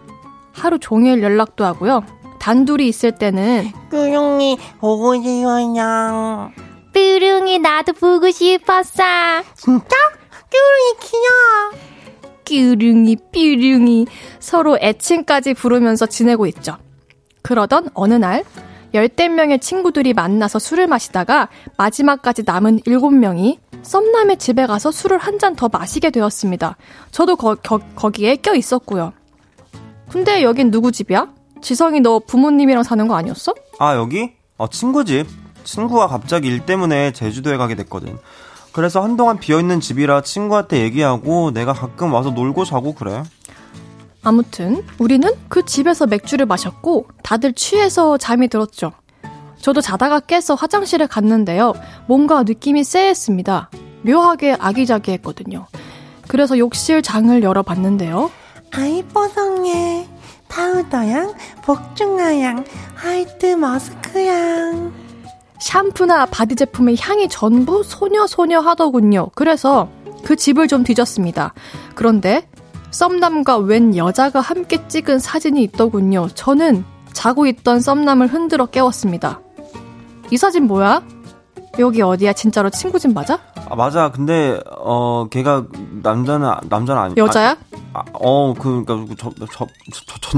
하루 0.51 0.79
종일 0.79 1.23
연락도 1.23 1.63
하고요. 1.63 2.03
단둘이 2.39 2.87
있을 2.89 3.13
때는 3.13 3.71
꾸룡이 3.89 4.57
보고 4.79 5.15
싶어요. 5.15 6.51
뾰룡이 6.93 7.59
나도 7.59 7.93
보고 7.93 8.29
싶었어. 8.31 9.03
진짜? 9.55 9.95
뾰룡이 10.51 10.99
귀여워. 11.01 11.71
뾰룡이 12.43 13.17
뾰룡이 13.31 14.07
서로 14.39 14.77
애칭까지 14.81 15.53
부르면서 15.53 16.05
지내고 16.05 16.47
있죠. 16.47 16.75
그러던 17.43 17.89
어느 17.93 18.15
날 18.15 18.43
열댓 18.93 19.29
명의 19.29 19.59
친구들이 19.59 20.13
만나서 20.13 20.59
술을 20.59 20.87
마시다가 20.87 21.49
마지막까지 21.77 22.43
남은 22.45 22.81
일곱 22.85 23.11
명이 23.11 23.59
썸남의 23.81 24.37
집에 24.37 24.65
가서 24.65 24.91
술을 24.91 25.17
한 25.17 25.39
잔 25.39 25.55
더 25.55 25.69
마시게 25.69 26.09
되었습니다. 26.09 26.75
저도 27.11 27.35
거, 27.37 27.55
거, 27.55 27.79
거 27.95 28.09
기에 28.09 28.35
껴 28.35 28.53
있었고요. 28.55 29.13
근데 30.09 30.43
여긴 30.43 30.69
누구 30.71 30.91
집이야? 30.91 31.27
지성이 31.61 32.01
너 32.01 32.19
부모님이랑 32.19 32.83
사는 32.83 33.07
거 33.07 33.15
아니었어? 33.15 33.53
아, 33.79 33.95
여기? 33.95 34.31
어, 34.57 34.67
친구 34.69 35.05
집. 35.05 35.27
친구가 35.63 36.07
갑자기 36.07 36.47
일 36.47 36.65
때문에 36.65 37.11
제주도에 37.13 37.57
가게 37.57 37.75
됐거든. 37.75 38.17
그래서 38.73 39.01
한동안 39.01 39.37
비어있는 39.39 39.79
집이라 39.81 40.21
친구한테 40.21 40.81
얘기하고 40.81 41.51
내가 41.51 41.73
가끔 41.73 42.13
와서 42.13 42.31
놀고 42.31 42.65
자고 42.65 42.93
그래. 42.93 43.23
아무튼 44.23 44.83
우리는 44.97 45.29
그 45.47 45.65
집에서 45.65 46.05
맥주를 46.05 46.45
마셨고 46.45 47.07
다들 47.23 47.53
취해서 47.53 48.17
잠이 48.17 48.47
들었죠. 48.47 48.91
저도 49.61 49.81
자다가 49.81 50.19
깨서 50.19 50.55
화장실에 50.55 51.05
갔는데요. 51.07 51.73
뭔가 52.07 52.43
느낌이 52.43 52.83
쎄했습니다. 52.83 53.69
묘하게 54.03 54.55
아기자기했거든요. 54.59 55.67
그래서 56.27 56.57
욕실 56.57 57.01
장을 57.01 57.41
열어봤는데요. 57.41 58.31
아이 58.71 59.03
뽀송해. 59.03 60.07
파우더향, 60.49 61.33
복숭아향, 61.63 62.65
화이트 62.95 63.55
머스크향. 63.55 64.91
샴푸나 65.61 66.25
바디 66.25 66.55
제품의 66.55 66.97
향이 66.99 67.29
전부 67.29 67.83
소녀소녀 67.83 68.59
하더군요. 68.59 69.29
그래서 69.35 69.89
그 70.23 70.35
집을 70.35 70.67
좀 70.67 70.83
뒤졌습니다. 70.83 71.53
그런데 71.95 72.48
썸남과 72.91 73.57
웬 73.57 73.95
여자가 73.95 74.39
함께 74.41 74.87
찍은 74.87 75.19
사진이 75.19 75.63
있더군요. 75.63 76.27
저는 76.33 76.83
자고 77.13 77.45
있던 77.45 77.81
썸남을 77.81 78.27
흔들어 78.27 78.65
깨웠습니다. 78.65 79.41
이 80.31 80.37
사진 80.37 80.65
뭐야? 80.65 81.03
여기 81.77 82.01
어디야? 82.01 82.33
진짜로 82.33 82.69
친구 82.69 82.97
집 82.99 83.13
맞아? 83.13 83.39
아, 83.69 83.75
맞아. 83.75 84.09
근데 84.11 84.59
어 84.77 85.27
걔가 85.29 85.65
남자는 86.03 86.49
남자는 86.67 87.01
아니 87.01 87.13
여자야? 87.15 87.55
아, 87.93 88.03
어 88.13 88.53
그러니까 88.53 88.97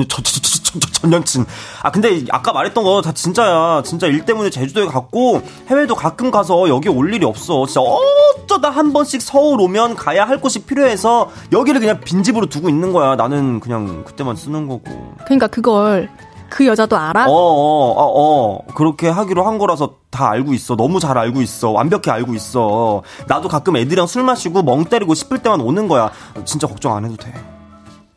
저저저전 0.07 1.09
남친. 1.09 1.45
아 1.83 1.91
근데 1.91 2.23
아까 2.29 2.51
말했던 2.53 2.83
거 2.83 3.01
다 3.01 3.11
진짜야. 3.13 3.81
진짜 3.83 4.07
일 4.07 4.25
때문에 4.25 4.49
제주도에 4.49 4.85
갔고 4.85 5.41
해외도 5.67 5.95
가끔 5.95 6.29
가서 6.31 6.69
여기 6.69 6.89
올 6.89 7.13
일이 7.13 7.25
없어. 7.25 7.65
진짜 7.65 7.81
어쩌다 7.81 8.69
한 8.69 8.93
번씩 8.93 9.21
서울 9.21 9.59
오면 9.61 9.95
가야 9.95 10.25
할 10.27 10.39
곳이 10.39 10.59
필요해서 10.65 11.29
여기를 11.51 11.79
그냥 11.79 11.99
빈집으로 12.01 12.47
두고 12.47 12.69
있는 12.69 12.93
거야. 12.93 13.15
나는 13.15 13.59
그냥 13.59 14.03
그때만 14.03 14.35
쓰는 14.35 14.67
거고. 14.67 14.83
그러니까 15.25 15.47
그걸 15.47 16.09
그 16.51 16.67
여자도 16.67 16.97
알아? 16.97 17.27
어, 17.27 17.31
어, 17.31 17.91
어, 17.93 18.57
어. 18.57 18.65
그렇게 18.75 19.07
하기로 19.07 19.47
한 19.47 19.57
거라서 19.57 19.95
다 20.09 20.29
알고 20.29 20.53
있어. 20.53 20.75
너무 20.75 20.99
잘 20.99 21.17
알고 21.17 21.41
있어. 21.41 21.71
완벽히 21.71 22.11
알고 22.11 22.35
있어. 22.35 23.03
나도 23.27 23.47
가끔 23.47 23.77
애들이랑 23.77 24.05
술 24.05 24.23
마시고 24.23 24.61
멍 24.61 24.83
때리고 24.83 25.13
싶을 25.13 25.39
때만 25.39 25.61
오는 25.61 25.87
거야. 25.87 26.11
진짜 26.43 26.67
걱정 26.67 26.93
안 26.93 27.05
해도 27.05 27.15
돼. 27.15 27.33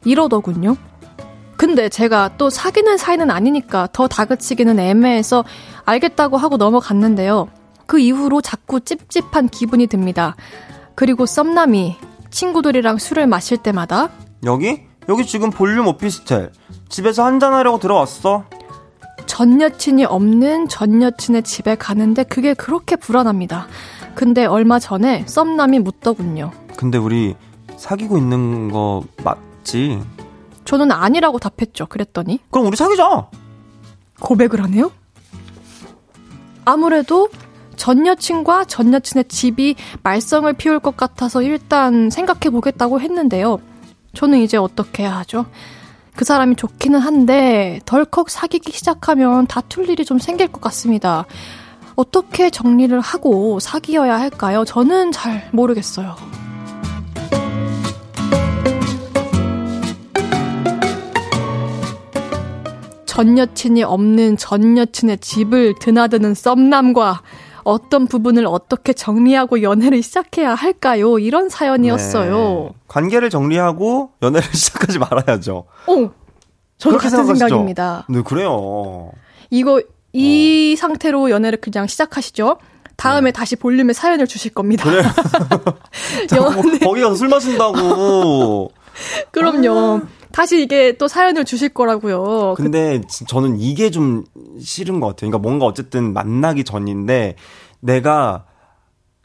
이러더군요. 0.04 0.76
근데 1.56 1.88
제가 1.88 2.32
또 2.36 2.50
사귀는 2.50 2.98
사이는 2.98 3.30
아니니까 3.30 3.88
더 3.92 4.08
다그치기는 4.08 4.80
애매해서 4.80 5.44
알겠다고 5.84 6.36
하고 6.36 6.56
넘어갔는데요. 6.56 7.46
그 7.86 8.00
이후로 8.00 8.40
자꾸 8.40 8.80
찝찝한 8.80 9.48
기분이 9.50 9.86
듭니다. 9.86 10.34
그리고 10.96 11.24
썸남이 11.24 11.96
친구들이랑 12.32 12.98
술을 12.98 13.28
마실 13.28 13.58
때마다 13.58 14.08
여기? 14.44 14.80
여기 15.08 15.24
지금 15.24 15.50
볼륨 15.50 15.86
오피스텔. 15.86 16.50
집에서 16.94 17.24
한잔하려고 17.24 17.80
들어왔어. 17.80 18.44
전 19.26 19.60
여친이 19.60 20.04
없는 20.04 20.68
전 20.68 21.02
여친의 21.02 21.42
집에 21.42 21.74
가는데 21.74 22.22
그게 22.22 22.54
그렇게 22.54 22.94
불안합니다. 22.94 23.66
근데 24.14 24.44
얼마 24.46 24.78
전에 24.78 25.24
썸남이 25.26 25.80
묻더군요. 25.80 26.52
근데 26.76 26.96
우리 26.96 27.34
사귀고 27.76 28.16
있는 28.16 28.70
거 28.70 29.02
맞지? 29.24 30.00
저는 30.64 30.92
아니라고 30.92 31.40
답했죠. 31.40 31.86
그랬더니 31.86 32.38
그럼 32.52 32.68
우리 32.68 32.76
사귀자. 32.76 33.26
고백을 34.20 34.62
하네요? 34.62 34.92
아무래도 36.64 37.28
전 37.74 38.06
여친과 38.06 38.66
전 38.66 38.94
여친의 38.94 39.24
집이 39.24 39.74
말썽을 40.04 40.52
피울 40.52 40.78
것 40.78 40.96
같아서 40.96 41.42
일단 41.42 42.08
생각해 42.08 42.50
보겠다고 42.50 43.00
했는데요. 43.00 43.58
저는 44.14 44.38
이제 44.38 44.56
어떻게 44.56 45.02
해야 45.02 45.16
하죠? 45.18 45.46
그 46.16 46.24
사람이 46.24 46.56
좋기는 46.56 46.98
한데 46.98 47.80
덜컥 47.86 48.30
사귀기 48.30 48.70
시작하면 48.72 49.46
다툴 49.46 49.88
일이 49.90 50.04
좀 50.04 50.18
생길 50.18 50.48
것 50.48 50.60
같습니다. 50.60 51.26
어떻게 51.96 52.50
정리를 52.50 52.98
하고 53.00 53.58
사귀어야 53.60 54.18
할까요? 54.18 54.64
저는 54.64 55.12
잘 55.12 55.48
모르겠어요. 55.52 56.16
전 63.06 63.38
여친이 63.38 63.84
없는 63.84 64.36
전 64.36 64.76
여친의 64.76 65.18
집을 65.18 65.74
드나드는 65.80 66.34
썸남과 66.34 67.22
어떤 67.64 68.06
부분을 68.06 68.46
어떻게 68.46 68.92
정리하고 68.92 69.62
연애를 69.62 70.02
시작해야 70.02 70.54
할까요? 70.54 71.18
이런 71.18 71.48
사연이었어요. 71.48 72.36
네. 72.72 72.74
관계를 72.88 73.30
정리하고 73.30 74.10
연애를 74.22 74.46
시작하지 74.52 74.98
말아야죠. 74.98 75.64
어, 75.86 76.10
저도 76.78 76.96
같은 76.98 77.10
생각하시죠? 77.10 77.48
생각입니다. 77.48 78.06
네, 78.08 78.22
그래요. 78.22 79.10
이거 79.50 79.76
어. 79.76 79.80
이 80.12 80.76
상태로 80.78 81.30
연애를 81.30 81.60
그냥 81.60 81.86
시작하시죠. 81.86 82.58
다음에 82.96 83.32
다시 83.32 83.56
볼륨에 83.56 83.92
사연을 83.92 84.26
주실 84.28 84.52
겁니다. 84.54 84.88
네. 84.88 85.02
자, 86.28 86.36
연- 86.36 86.54
거- 86.54 86.78
거기 86.86 87.00
가서 87.00 87.16
술 87.16 87.28
마신다고. 87.28 88.70
그럼요. 89.32 90.02
다시 90.34 90.60
이게 90.62 90.96
또 90.98 91.06
사연을 91.06 91.44
주실 91.44 91.68
거라고요. 91.68 92.54
근데 92.56 93.00
지- 93.02 93.24
저는 93.24 93.60
이게 93.60 93.92
좀 93.92 94.24
싫은 94.60 94.98
것 94.98 95.06
같아요. 95.06 95.30
그러니까 95.30 95.38
뭔가 95.38 95.64
어쨌든 95.64 96.12
만나기 96.12 96.64
전인데 96.64 97.36
내가 97.78 98.44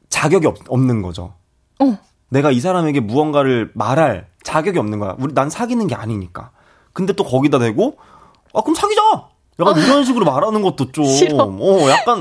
자격이 0.10 0.46
없, 0.46 0.58
없는 0.68 1.02
거죠. 1.02 1.34
어. 1.80 1.98
내가 2.30 2.52
이 2.52 2.60
사람에게 2.60 3.00
무언가를 3.00 3.72
말할 3.74 4.28
자격이 4.44 4.78
없는 4.78 5.00
거야. 5.00 5.16
우리 5.18 5.34
난 5.34 5.50
사귀는 5.50 5.88
게 5.88 5.96
아니니까. 5.96 6.52
근데 6.94 7.14
또 7.14 7.24
거기다 7.24 7.58
대고 7.58 7.98
아 8.54 8.62
그럼 8.62 8.76
사귀자. 8.76 9.02
약간 9.60 9.78
이런 9.80 10.06
식으로 10.06 10.26
말하는 10.26 10.62
것도 10.62 10.92
좀 10.92 11.06
싫어. 11.06 11.38
어 11.44 11.90
약간 11.90 12.20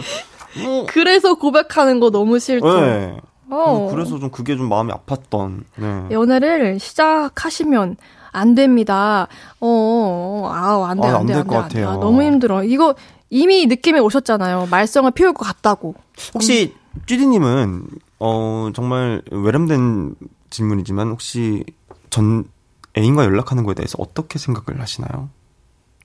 어, 0.65 0.87
그래서 0.89 1.35
고백하는 1.35 2.01
거 2.01 2.09
너무 2.11 2.39
싫죠. 2.39 2.81
네. 2.81 3.17
어. 3.51 3.89
그래서 3.91 4.19
좀 4.19 4.31
그게 4.31 4.57
좀 4.57 4.71
마음이 4.71 4.91
아팠던. 4.93 5.65
네. 5.77 6.07
연애를 6.11 6.79
시작하시면 6.81 7.97
안 8.33 8.55
됩니다. 8.55 9.27
어, 9.61 10.51
아우, 10.53 10.85
안 10.85 11.01
돼, 11.01 11.07
아, 11.09 11.11
안안 11.11 11.27
돼, 11.27 11.33
될안 11.35 11.49
돼, 11.49 11.55
것. 11.55 11.63
같아요. 11.63 11.89
아, 11.91 11.97
너무 11.97 12.23
힘들어. 12.23 12.65
이거 12.65 12.95
이미 13.31 13.67
느낌이 13.67 13.99
오셨잖아요. 14.01 14.69
말썽을 14.71 15.11
피울 15.13 15.33
것 15.35 15.45
같다고. 15.45 15.95
혹시 16.35 16.75
쥐디님은 17.07 17.87
어 18.21 18.71
정말 18.75 19.23
외람된 19.31 20.15
질문이지만 20.51 21.11
혹시 21.11 21.65
전 22.11 22.45
애인과 22.97 23.25
연락하는 23.25 23.65
거에 23.65 23.75
대해서 23.75 23.97
어떻게 24.01 24.39
생각을 24.39 24.81
하시나요? 24.81 25.29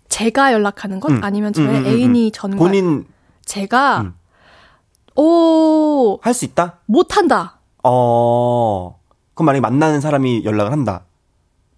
제가 0.09 0.53
연락하는 0.53 0.99
것? 0.99 1.11
음, 1.11 1.24
아니면 1.24 1.53
저의 1.53 1.69
음, 1.69 1.76
음, 1.76 1.86
음, 1.86 1.86
애인이 1.88 2.28
음. 2.28 2.32
전과 2.32 2.57
본인 2.57 3.05
제가 3.45 4.01
음. 4.01 4.13
오할 5.15 6.34
수 6.34 6.45
있다? 6.45 6.80
못한다. 6.86 7.59
어 7.84 8.99
그럼 9.34 9.45
만약에 9.47 9.61
만나는 9.61 10.01
사람이 10.01 10.43
연락을 10.45 10.71
한다. 10.71 11.05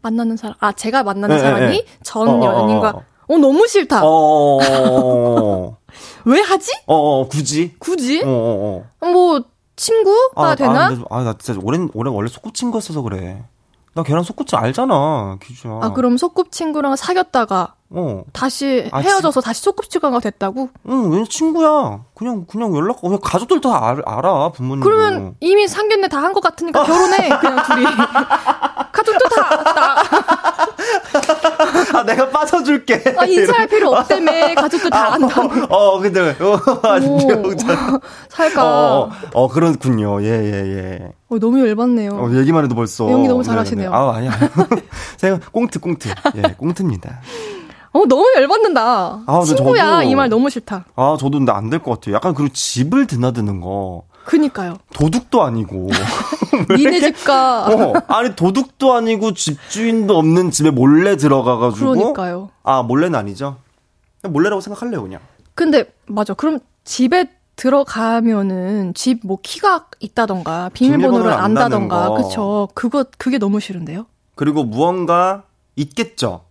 만나는 0.06 0.38
사람 0.38 0.56
아 0.60 0.72
제가 0.72 1.04
만나는 1.04 1.36
네, 1.36 1.42
사람이 1.42 1.66
네, 1.66 1.72
네. 1.72 1.86
전 2.04 2.28
어, 2.28 2.32
어, 2.34 2.38
어, 2.38 2.62
연인과 2.62 2.90
어. 2.92 3.04
어 3.28 3.38
너무 3.40 3.68
싫다. 3.68 4.06
어, 4.06 4.60
어, 4.62 5.78
왜 6.26 6.42
하지? 6.42 6.72
어, 6.86 6.96
어, 7.22 7.28
굳이? 7.28 7.74
굳이? 7.80 8.22
어, 8.24 8.28
어, 8.28 8.86
어. 9.02 9.06
뭐 9.12 9.42
친구가 9.76 10.52
아, 10.52 10.56
되나? 10.56 10.90
아, 10.90 11.06
아, 11.10 11.24
나 11.24 11.34
진짜 11.40 11.60
오랜, 11.64 11.90
오랜 11.96 12.14
원래 12.14 12.30
소꿉친구였어서 12.30 13.02
그래. 13.02 13.44
나 13.96 14.04
걔랑 14.04 14.24
소꿉친 14.24 14.60
알잖아, 14.60 15.38
기주야. 15.42 15.80
아 15.82 15.94
그럼 15.94 16.18
소꿉친구랑 16.18 16.98
사귀었다가 16.98 17.76
어. 17.92 18.24
다시 18.34 18.90
아, 18.92 18.98
헤어져서 19.00 19.40
다시 19.40 19.62
소꿉친구가 19.62 20.20
됐다고? 20.20 20.68
응, 20.90 21.12
왜냐 21.12 21.24
친구야. 21.30 22.02
그냥 22.14 22.46
그냥 22.46 22.76
연락. 22.76 23.00
그냥 23.00 23.20
가족들 23.24 23.62
다 23.62 23.88
알, 23.88 24.02
알아 24.06 24.50
부모님. 24.52 24.84
그러면 24.84 25.36
이미 25.40 25.66
상견례 25.68 26.10
다 26.10 26.20
한 26.20 26.34
것 26.34 26.42
같으니까 26.42 26.84
결혼해 26.84 27.30
그냥 27.40 27.64
둘이 27.64 27.86
가족도 28.92 29.30
다, 29.30 29.64
다아 31.92 32.04
내가 32.04 32.30
빠져줄게. 32.30 33.02
아, 33.18 33.26
인사할 33.26 33.68
필요 33.68 33.92
없다며 33.92 34.32
가족도 34.56 34.90
다 34.90 35.14
안다고 35.14 35.74
어, 35.74 36.00
근데 36.00 36.20
왜? 36.20 36.30
어, 36.46 36.60
안녕. 36.84 37.44
살까 38.30 38.64
어, 38.66 39.04
어, 39.04 39.10
어, 39.34 39.48
그렇군요. 39.48 40.22
예, 40.22 40.28
예, 40.28 40.54
예. 40.54 41.12
어, 41.36 41.40
너무 41.40 41.60
열받네요 41.68 42.12
어, 42.12 42.32
얘기만 42.34 42.64
해도 42.66 42.76
벌써. 42.76 43.10
연기 43.12 43.28
너무 43.28 43.42
네, 43.44 43.48
잘하시네요. 43.50 43.90
네. 43.90 43.96
아, 43.96 44.12
아니야. 44.16 44.32
제가 45.18 45.40
꽁트, 45.52 45.80
꽁트. 45.80 46.10
예, 46.38 46.42
꽁트입니다. 46.58 47.20
어 47.94 48.06
너무 48.06 48.30
열받는다 48.36 49.24
아, 49.26 49.42
친구야 49.46 50.04
이 50.04 50.16
말 50.16 50.28
너무 50.28 50.50
싫다 50.50 50.84
아, 50.98 51.16
저도 51.18 51.38
근데 51.38 51.52
안 51.54 51.70
될 51.70 51.80
것 51.82 51.92
같아요. 51.92 52.16
약간 52.16 52.34
그리고 52.34 52.52
집을 52.54 53.08
드나드는 53.08 53.62
거. 53.62 54.04
그니까요 54.26 54.78
도둑도 54.94 55.44
아니고. 55.44 55.90
니네 56.76 57.00
집가 57.00 57.68
어, 57.68 57.94
아니, 58.08 58.36
도둑도 58.36 58.94
아니고 58.94 59.34
집주인도 59.34 60.18
없는 60.18 60.52
집에 60.52 60.72
몰래 60.72 61.16
들어가가지고. 61.16 61.92
그러니까요 61.94 62.50
아, 62.64 62.82
몰래는 62.84 63.18
아니죠. 63.18 63.58
몰래라고 64.24 64.60
생각할래요, 64.62 65.04
그냥. 65.04 65.22
근데 65.54 65.86
맞아 66.08 66.34
그럼 66.34 66.60
집에 66.84 67.30
들어가면은 67.56 68.94
집 68.94 69.20
뭐 69.24 69.38
키가 69.42 69.88
있다던가 70.00 70.70
비밀번호를 70.74 71.32
안다던가 71.32 72.10
거. 72.10 72.16
그쵸 72.16 72.68
그거 72.74 73.06
그게 73.18 73.38
너무 73.38 73.60
싫은데요 73.60 74.06
그리고 74.36 74.64
무언가 74.64 75.44
있겠죠. 75.76 76.46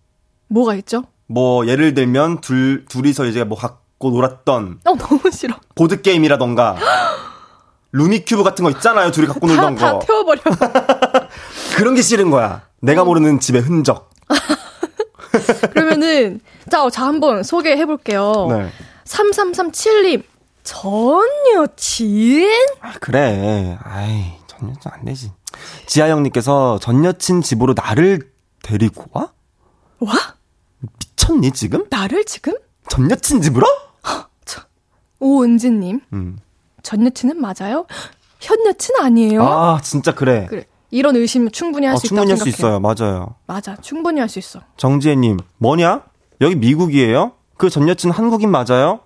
뭐가 0.48 0.74
있죠? 0.76 1.04
뭐, 1.26 1.66
예를 1.66 1.94
들면, 1.94 2.40
둘, 2.42 2.84
둘이서 2.86 3.24
이제 3.26 3.44
뭐 3.44 3.56
갖고 3.58 4.10
놀았던 4.10 4.80
어 4.84 4.94
너무 4.94 5.30
싫어 5.32 5.54
보드 5.74 6.02
게임이라던가, 6.02 6.76
루미큐브 7.92 8.42
같은 8.42 8.62
거 8.64 8.70
있잖아요. 8.70 9.10
둘이 9.10 9.26
갖고 9.26 9.46
다, 9.46 9.54
놀던 9.54 9.74
다 9.76 9.92
거. 9.92 9.98
태워버려 10.00 10.40
그런 11.76 11.94
게 11.94 12.02
싫은 12.02 12.30
거야. 12.30 12.62
내가 12.80 13.04
모르는 13.04 13.40
집의 13.40 13.62
흔적. 13.62 14.10
그러면은 15.72 16.40
자, 16.70 16.88
자 16.90 17.06
한번 17.06 17.42
소개해 17.42 17.86
볼게요. 17.86 18.46
네. 18.50 18.68
3337님 19.04 20.22
전 20.64 21.20
여친? 21.54 22.48
아, 22.80 22.94
그래. 23.00 23.78
아이, 23.82 24.32
전 24.46 24.70
여친 24.70 24.90
안 24.92 25.04
되지. 25.04 25.30
지하영님께서 25.86 26.78
전 26.80 27.04
여친 27.04 27.42
집으로 27.42 27.74
나를 27.76 28.32
데리고 28.62 29.04
와? 29.12 29.32
와? 30.00 30.12
미쳤니, 30.80 31.52
지금? 31.52 31.84
나를 31.90 32.24
지금? 32.24 32.54
전 32.88 33.10
여친 33.10 33.40
집으로? 33.42 33.66
오은지님 35.20 36.00
음. 36.12 36.38
전 36.82 37.06
여친은 37.06 37.40
맞아요? 37.40 37.86
현 38.40 38.66
여친 38.66 38.94
아니에요? 39.00 39.42
아, 39.42 39.80
진짜 39.82 40.14
그래. 40.14 40.46
그래 40.50 40.66
이런 40.90 41.16
의심 41.16 41.50
충분히 41.50 41.86
할 41.86 41.94
어, 41.94 41.98
수 41.98 42.06
있다고 42.06 42.26
충분히 42.26 42.30
할 42.32 42.38
수. 42.38 42.48
있어요. 42.48 42.80
맞아요. 42.80 43.34
맞아 43.46 43.76
충분히 43.76 44.20
할 44.20 44.28
수 44.28 44.38
있어. 44.38 44.60
정지혜님, 44.76 45.38
뭐냐? 45.58 46.02
여기 46.42 46.56
미국이에요? 46.56 47.32
그 47.56 47.70
전 47.70 47.88
여친 47.88 48.10
한국인 48.10 48.50
맞아요? 48.50 49.00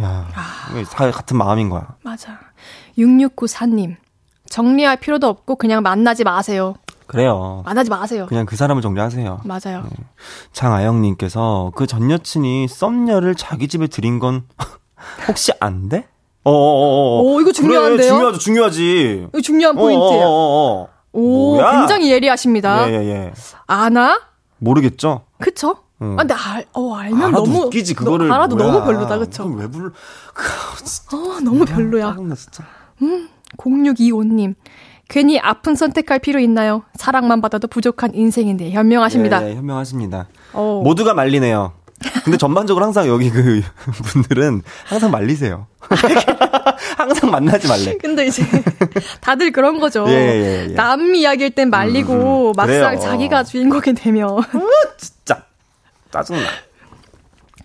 야, 0.00 0.26
다 0.90 1.10
같은 1.10 1.36
마음인 1.36 1.68
거야. 1.68 1.86
맞아. 2.02 2.38
6694님 2.98 3.96
정리할 4.48 4.96
필요도 4.98 5.26
없고 5.28 5.56
그냥 5.56 5.82
만나지 5.82 6.24
마세요. 6.24 6.74
그래요. 7.06 7.62
만나지 7.66 7.90
마세요. 7.90 8.26
그냥 8.28 8.46
그 8.46 8.56
사람을 8.56 8.80
정리하세요. 8.82 9.42
맞아요. 9.44 9.84
장아영님께서 10.52 11.72
그 11.74 11.86
전 11.86 12.10
여친이 12.10 12.66
썸녀를 12.68 13.34
자기 13.34 13.68
집에 13.68 13.86
들인 13.86 14.18
건 14.18 14.44
혹시 15.28 15.52
안 15.60 15.88
돼? 15.88 16.08
어어어어. 16.44 17.20
오, 17.22 17.40
이거 17.40 17.52
중요한데요? 17.52 17.96
그래, 17.96 18.08
중요하죠, 18.08 18.38
중요하지. 18.38 19.26
이거 19.28 19.40
중요한 19.40 19.76
포인트예요. 19.76 20.24
어어어어. 20.24 20.88
오, 21.12 21.54
뭐야? 21.56 21.78
굉장히 21.78 22.10
예리하십니다. 22.10 22.90
예, 22.90 22.94
예, 22.94 23.08
예. 23.10 23.32
아나? 23.66 24.20
모르겠죠? 24.58 25.22
그쵸? 25.38 25.76
응. 26.02 26.14
아, 26.14 26.16
근데 26.16 26.34
알, 26.34 26.64
어, 26.72 26.94
알면 26.94 27.32
너무. 27.32 27.58
웃기지, 27.66 27.94
그거를. 27.94 28.28
너, 28.28 28.34
알아도 28.34 28.56
뭐야. 28.56 28.72
너무 28.72 28.84
별로다, 28.84 29.18
그쵸? 29.18 29.44
그걸 29.44 29.60
왜 29.60 29.70
불러. 29.70 29.90
어, 31.12 31.40
너무 31.40 31.64
별로야. 31.64 32.10
짜증나, 32.10 32.34
진짜. 32.34 32.64
0625님. 33.58 34.54
괜히 35.08 35.38
아픈 35.38 35.74
선택할 35.74 36.18
필요 36.18 36.40
있나요? 36.40 36.82
사랑만 36.94 37.40
받아도 37.40 37.68
부족한 37.68 38.14
인생인데 38.14 38.70
현명하십니다. 38.70 39.44
예, 39.46 39.50
예, 39.50 39.54
현명하십니다. 39.56 40.26
어. 40.54 40.80
모두가 40.82 41.14
말리네요. 41.14 41.72
근데 42.24 42.36
전반적으로 42.38 42.84
항상 42.84 43.06
여기 43.06 43.30
그 43.30 43.62
분들은 44.12 44.62
항상 44.86 45.10
말리세요. 45.10 45.66
항상 46.96 47.30
만나지 47.30 47.68
말래. 47.68 47.96
근데 47.98 48.26
이제 48.26 48.42
다들 49.20 49.52
그런 49.52 49.78
거죠. 49.78 50.04
예, 50.08 50.12
예, 50.12 50.66
예. 50.70 50.74
남 50.74 51.14
이야기일 51.14 51.50
땐 51.50 51.70
말리고 51.70 52.12
음, 52.12 52.48
음. 52.48 52.52
막상 52.56 52.96
그래요. 52.96 52.98
자기가 53.00 53.44
주인공이 53.44 53.94
되면 53.94 54.38
진 54.96 55.13
짜 56.14 56.22
짜증나. 56.22 56.46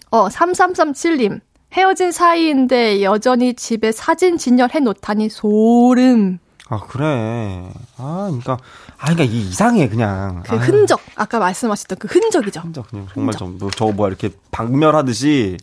어 0.10 0.28
3337님 0.28 1.40
헤어진 1.72 2.12
사이인데 2.12 3.04
여전히 3.04 3.54
집에 3.54 3.92
사진 3.92 4.38
진열해 4.38 4.80
놓다니 4.80 5.30
소름. 5.30 6.40
아, 6.72 6.80
그래. 6.88 7.68
아, 7.98 8.26
그러니까, 8.28 8.54
아, 9.00 9.12
그러니까 9.12 9.24
이 9.24 9.40
이상해, 9.42 9.90
그냥. 9.90 10.44
그 10.46 10.54
아, 10.54 10.60
흔적, 10.60 11.02
아까 11.16 11.40
말씀하셨던 11.40 11.98
그 11.98 12.08
흔적이죠. 12.08 12.62
진짜 12.62 12.84
그냥 12.84 13.08
정말 13.12 13.34
좀, 13.34 13.58
뭐, 13.58 13.72
저거 13.72 13.92
뭐야, 13.92 14.10
이렇게 14.10 14.30
박멸하듯이, 14.52 15.58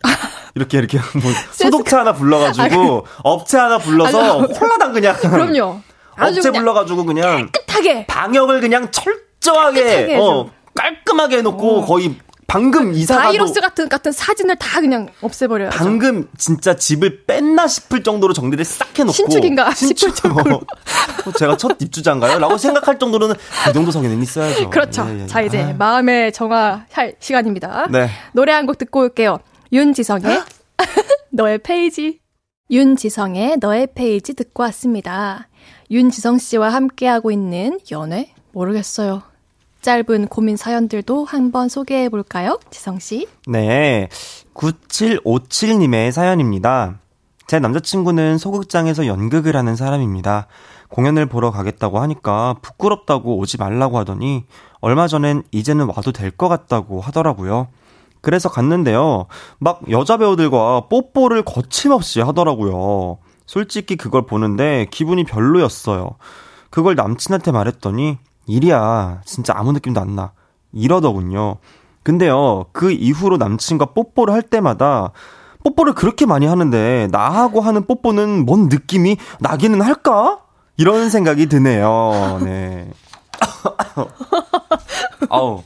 이렇게, 0.56 0.78
이렇게, 0.78 0.98
뭐, 1.14 1.30
소독차 1.52 2.00
하나 2.00 2.12
불러가지고, 2.12 3.06
업체 3.22 3.56
하나 3.56 3.78
불러서, 3.78 4.40
홀라당 4.46 4.92
그냥. 4.94 5.14
아, 5.14 5.18
그럼요. 5.30 5.80
아주 6.16 6.38
업체 6.38 6.50
그냥 6.50 6.62
불러가지고 6.62 7.04
그냥, 7.04 7.50
깨끗하게. 7.52 8.06
방역을 8.06 8.60
그냥 8.60 8.90
철저하게, 8.90 10.18
어. 10.20 10.50
깔끔하게 10.74 11.38
해놓고, 11.38 11.82
거의, 11.82 12.16
방금 12.48 12.94
이사 12.94 13.16
바이러스 13.16 13.60
같은 13.60 13.88
같은 13.88 14.12
사진을 14.12 14.56
다 14.56 14.80
그냥 14.80 15.08
없애버려요. 15.20 15.70
방금 15.70 16.28
진짜 16.38 16.76
집을 16.76 17.24
뺐나 17.26 17.66
싶을 17.66 18.02
정도로 18.04 18.32
정리를 18.32 18.64
싹 18.64 18.96
해놓고 18.96 19.12
신축인가 19.12 19.72
싶을 19.74 20.14
정도로. 20.14 20.56
어, 21.26 21.32
제가 21.38 21.56
첫 21.56 21.76
입주자인가요? 21.80 22.38
라고 22.38 22.56
생각할 22.56 22.98
정도로는 22.98 23.34
그 23.64 23.72
정도 23.72 23.90
성의는 23.90 24.22
있어야죠. 24.22 24.70
그렇죠. 24.70 25.06
예, 25.08 25.22
예. 25.22 25.26
자 25.26 25.40
이제 25.40 25.60
아, 25.62 25.74
마음의 25.76 26.32
정화할 26.32 27.16
시간입니다. 27.18 27.88
네. 27.90 28.08
노래 28.32 28.52
한 28.52 28.66
곡 28.66 28.78
듣고 28.78 29.00
올게요. 29.00 29.38
윤지성의 29.72 30.42
너의 31.32 31.58
페이지. 31.58 32.20
윤지성의 32.70 33.58
너의 33.60 33.88
페이지 33.94 34.34
듣고 34.34 34.62
왔습니다. 34.64 35.48
윤지성 35.90 36.38
씨와 36.38 36.70
함께하고 36.70 37.30
있는 37.30 37.78
연애 37.92 38.32
모르겠어요. 38.52 39.22
짧은 39.82 40.28
고민 40.28 40.56
사연들도 40.56 41.24
한번 41.24 41.68
소개해 41.68 42.08
볼까요? 42.08 42.58
지성 42.70 42.98
씨. 42.98 43.28
네. 43.46 44.08
9757님의 44.54 46.10
사연입니다. 46.12 46.98
제 47.46 47.58
남자친구는 47.60 48.38
소극장에서 48.38 49.06
연극을 49.06 49.56
하는 49.56 49.76
사람입니다. 49.76 50.48
공연을 50.88 51.26
보러 51.26 51.50
가겠다고 51.50 52.00
하니까 52.00 52.56
부끄럽다고 52.62 53.38
오지 53.38 53.58
말라고 53.58 53.98
하더니 53.98 54.44
얼마 54.80 55.06
전엔 55.08 55.42
이제는 55.52 55.86
와도 55.86 56.12
될 56.12 56.30
것 56.30 56.48
같다고 56.48 57.00
하더라고요. 57.00 57.68
그래서 58.20 58.48
갔는데요. 58.48 59.26
막 59.58 59.80
여자 59.90 60.16
배우들과 60.16 60.88
뽀뽀를 60.88 61.42
거침없이 61.42 62.20
하더라고요. 62.20 63.18
솔직히 63.46 63.96
그걸 63.96 64.26
보는데 64.26 64.86
기분이 64.90 65.22
별로였어요. 65.24 66.16
그걸 66.70 66.96
남친한테 66.96 67.52
말했더니 67.52 68.18
일이야. 68.46 69.20
진짜 69.24 69.52
아무 69.56 69.72
느낌도 69.72 70.00
안 70.00 70.14
나. 70.16 70.32
이러더군요. 70.72 71.56
근데요, 72.02 72.66
그 72.72 72.92
이후로 72.92 73.36
남친과 73.36 73.86
뽀뽀를 73.86 74.32
할 74.32 74.42
때마다 74.42 75.10
뽀뽀를 75.64 75.94
그렇게 75.94 76.26
많이 76.26 76.46
하는데 76.46 77.08
나하고 77.10 77.60
하는 77.60 77.86
뽀뽀는 77.86 78.46
뭔 78.46 78.68
느낌이 78.68 79.16
나기는 79.40 79.82
할까? 79.82 80.38
이런 80.76 81.10
생각이 81.10 81.46
드네요. 81.46 82.38
네. 82.44 82.90
아우. 85.30 85.62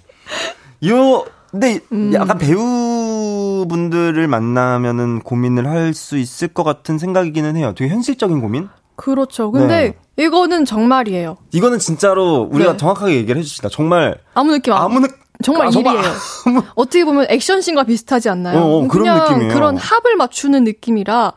요, 0.87 1.25
근데 1.51 1.81
약간 2.15 2.39
배우분들을 2.39 4.27
만나면은 4.29 5.21
고민을 5.21 5.67
할 5.67 5.93
수 5.93 6.17
있을 6.17 6.49
것 6.49 6.63
같은 6.63 6.97
생각이기는 6.97 7.57
해요. 7.57 7.75
되게 7.77 7.93
현실적인 7.93 8.41
고민? 8.41 8.69
그렇죠. 9.01 9.51
근데 9.51 9.95
이거는 10.19 10.67
정말이에요. 10.67 11.39
이거는 11.53 11.79
진짜로 11.79 12.47
우리가 12.51 12.73
네. 12.73 12.77
정확하게 12.77 13.15
얘기를 13.15 13.41
해주시다. 13.41 13.71
정말 13.71 14.19
아무 14.35 14.53
느낌 14.53 14.75
안. 14.75 14.83
아무 14.83 15.01
느 15.01 15.09
정말 15.43 15.69
아, 15.69 15.71
일이에요. 15.71 16.03
어떻게 16.77 17.07
보면 17.07 17.27
액션씬과 17.31 17.85
비슷하지 17.85 18.29
않나요? 18.29 18.59
어, 18.59 18.63
어, 18.85 18.89
그런 18.89 19.05
그냥 19.07 19.29
느낌이에요. 19.31 19.55
그런 19.55 19.77
합을 19.79 20.17
맞추는 20.17 20.65
느낌이라 20.65 21.33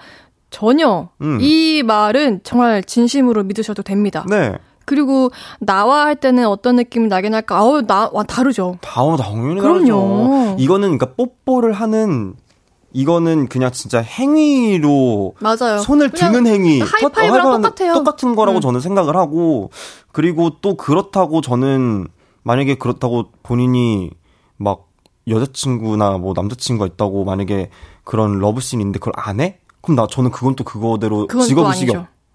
전혀 0.50 1.08
음. 1.22 1.38
이 1.40 1.84
말은 1.84 2.42
정말 2.44 2.84
진심으로 2.84 3.44
믿으셔도 3.44 3.82
됩니다. 3.82 4.26
네. 4.30 4.54
그리고 4.84 5.32
나와 5.62 6.04
할 6.04 6.18
때는 6.18 6.46
어떤 6.46 6.76
느낌이 6.76 7.08
나긴 7.08 7.34
할까? 7.34 7.56
아우 7.58 7.82
나 7.88 8.10
와, 8.12 8.24
다르죠. 8.24 8.78
다음 8.82 9.16
당연히 9.16 9.62
그럼요. 9.62 9.74
다르죠. 9.78 10.56
이거는 10.60 10.98
그러니까 10.98 11.14
뽀뽀를 11.16 11.72
하는 11.72 12.34
이거는 12.94 13.48
그냥 13.48 13.72
진짜 13.72 14.00
행위로 14.02 15.36
맞아요. 15.40 15.80
손을 15.80 16.12
드는 16.12 16.48
행위 16.48 16.80
하이파이브랑 16.82 17.44
터- 17.62 17.70
똑같아요. 17.70 17.94
똑같은 17.96 18.36
거라고 18.36 18.60
음. 18.60 18.62
저는 18.62 18.80
생각을 18.80 19.16
하고 19.16 19.72
그리고 20.12 20.52
또 20.62 20.76
그렇다고 20.78 21.42
저는 21.42 22.08
만약에 22.44 22.76
그렇다고 22.76 23.26
본인이 23.42 24.12
막 24.58 24.88
여자친구나 25.28 26.18
뭐 26.18 26.34
남자친구가 26.36 26.86
있다고 26.94 27.24
만약에 27.24 27.70
그런 28.04 28.40
러브씬이 28.40 28.82
있는데 28.82 29.00
그걸 29.00 29.14
안 29.16 29.40
해? 29.40 29.58
그럼 29.82 29.96
나 29.96 30.08
저는 30.08 30.32
그건 30.32 30.56
또 30.56 30.64
그거대로 30.64 31.28
직업의식이 31.28 31.94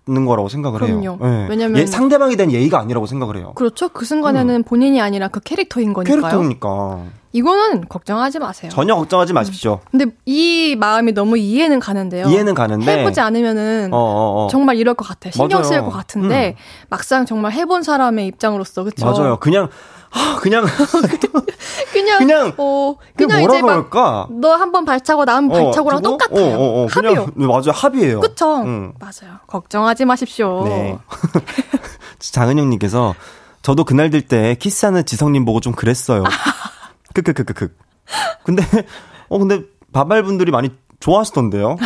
없는 0.09 0.25
거라고 0.27 0.49
생각을 0.49 0.81
그럼요. 0.81 1.01
해요. 1.03 1.19
예. 1.23 1.47
왜냐면- 1.49 1.79
얘 1.81 1.87
상대방에 1.87 2.35
대한 2.37 2.51
예의가 2.51 2.81
아니라고 2.81 3.07
생각을 3.07 3.37
해요. 3.37 3.53
그렇죠. 3.55 3.89
그 3.91 4.05
순간에는 4.05 4.63
본인이 4.65 5.01
아니라 5.01 5.29
그 5.29 5.41
캐릭터인 5.41 5.93
거니까요. 5.93 6.17
음. 6.17 6.21
캐릭터니까 6.23 7.03
이거는 7.33 7.85
걱정하지 7.89 8.39
마세요. 8.39 8.71
전혀 8.73 8.95
걱정하지 8.97 9.35
마십시오. 9.35 9.81
근데 9.91 10.07
이 10.25 10.77
마음이 10.79 11.13
너무 11.13 11.37
이해는 11.37 11.79
가는데요. 11.79 12.27
이해는 12.29 12.55
가는데 12.55 13.01
해보지 13.01 13.21
않으면은 13.21 13.91
어, 13.93 13.97
어, 13.99 14.45
어. 14.45 14.49
정말 14.51 14.77
이럴 14.77 14.95
것 14.95 15.07
같아. 15.07 15.31
신경. 15.31 15.63
쓰일 15.63 15.83
것 15.83 15.91
같은데 15.91 16.57
막상 16.89 17.27
정말 17.27 17.53
해본 17.53 17.83
사람의 17.83 18.27
입장으로서 18.29 18.83
그쵸? 18.85 19.05
맞아요. 19.07 19.37
그냥 19.39 19.69
아, 20.11 20.39
그냥 20.41 20.65
그냥 21.93 22.19
그냥 22.19 22.53
어 22.57 22.95
그냥 23.17 23.41
뭐라 23.41 23.61
그럴까? 23.61 24.29
너 24.31 24.57
한 24.57 24.73
번 24.73 24.85
발차고 24.85 25.25
나 25.25 25.37
한번 25.37 25.65
발차고랑 25.65 26.03
두고? 26.03 26.17
똑같아요. 26.19 26.57
어, 26.57 26.59
어, 26.59 26.85
어. 26.85 26.87
합이요. 26.91 27.11
그냥, 27.15 27.33
네, 27.37 27.47
맞아요. 27.47 27.71
합이에요. 27.75 28.21
그쵸? 28.21 28.63
응. 28.65 28.93
맞아요. 28.99 29.39
걱정하지 29.47 30.05
마십시오. 30.05 30.65
네. 30.65 30.99
장은영 32.19 32.71
님께서 32.71 33.15
저도 33.63 33.85
그날 33.85 34.11
들 34.11 34.27
때 34.27 34.55
키스하는 34.59 35.05
지성 35.05 35.33
님 35.33 35.45
보고 35.45 35.61
좀 35.61 35.73
그랬어요. 35.73 36.25
크크크크크. 37.15 37.75
근데 38.45 38.63
어 39.29 39.39
근데 39.39 39.63
바발 39.93 40.23
분들이 40.23 40.51
많이 40.51 40.71
좋아하시던데요. 41.01 41.77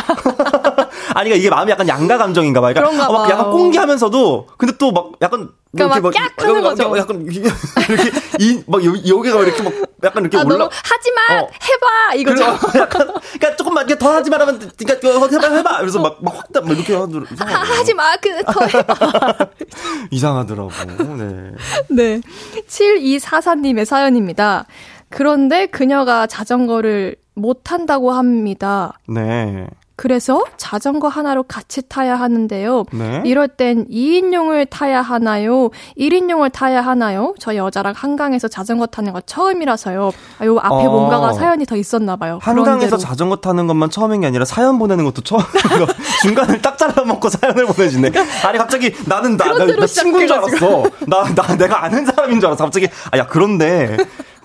아니 1.15 1.29
그러니까 1.29 1.35
이게 1.35 1.49
마음이 1.49 1.71
약간 1.71 1.87
양가 1.87 2.17
감정인가 2.17 2.61
봐요. 2.61 2.73
그러니까 2.73 2.91
그런가 2.97 3.09
어, 3.09 3.13
막 3.19 3.23
봐요. 3.27 3.31
약간 3.39 3.51
꽁기하면서 3.51 4.09
근데 4.57 4.77
또 4.77 4.91
막 4.91 5.11
약간 5.21 5.49
그러니까 5.75 5.97
이렇게 5.99 6.19
막깍 6.19 6.43
하는 6.47 6.55
약간, 6.63 6.75
거죠. 6.75 6.97
약간 6.97 7.25
이렇게 7.25 8.11
이 8.39 8.63
막 8.67 8.83
여기가 8.83 9.41
이렇게 9.41 9.63
막 9.63 9.73
약간 10.03 10.23
이렇게 10.23 10.37
아, 10.37 10.41
올라 10.41 10.57
너무 10.57 10.69
하지 10.71 11.11
마! 11.11 11.35
어. 11.41 11.47
해봐! 11.47 12.15
이거죠. 12.15 12.57
그래서 12.59 12.79
약간 12.79 13.07
그러니까 13.07 13.55
조금만 13.55 13.87
이렇게 13.87 13.97
더 13.97 14.13
하지 14.13 14.29
말하면 14.29 14.59
그러니까 14.77 14.99
그거 14.99 15.27
해봐 15.27 15.55
해봐 15.55 15.79
그래서 15.79 15.99
막 15.99 16.17
막 16.21 16.35
확막 16.53 16.77
이렇게 16.77 16.93
하더라고 16.95 17.25
하, 17.39 17.59
하지 17.79 17.93
마! 17.93 18.15
그, 18.17 18.43
더 18.43 18.65
해봐. 18.65 19.35
이상하더라고. 20.11 20.69
네. 21.17 21.51
네. 21.89 22.21
7244님의 22.67 23.85
사연입니다. 23.85 24.65
그런데 25.09 25.65
그녀가 25.67 26.27
자전거를 26.27 27.15
못 27.35 27.61
탄다고 27.63 28.11
합니다. 28.11 28.99
네. 29.07 29.67
그래서 29.95 30.43
자전거 30.57 31.07
하나로 31.07 31.43
같이 31.43 31.81
타야 31.87 32.15
하는데요. 32.15 32.85
네. 32.91 33.21
이럴 33.25 33.47
땐 33.47 33.85
2인용을 33.87 34.67
타야 34.69 35.01
하나요? 35.01 35.69
1인용을 35.99 36.51
타야 36.51 36.81
하나요? 36.81 37.35
저 37.39 37.55
여자랑 37.55 37.93
한강에서 37.95 38.47
자전거 38.47 38.87
타는 38.87 39.13
거 39.13 39.21
처음이라서요. 39.21 40.11
아, 40.39 40.45
요 40.45 40.57
앞에 40.57 40.87
어. 40.87 40.89
뭔가가 40.89 41.33
사연이 41.33 41.65
더 41.65 41.75
있었나 41.75 42.15
봐요. 42.15 42.39
한강에서. 42.41 42.97
자전거 42.97 43.35
타는 43.37 43.67
것만 43.67 43.91
처음인 43.91 44.21
게 44.21 44.27
아니라 44.27 44.45
사연 44.45 44.79
보내는 44.79 45.05
것도 45.05 45.21
처음인 45.21 45.45
거. 45.45 45.87
중간을 46.23 46.61
딱 46.61 46.77
잘라먹고 46.77 47.29
사연을 47.29 47.65
보내주네. 47.67 48.11
아니 48.45 48.57
갑자기 48.57 48.93
나는 49.05 49.37
나, 49.37 49.45
나, 49.53 49.65
나 49.65 49.85
친구인 49.85 50.27
줄. 50.27 50.37
알았어. 50.37 50.83
나, 51.07 51.23
나 51.35 51.55
내가 51.55 51.83
아는 51.83 52.05
사람인 52.05 52.39
줄 52.39 52.47
알았어. 52.47 52.63
갑자기 52.63 52.87
아 53.11 53.17
야 53.17 53.27
그런데 53.27 53.95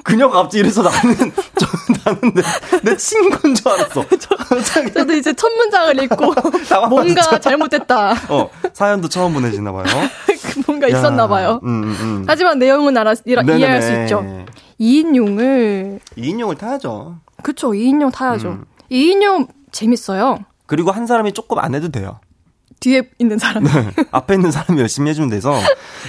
그녀가 0.02 0.42
갑자기 0.42 0.60
이래서 0.60 0.82
나는 0.82 1.32
저, 1.58 1.66
나는 2.04 2.34
내, 2.34 2.42
내 2.82 2.96
친구인 2.96 3.54
줄 3.54 3.68
알았어. 3.68 4.04
갑자기 4.48 4.92
저도 4.92 5.12
이제 5.14 5.32
첫 5.34 5.48
문장을 5.52 6.02
읽고. 6.04 6.34
뭔가 6.88 7.38
잘못됐다. 7.38 8.14
어 8.28 8.50
사연도 8.72 9.08
처음 9.08 9.34
보내시나 9.34 9.72
봐요. 9.72 9.84
뭔가 10.66 10.88
있었나 10.88 11.26
봐요. 11.26 11.60
음, 11.62 11.82
음, 11.84 11.96
음. 12.00 12.24
하지만 12.26 12.58
내용은 12.58 12.96
알아, 12.96 13.14
네네네. 13.24 13.58
이해할 13.58 13.82
수 13.82 13.92
있죠. 14.02 14.46
2인용을 14.80 16.00
2인용을 16.16 16.56
타야죠. 16.58 17.16
그쵸 17.42 17.70
2인용 17.70 18.12
타야죠. 18.12 18.48
음. 18.48 18.64
2인용 18.90 19.48
재밌어요. 19.72 20.38
그리고 20.66 20.90
한 20.90 21.06
사람이 21.06 21.32
조금 21.32 21.58
안 21.58 21.74
해도 21.74 21.88
돼요. 21.90 22.20
뒤에 22.80 23.10
있는 23.18 23.38
사람. 23.38 23.64
네. 23.64 23.70
앞에 24.12 24.34
있는 24.34 24.50
사람이 24.52 24.80
열심히 24.80 25.10
해주면 25.10 25.30
돼서 25.30 25.52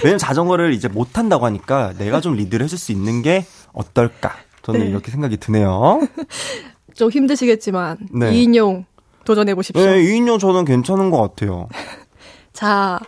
왜냐면 0.04 0.18
자전거를 0.18 0.72
이제 0.72 0.86
못 0.88 1.12
탄다고 1.12 1.44
하니까 1.46 1.94
내가 1.98 2.20
좀 2.20 2.34
리드를 2.34 2.64
해줄 2.64 2.78
수 2.78 2.92
있는 2.92 3.22
게 3.22 3.44
어떨까 3.72 4.34
저는 4.62 4.80
네. 4.80 4.86
이렇게 4.86 5.10
생각이 5.10 5.36
드네요. 5.38 6.00
좀 6.94 7.10
힘드시겠지만 7.10 7.98
네. 8.12 8.30
2인용 8.32 8.84
도전해 9.24 9.54
보십시오. 9.54 9.84
네, 9.84 10.02
2인용 10.02 10.38
저는 10.40 10.64
괜찮은 10.64 11.10
것 11.10 11.20
같아요. 11.20 11.68
자, 12.52 12.98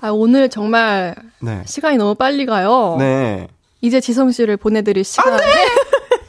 아, 0.00 0.08
오늘 0.10 0.48
정말 0.48 1.14
네. 1.40 1.62
시간이 1.66 1.96
너무 1.98 2.14
빨리 2.14 2.46
가요. 2.46 2.96
네. 2.98 3.46
이제 3.82 4.00
지성 4.00 4.30
씨를 4.32 4.56
보내드릴 4.56 5.04
시간. 5.04 5.38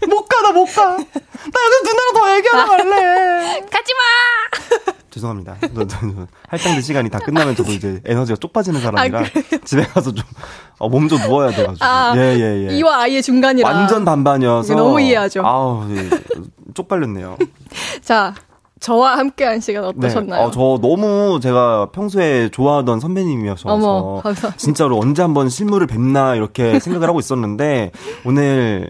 못 0.10 0.28
가, 0.28 0.42
나 0.42 0.52
못 0.52 0.66
가. 0.66 0.86
나 0.86 0.96
여기 0.96 1.90
누나랑 1.90 2.14
더 2.16 2.36
얘기하러 2.36 2.66
갈래. 2.68 3.62
가지 3.72 3.94
마! 3.94 4.94
죄송합니다. 5.22 5.58
저, 5.62 5.88
저, 5.88 6.00
저, 6.00 6.28
할당제 6.48 6.82
시간이 6.82 7.10
다 7.10 7.20
끝나면 7.20 7.56
저도 7.56 7.72
이제 7.72 8.02
에너지가 8.06 8.38
쪽 8.38 8.52
빠지는 8.52 8.82
사람이라 8.82 9.20
아, 9.20 9.24
집에 9.64 9.84
가서 9.84 10.12
좀, 10.12 10.26
어, 10.80 10.90
몸좀 10.90 11.20
누워야 11.22 11.52
돼가지고. 11.52 11.86
아, 11.86 12.14
예, 12.16 12.36
예, 12.40 12.68
예. 12.70 12.76
이와 12.76 13.02
아이의 13.04 13.22
중간이라. 13.22 13.70
완전 13.70 14.04
반반이어서. 14.04 14.74
너무 14.74 15.00
이해하죠. 15.00 15.46
아우, 15.46 15.88
예, 15.92 16.10
쪽팔렸네요. 16.74 17.38
자, 18.02 18.34
저와 18.80 19.18
함께한 19.20 19.60
시간 19.60 19.84
네. 19.84 19.90
어떠셨나요? 19.90 20.42
어, 20.42 20.52
저 20.52 20.80
너무 20.82 21.40
제가 21.40 21.92
평소에 21.92 22.50
좋아하던 22.50 23.00
선배님이어서. 23.00 23.70
어머. 23.70 24.24
진짜로 24.58 25.00
언제 25.00 25.22
한번 25.22 25.50
실물을 25.50 25.86
뵙나 25.86 26.36
이렇게 26.36 26.80
생각을 26.80 27.08
하고 27.08 27.20
있었는데, 27.20 27.92
오늘 28.26 28.90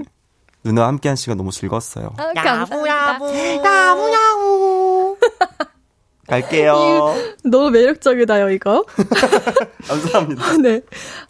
누나와 0.64 0.88
함께한 0.90 1.16
시간 1.16 1.38
너무 1.38 1.52
즐거웠어요. 1.52 2.14
아, 2.18 2.34
감사합니다. 2.34 3.20
야무야무. 3.66 5.18
갈게요. 6.32 7.14
너무 7.44 7.72
매력적이다요, 7.72 8.52
이거. 8.52 8.86
감사합니다. 9.86 10.56
네. 10.64 10.82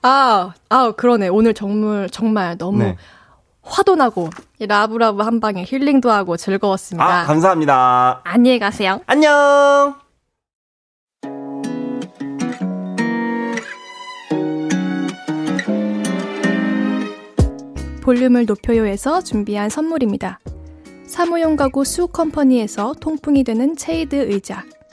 아, 0.03 0.53
아, 0.69 0.91
그러네. 0.91 1.29
오늘 1.29 1.55
정말, 1.55 2.07
정말 2.11 2.55
너무 2.57 2.83
네. 2.83 2.95
화도 3.63 3.95
나고, 3.95 4.29
이 4.59 4.67
라브라브 4.67 5.23
한 5.23 5.39
방에 5.39 5.65
힐링도 5.67 6.11
하고 6.11 6.37
즐거웠습니다. 6.37 7.21
아, 7.21 7.25
감사합니다. 7.25 8.21
안녕히 8.23 8.59
가세요. 8.59 9.01
안녕! 9.07 9.95
볼륨을 18.03 18.45
높여요에서 18.45 19.21
준비한 19.21 19.69
선물입니다. 19.69 20.39
사무용 21.05 21.55
가구 21.55 21.83
수컴퍼니에서 21.85 22.95
통풍이 22.99 23.43
되는 23.43 23.75
체이드 23.75 24.15
의자, 24.15 24.63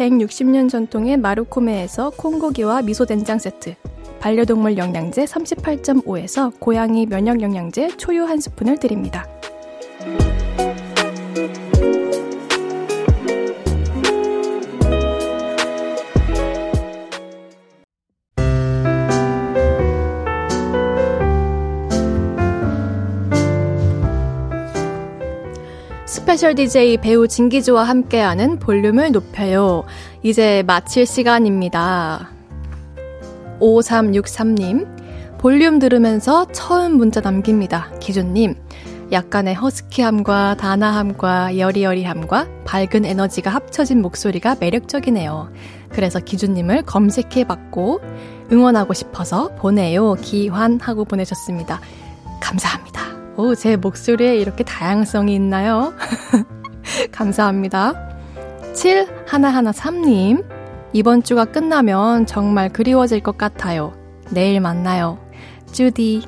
160년 0.00 0.70
전통의 0.70 1.18
마루코메에서 1.18 2.10
콩고기와 2.16 2.80
미소된장 2.80 3.38
세트 3.38 3.74
반려동물 4.18 4.78
영양제 4.78 5.26
38.5에서 5.26 6.58
고양이 6.58 7.04
면역 7.04 7.42
영양제 7.42 7.96
초유 7.98 8.24
한 8.24 8.40
스푼을 8.40 8.78
드립니다. 8.78 9.26
스페셜 26.30 26.54
DJ 26.54 26.98
배우 26.98 27.26
진기주와 27.26 27.82
함께하는 27.82 28.60
볼륨을 28.60 29.10
높여요. 29.10 29.82
이제 30.22 30.62
마칠 30.64 31.04
시간입니다. 31.04 32.30
5363님, 33.58 34.86
볼륨 35.38 35.80
들으면서 35.80 36.46
처음 36.52 36.92
문자 36.98 37.20
남깁니다. 37.20 37.90
기주님, 37.98 38.54
약간의 39.10 39.56
허스키함과 39.56 40.58
단아함과 40.58 41.58
여리여리함과 41.58 42.46
밝은 42.64 43.04
에너지가 43.04 43.50
합쳐진 43.50 44.00
목소리가 44.00 44.54
매력적이네요. 44.60 45.50
그래서 45.88 46.20
기주님을 46.20 46.82
검색해봤고, 46.82 48.00
응원하고 48.52 48.94
싶어서 48.94 49.48
보내요. 49.56 50.14
기환하고 50.14 51.06
보내셨습니다. 51.06 51.80
감사합니다. 52.40 53.19
오, 53.36 53.54
제 53.54 53.76
목소리에 53.76 54.36
이렇게 54.36 54.64
다양성이 54.64 55.34
있나요? 55.34 55.94
감사합니다. 57.12 57.94
7113님, 58.74 60.44
이번 60.92 61.22
주가 61.22 61.44
끝나면 61.44 62.26
정말 62.26 62.68
그리워질 62.72 63.20
것 63.20 63.38
같아요. 63.38 63.92
내일 64.30 64.60
만나요. 64.60 65.18
주디, 65.72 66.22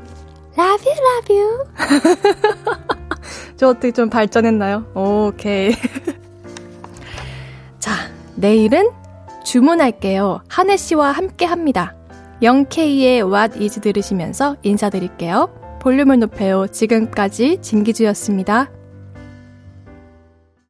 love 0.58 0.86
you, 0.86 0.96
love 1.16 1.36
you. 1.36 1.64
저 3.56 3.68
어떻게 3.68 3.92
좀 3.92 4.08
발전했나요? 4.08 4.86
오케이. 4.94 5.72
자, 7.78 7.92
내일은 8.36 8.90
주문할게요. 9.44 10.42
한혜 10.48 10.76
씨와 10.76 11.12
함께 11.12 11.44
합니다. 11.44 11.94
0K의 12.42 13.30
What 13.32 13.62
is 13.62 13.80
들으시면서 13.80 14.56
인사드릴게요. 14.62 15.61
볼륨을 15.82 16.20
높여요. 16.20 16.68
지금까지 16.68 17.58
진기주였습니다. 17.60 18.70